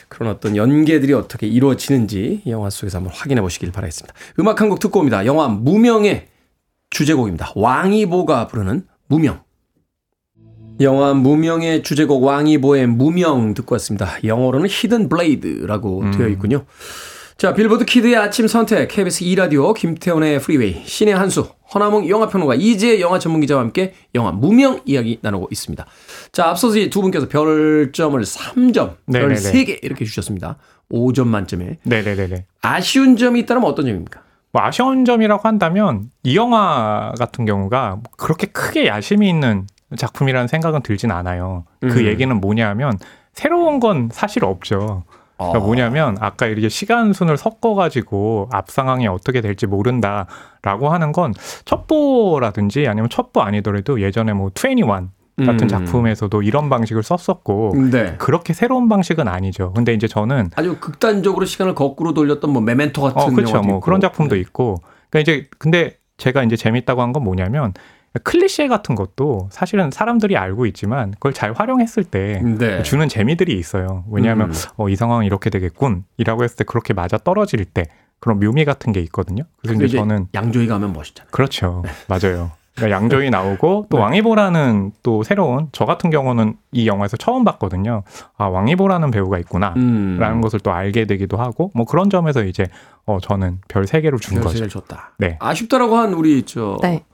그런 0.09 0.31
어떤 0.33 0.57
연계들이 0.57 1.13
어떻게 1.13 1.47
이루어지는지 1.47 2.43
이 2.45 2.51
영화 2.51 2.71
속에서 2.71 2.99
한번 2.99 3.13
확인해 3.15 3.41
보시길 3.43 3.73
바라겠습니다. 3.73 4.15
음악 4.39 4.61
한 4.61 4.69
곡 4.69 4.79
듣고 4.81 5.01
옵니다. 5.01 5.25
영화 5.27 5.49
무명의 5.49 6.27
주제곡입니다. 6.91 7.53
왕이보가 7.57 8.47
부르는 8.49 8.87
무명. 9.09 9.41
영화 10.81 11.15
무명의 11.15 11.83
주제곡 11.83 12.23
왕이보의 12.23 12.87
무명 12.87 13.55
듣고 13.55 13.75
왔습니다. 13.75 14.19
영어로는 14.25 14.69
Hidden 14.71 15.09
Blade라고 15.09 16.01
음. 16.01 16.11
되어 16.13 16.29
있군요. 16.29 16.65
자, 17.39 17.53
빌보드 17.55 17.85
키드의 17.85 18.17
아침 18.17 18.47
선택, 18.49 18.89
KBS 18.89 19.25
2라디오, 19.25 19.75
김태훈의 19.75 20.41
프리웨이, 20.41 20.83
씨네한수, 20.87 21.49
허남웅 21.75 22.09
영화평론가, 22.09 22.55
이지혜 22.55 23.01
영화 23.01 23.19
전문기자와 23.19 23.61
함께 23.61 23.93
영화 24.15 24.33
무명 24.33 24.81
이야기 24.87 25.19
나누고 25.21 25.49
있습니다. 25.51 25.87
자, 26.37 26.51
앞서서 26.51 26.75
두 26.91 27.01
분께서 27.01 27.29
별점을 27.29 28.21
3점, 28.21 28.97
별 29.11 29.29
네네네. 29.29 29.37
3개 29.37 29.79
이렇게 29.83 30.05
주셨습니다. 30.05 30.59
5점 30.91 31.29
만점에. 31.29 31.79
네네네네. 31.83 32.45
아쉬운 32.61 33.17
점이 33.17 33.41
있다면 33.41 33.65
어떤 33.65 33.87
점입니까? 33.87 34.21
뭐 34.53 34.61
아쉬운 34.61 35.07
점이라고 35.07 35.49
한다면 35.49 36.11
이 36.25 36.37
영화 36.37 37.15
같은 37.19 37.47
경우가 37.47 38.01
그렇게 38.19 38.49
크게 38.49 38.87
야심이 38.87 39.27
있는 39.27 39.67
작품이라는 39.97 40.47
생각은 40.47 40.83
들진 40.83 41.11
않아요. 41.11 41.65
그 41.81 42.01
음. 42.01 42.05
얘기는 42.05 42.39
뭐냐면 42.39 42.99
새로운 43.33 43.81
건 43.81 44.11
사실 44.13 44.45
없죠. 44.45 45.05
그러니까 45.39 45.59
어. 45.59 45.63
뭐냐면 45.63 46.19
아까 46.21 46.45
이렇게 46.45 46.69
시간 46.69 47.15
순을 47.15 47.39
섞어가지고 47.39 48.51
앞 48.53 48.69
상황이 48.71 49.07
어떻게 49.07 49.41
될지 49.41 49.67
모른다라고 49.67 50.91
하는 50.91 51.13
건 51.13 51.33
첩보라든지 51.65 52.87
아니면 52.89 53.09
첩보 53.09 53.41
아니더라도 53.41 54.03
예전에 54.03 54.35
뭐 54.35 54.51
21 54.55 54.85
같은 55.45 55.65
음. 55.65 55.69
작품에서도 55.69 56.41
이런 56.43 56.71
방식을 56.71 57.03
썼었고 57.03 57.75
네. 57.91 58.15
그렇게 58.17 58.55
새로운 58.55 58.89
방식은 58.89 59.29
아니죠. 59.29 59.73
근데 59.75 59.93
이제 59.93 60.09
저는 60.09 60.51
아주 60.57 60.79
극단적으로 60.81 61.45
시간을 61.45 61.75
거꾸로 61.75 62.15
돌렸던 62.15 62.51
뭐 62.51 62.63
메멘토 62.63 63.03
같은 63.03 63.21
어, 63.21 63.27
그렇죠. 63.27 63.61
뭐 63.61 63.77
있고. 63.77 63.81
그런 63.81 64.01
작품도 64.01 64.35
네. 64.35 64.41
있고. 64.41 64.77
그러니까 65.11 65.21
이제 65.21 65.49
근데 65.59 65.99
제가 66.17 66.43
이제 66.43 66.57
재밌다고 66.57 67.03
한 67.03 67.13
건 67.13 67.23
뭐냐면 67.25 67.75
클리셰 68.23 68.69
같은 68.69 68.95
것도 68.95 69.49
사실은 69.53 69.91
사람들이 69.91 70.39
알고 70.39 70.65
있지만 70.67 71.11
그걸 71.11 71.35
잘 71.35 71.53
활용했을 71.53 72.05
때 72.05 72.41
네. 72.43 72.83
주는 72.83 73.07
재미들이 73.07 73.59
있어요. 73.59 74.05
왜냐하면 74.11 74.49
음. 74.53 74.55
어, 74.79 74.89
이 74.89 74.97
상황은 74.97 75.27
이렇게 75.27 75.51
되겠군이라고 75.51 76.45
했을 76.45 76.57
때 76.57 76.65
그렇게 76.65 76.95
맞아 76.95 77.19
떨어질 77.19 77.63
때 77.67 77.85
그런 78.19 78.41
묘미 78.41 78.65
같은 78.65 78.93
게 78.95 79.01
있거든요. 79.03 79.43
그래서 79.61 79.75
근데 79.75 79.85
이제 79.85 79.99
저는 79.99 80.29
양조위가 80.35 80.77
하면 80.77 80.95
멋있잖아요. 80.95 81.31
그렇죠. 81.31 81.85
맞아요. 82.09 82.53
그러니까 82.77 82.97
양조위 82.97 83.31
나오고 83.31 83.87
또 83.91 83.97
네. 83.97 84.03
왕이보라는 84.03 84.93
또 85.03 85.23
새로운 85.23 85.69
저 85.73 85.85
같은 85.87 86.11
경우는 86.11 86.57
이 86.73 86.87
영화에서 86.87 87.17
처음 87.17 87.43
봤거든요. 87.45 88.03
아 88.37 88.47
왕이보라는 88.47 89.11
배우가 89.11 89.39
있구나. 89.39 89.73
음. 89.77 90.19
라는 90.21 90.41
것을 90.43 90.61
또 90.61 90.73
알게 90.73 91.07
되기도 91.07 91.39
하고 91.39 91.71
뭐 91.75 91.87
그런 91.87 92.11
점에서 92.11 92.45
이제 92.45 92.67
어 93.07 93.19
저는 93.21 93.61
별 93.69 93.87
세 93.87 94.01
개를 94.01 94.19
준 94.19 94.37
거죠. 94.37 94.49
별세를 94.49 94.69
줬다. 94.69 95.13
네. 95.19 95.37
아쉽다라고 95.41 95.97
한 95.97 96.13
우리 96.15 96.43
저 96.43 96.77
네. 96.83 97.05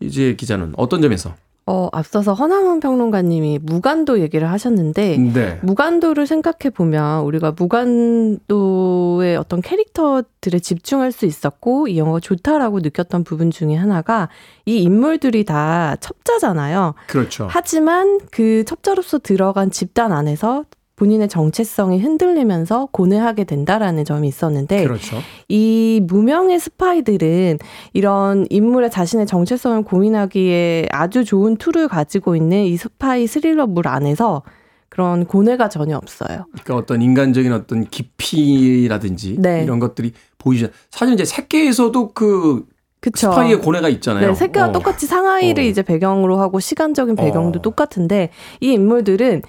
이제 0.00 0.34
기자는 0.34 0.72
어떤 0.76 1.02
점에서? 1.02 1.34
어, 1.70 1.90
앞서서 1.92 2.32
허남원 2.32 2.80
평론가님이 2.80 3.58
무간도 3.62 4.20
얘기를 4.20 4.50
하셨는데 4.50 5.18
네. 5.18 5.58
무간도를 5.62 6.26
생각해 6.26 6.70
보면 6.72 7.24
우리가 7.24 7.52
무간도의 7.58 9.36
어떤 9.36 9.60
캐릭터들에 9.60 10.60
집중할 10.60 11.12
수 11.12 11.26
있었고 11.26 11.88
이 11.88 11.98
영화가 11.98 12.20
좋다라고 12.20 12.80
느꼈던 12.80 13.22
부분 13.22 13.50
중에 13.50 13.76
하나가 13.76 14.30
이 14.64 14.78
인물들이 14.78 15.44
다 15.44 15.94
첩자잖아요. 16.00 16.94
그렇죠. 17.06 17.46
하지만 17.50 18.18
그 18.30 18.64
첩자로서 18.64 19.18
들어간 19.18 19.70
집단 19.70 20.10
안에서 20.10 20.64
본인의 20.98 21.28
정체성이 21.28 22.00
흔들리면서 22.00 22.88
고뇌하게 22.90 23.44
된다라는 23.44 24.04
점이 24.04 24.26
있었는데 24.26 24.82
그렇죠. 24.82 25.18
이 25.48 26.00
무명의 26.04 26.58
스파이들은 26.58 27.58
이런 27.92 28.46
인물의 28.50 28.90
자신의 28.90 29.26
정체성을 29.26 29.82
고민하기에 29.82 30.88
아주 30.90 31.24
좋은 31.24 31.56
tool을 31.56 31.86
가지고 31.86 32.34
있는 32.34 32.64
이 32.64 32.76
스파이 32.76 33.28
스릴러물 33.28 33.86
안에서 33.86 34.42
그런 34.88 35.24
고뇌가 35.26 35.68
전혀 35.68 35.96
없어요. 35.96 36.46
그러니까 36.50 36.74
어떤 36.74 37.00
인간적인 37.00 37.52
어떤 37.52 37.84
깊이라든지 37.84 39.36
네. 39.38 39.62
이런 39.62 39.78
것들이 39.78 40.12
보이죠. 40.38 40.66
사실 40.90 41.14
이제 41.14 41.24
새끼에서도 41.24 42.12
그 42.12 42.64
그쵸. 43.00 43.30
스파이의 43.30 43.60
고뇌가 43.60 43.88
있잖아요. 43.90 44.28
네, 44.28 44.34
새끼와 44.34 44.70
어. 44.70 44.72
똑같이 44.72 45.06
상하이를 45.06 45.62
어. 45.62 45.66
이제 45.66 45.82
배경으로 45.82 46.40
하고 46.40 46.58
시간적인 46.58 47.14
배경도 47.14 47.60
어. 47.60 47.62
똑같은데 47.62 48.30
이 48.60 48.72
인물들은 48.72 49.42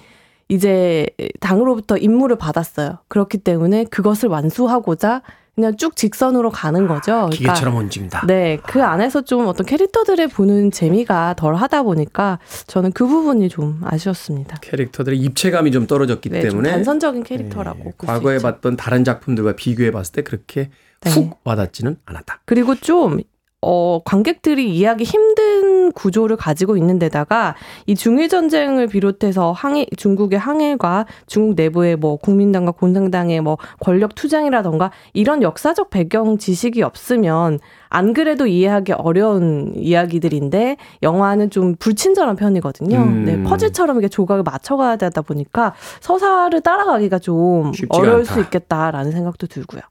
이제 0.50 1.06
당으로부터 1.38 1.96
임무를 1.96 2.36
받았어요. 2.36 2.98
그렇기 3.08 3.38
때문에 3.38 3.84
그것을 3.84 4.28
완수하고자 4.28 5.22
그냥 5.54 5.76
쭉 5.76 5.94
직선으로 5.94 6.50
가는 6.50 6.86
거죠. 6.86 7.12
그러니까 7.12 7.36
기계처럼 7.36 7.76
움직인다. 7.76 8.24
네, 8.26 8.58
그 8.66 8.82
안에서 8.82 9.22
좀 9.22 9.46
어떤 9.46 9.66
캐릭터들을 9.66 10.28
보는 10.28 10.70
재미가 10.70 11.34
덜 11.36 11.54
하다 11.54 11.82
보니까 11.82 12.38
저는 12.66 12.92
그 12.92 13.06
부분이 13.06 13.48
좀 13.48 13.80
아쉬웠습니다. 13.84 14.58
캐릭터들의 14.60 15.18
입체감이 15.18 15.70
좀 15.70 15.86
떨어졌기 15.86 16.30
네, 16.30 16.40
좀 16.40 16.50
때문에 16.50 16.70
단선적인 16.70 17.22
캐릭터라고 17.24 17.84
네, 17.84 17.92
과거에. 17.98 18.38
봤던 18.38 18.76
다른 18.76 19.04
작품들과 19.04 19.52
비교해 19.54 19.90
봤을 19.90 20.12
때 20.14 20.22
그렇게 20.22 20.70
네. 21.02 21.10
훅 21.10 21.40
와닿지는 21.44 21.96
않았다. 22.06 22.40
그리고 22.44 22.74
좀 22.74 23.18
어, 23.62 24.00
관객들이 24.04 24.74
이해하기 24.74 25.04
힘든 25.04 25.92
구조를 25.92 26.36
가지고 26.36 26.76
있는 26.76 26.98
데다가 26.98 27.54
이 27.86 27.94
중일 27.94 28.28
전쟁을 28.28 28.86
비롯해서 28.86 29.52
항일 29.52 29.86
중국의 29.96 30.38
항일과 30.38 31.04
중국 31.26 31.56
내부의 31.56 31.96
뭐 31.96 32.16
국민당과 32.16 32.72
공산당의 32.72 33.42
뭐 33.42 33.58
권력 33.80 34.14
투쟁이라던가 34.14 34.92
이런 35.12 35.42
역사적 35.42 35.90
배경 35.90 36.38
지식이 36.38 36.82
없으면 36.82 37.58
안 37.90 38.12
그래도 38.14 38.46
이해하기 38.46 38.92
어려운 38.92 39.72
이야기들인데 39.76 40.76
영화는 41.02 41.50
좀 41.50 41.74
불친절한 41.74 42.36
편이거든요. 42.36 42.96
음. 42.96 43.24
네, 43.24 43.42
퍼즐처럼 43.42 43.98
이게 43.98 44.08
조각을 44.08 44.42
맞춰가야 44.42 44.96
되다 44.96 45.20
보니까 45.22 45.74
서사를 46.00 46.58
따라가기가 46.60 47.18
좀 47.18 47.72
어려울 47.90 48.20
않다. 48.20 48.32
수 48.32 48.40
있겠다라는 48.40 49.10
생각도 49.12 49.48
들고요. 49.48 49.82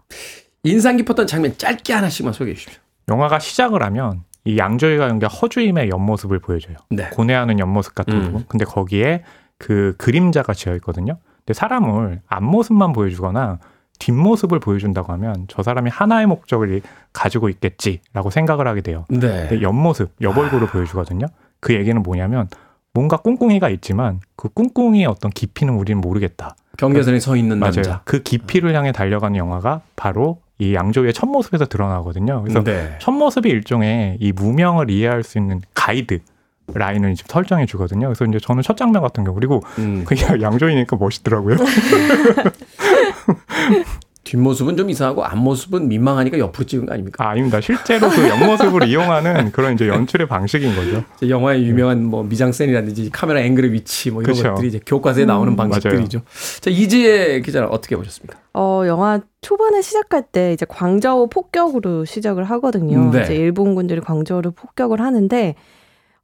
인상 0.64 0.98
깊었던 0.98 1.28
장면 1.28 1.54
짧게 1.58 1.94
하나씩만 1.94 2.34
소개해 2.34 2.56
주십시오. 2.56 2.82
영화가 3.10 3.40
시작을 3.40 3.84
하면 3.84 4.24
이 4.46 4.58
양조위가 4.58 5.10
연기한 5.10 5.32
허주임의 5.32 5.90
옆모습을 5.90 6.40
보여줘요. 6.40 6.78
네. 6.90 7.10
고뇌하는 7.10 7.60
옆모습 7.60 7.96
같은 7.96 8.14
음. 8.14 8.24
부분. 8.24 8.46
근데 8.48 8.66
거기에 8.66 9.24
그 9.58 9.96
그림자가 9.98 10.54
지어 10.54 10.74
있거든요. 10.76 11.18
근데 11.40 11.54
사람을 11.54 12.22
앞모습만 12.28 12.94
보여주거나 12.94 13.60
뒷모습을 14.00 14.60
보여준다고 14.60 15.12
하면 15.14 15.46
저 15.50 15.62
사람이 15.62 15.90
하나의 15.90 16.26
목적을 16.26 16.82
가지고 17.12 17.50
있겠지라고 17.50 18.30
생각을 18.30 18.66
하게 18.68 18.82
돼요. 18.82 19.06
네. 19.10 19.20
근데 19.20 19.62
옆모습, 19.62 20.14
옆얼굴을 20.22 20.68
보여주거든요. 20.68 21.26
그 21.60 21.74
얘기는 21.74 22.02
뭐냐면 22.02 22.48
뭔가 22.94 23.18
꿍꿍이가 23.18 23.70
있지만 23.70 24.22
그 24.38 24.50
꿍꿍이의 24.50 25.06
어떤 25.06 25.32
깊이는 25.32 25.74
우리는 25.74 26.00
모르겠다. 26.00 26.56
경계선에 26.78 27.20
서 27.20 27.36
있는 27.36 27.60
맞아요. 27.60 27.74
남자. 27.74 28.02
그 28.06 28.24
깊이를 28.24 28.74
향해 28.74 28.94
달려가는 28.94 29.38
영화가 29.38 29.82
바로 29.98 30.40
이 30.60 30.76
양조위의 30.76 31.14
첫 31.14 31.28
모습에서 31.28 31.66
드러나거든요. 31.66 32.44
그래서 32.44 32.64
네. 32.64 32.96
첫 33.00 33.12
모습이 33.12 33.50
일종의 33.50 34.18
이 34.20 34.32
무명을 34.34 34.92
이해할 34.92 35.24
수 35.24 35.38
있는 35.38 35.62
가이드 35.74 36.20
라인을 36.74 37.12
이제 37.12 37.24
설정해 37.28 37.66
주거든요. 37.66 38.08
그래서 38.08 38.26
이제 38.26 38.40
저는 38.40 38.62
첫 38.62 38.78
장면 38.78 39.02
같은 39.02 39.24
경우 39.24 39.36
그리고 39.36 39.62
음. 39.80 40.04
그냥 40.06 40.42
양조위니까 40.42 40.98
멋있더라고요. 40.98 41.58
뒷모습은 44.30 44.78
좀 44.78 44.92
이상하고 44.92 45.26
앞모습은 45.26 45.88
민망하니까 45.88 46.38
옆으로 46.38 46.64
찍은 46.64 46.86
거 46.86 46.94
아닙니까? 46.94 47.26
아, 47.26 47.30
아닙니다. 47.32 47.60
실제로 47.62 48.10
그 48.10 48.30
옆모습을 48.30 48.88
이용하는 48.88 49.52
그런 49.52 49.74
이제 49.74 49.88
연출의 49.88 50.28
방식인 50.28 50.76
거죠. 50.76 51.04
영화의 51.28 51.66
유명한 51.66 52.04
뭐 52.04 52.24
미장센이라든지 52.24 53.10
카메라 53.12 53.40
앵글의 53.40 53.74
위치 53.74 54.12
뭐 54.12 54.22
이런 54.22 54.36
그쵸. 54.36 54.50
것들이 54.50 54.68
이제 54.68 54.80
교과서에 54.86 55.26
나오는 55.26 55.54
음. 55.54 55.56
방식들이죠. 55.56 56.22
자 56.60 56.70
이지혜 56.70 57.42
기자는 57.42 57.70
어떻게 57.70 57.96
보셨습니까? 57.96 58.38
어, 58.54 58.84
영화 58.86 59.20
초반에 59.42 59.82
시작할 59.82 60.24
때 60.32 60.54
이제 60.54 60.66
광저우 60.70 61.30
폭격으로 61.30 62.06
시작을 62.06 62.44
하거든요. 62.44 63.10
네. 63.12 63.24
이제 63.24 63.36
일본군들이 63.36 64.02
광저우를 64.02 64.52
폭격을 64.52 65.02
하는데 65.02 65.56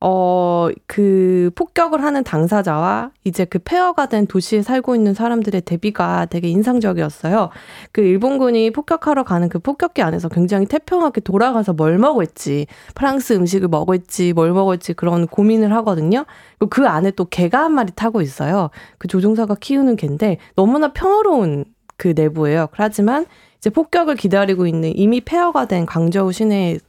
어, 0.07 0.69
그 0.85 1.49
폭격을 1.55 2.03
하는 2.03 2.23
당사자와 2.23 3.09
이제 3.23 3.43
그 3.43 3.57
폐허가 3.57 4.05
된 4.05 4.27
도시에 4.27 4.61
살고 4.61 4.93
있는 4.93 5.15
사람들의 5.15 5.61
대비가 5.61 6.27
되게 6.27 6.47
인상적이었어요. 6.47 7.49
그 7.91 8.01
일본군이 8.01 8.69
폭격하러 8.69 9.23
가는 9.23 9.49
그 9.49 9.57
폭격기 9.57 10.03
안에서 10.03 10.29
굉장히 10.29 10.67
태평하게 10.67 11.21
돌아가서 11.21 11.73
뭘 11.73 11.97
먹을지, 11.97 12.67
프랑스 12.93 13.33
음식을 13.33 13.67
먹을지, 13.67 14.33
뭘 14.33 14.51
먹을지 14.51 14.93
그런 14.93 15.25
고민을 15.25 15.73
하거든요. 15.77 16.25
그리고 16.59 16.69
그 16.69 16.87
안에 16.87 17.09
또 17.09 17.25
개가 17.25 17.63
한 17.63 17.71
마리 17.71 17.91
타고 17.91 18.21
있어요. 18.21 18.69
그 18.99 19.07
조종사가 19.07 19.55
키우는 19.55 19.95
개인데 19.95 20.37
너무나 20.55 20.93
평화로운 20.93 21.65
그 21.97 22.13
내부예요. 22.15 22.67
하지만 22.73 23.25
이제 23.57 23.71
폭격을 23.71 24.17
기다리고 24.17 24.67
있는 24.67 24.95
이미 24.95 25.19
폐허가 25.19 25.65
된 25.65 25.87
광저우 25.87 26.31
시내의 26.31 26.79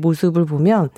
모습을 0.00 0.46
보면 0.46 0.88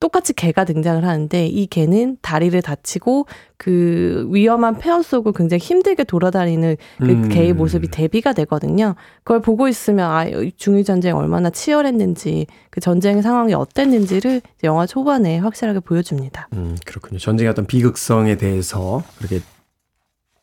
똑같이 0.00 0.32
개가 0.32 0.64
등장을 0.64 1.04
하는데 1.04 1.46
이 1.46 1.66
개는 1.66 2.16
다리를 2.22 2.60
다치고 2.62 3.26
그 3.58 4.26
위험한 4.30 4.78
폐허 4.78 5.02
속을 5.02 5.32
굉장히 5.34 5.60
힘들게 5.60 6.04
돌아다니는 6.04 6.76
그 6.98 7.04
음. 7.04 7.28
개의 7.28 7.52
모습이 7.52 7.88
대비가 7.88 8.32
되거든요. 8.32 8.94
그걸 9.18 9.42
보고 9.42 9.68
있으면 9.68 10.10
아 10.10 10.24
중일 10.56 10.84
전쟁 10.84 11.16
얼마나 11.16 11.50
치열했는지 11.50 12.46
그 12.70 12.80
전쟁의 12.80 13.22
상황이 13.22 13.52
어땠는지를 13.52 14.40
영화 14.64 14.86
초반에 14.86 15.38
확실하게 15.38 15.80
보여줍니다. 15.80 16.48
음 16.54 16.76
그렇군요. 16.86 17.18
전쟁의 17.18 17.50
어떤 17.50 17.66
비극성에 17.66 18.36
대해서 18.36 19.04
그렇게 19.18 19.40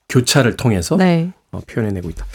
교차를 0.08 0.56
통해서 0.56 0.96
네. 0.98 1.32
어, 1.52 1.60
표현해내고 1.68 2.10
있다. 2.10 2.26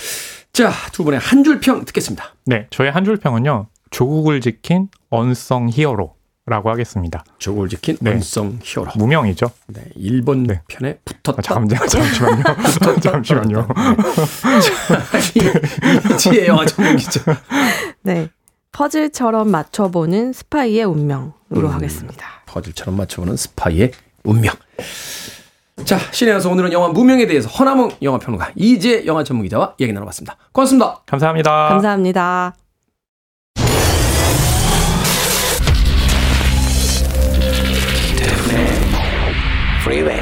자, 0.53 0.71
두 0.93 1.05
분의 1.05 1.21
한 1.21 1.45
줄 1.45 1.61
평 1.61 1.85
듣겠습니다. 1.85 2.35
네, 2.47 2.67
저의 2.71 2.91
한 2.91 3.05
줄 3.05 3.17
평은요. 3.17 3.69
조국을 3.91 4.41
지킨 4.41 4.89
언성 5.09 5.69
히어로 5.71 6.15
라고 6.45 6.71
하겠습니다. 6.71 7.25
조국을 7.39 7.69
지킨 7.69 7.97
네. 8.01 8.13
언성 8.13 8.59
히어로. 8.63 8.93
무명이죠. 8.97 9.47
네, 9.69 9.83
일본 9.95 10.43
네. 10.43 10.61
편에 10.67 10.99
붙었다. 11.05 11.39
아, 11.39 11.43
잠, 11.43 11.69
잠시만요. 11.69 12.43
잠시만요. 13.01 13.69
이지혜 16.15 16.49
영화 16.49 16.67
전문 16.67 16.97
기자. 16.97 17.21
네. 18.03 18.29
퍼즐처럼 18.73 19.51
맞춰보는 19.51 20.33
스파이의 20.33 20.85
운명으로 20.85 21.33
음. 21.53 21.67
하겠습니다. 21.67 22.27
퍼즐처럼 22.47 22.97
맞춰보는 22.97 23.37
스파이의 23.37 23.93
운명. 24.25 24.55
자, 25.85 25.99
신의 26.11 26.33
한서 26.33 26.51
오늘은 26.51 26.73
영화 26.73 26.89
무명에 26.89 27.27
대해서 27.27 27.49
허남웅 27.49 27.93
영화평론가 28.03 28.53
이재 28.57 29.05
영화 29.07 29.25
전문기자와 29.25 29.75
얘기 29.81 29.93
나눠봤습니다. 29.93 30.37
고맙습니다. 30.53 31.03
감사합니다. 31.07 31.69
감사합니다. 31.69 32.55
Freeway. 39.83 40.21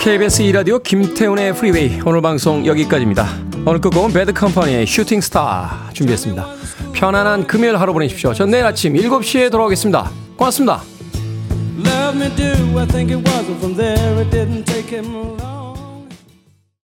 KBS 0.00 0.42
2라디오 0.42 0.82
김태훈의 0.82 1.54
프리웨이 1.54 2.00
오늘 2.04 2.20
방송 2.20 2.66
여기까지입니다. 2.66 3.28
오늘 3.64 3.80
끝곡은 3.80 4.12
Bad 4.12 4.30
Company의 4.30 4.84
Shooting 4.86 5.20
Star 5.20 5.88
준비했습니다. 5.92 6.46
편안한 6.94 7.46
금요일 7.46 7.76
하루 7.76 7.92
보내십시오. 7.92 8.34
전 8.34 8.50
내일 8.50 8.64
아침 8.64 8.94
7시에 8.94 9.52
돌아오겠습니다. 9.52 10.10
고맙습니다. 10.36 10.82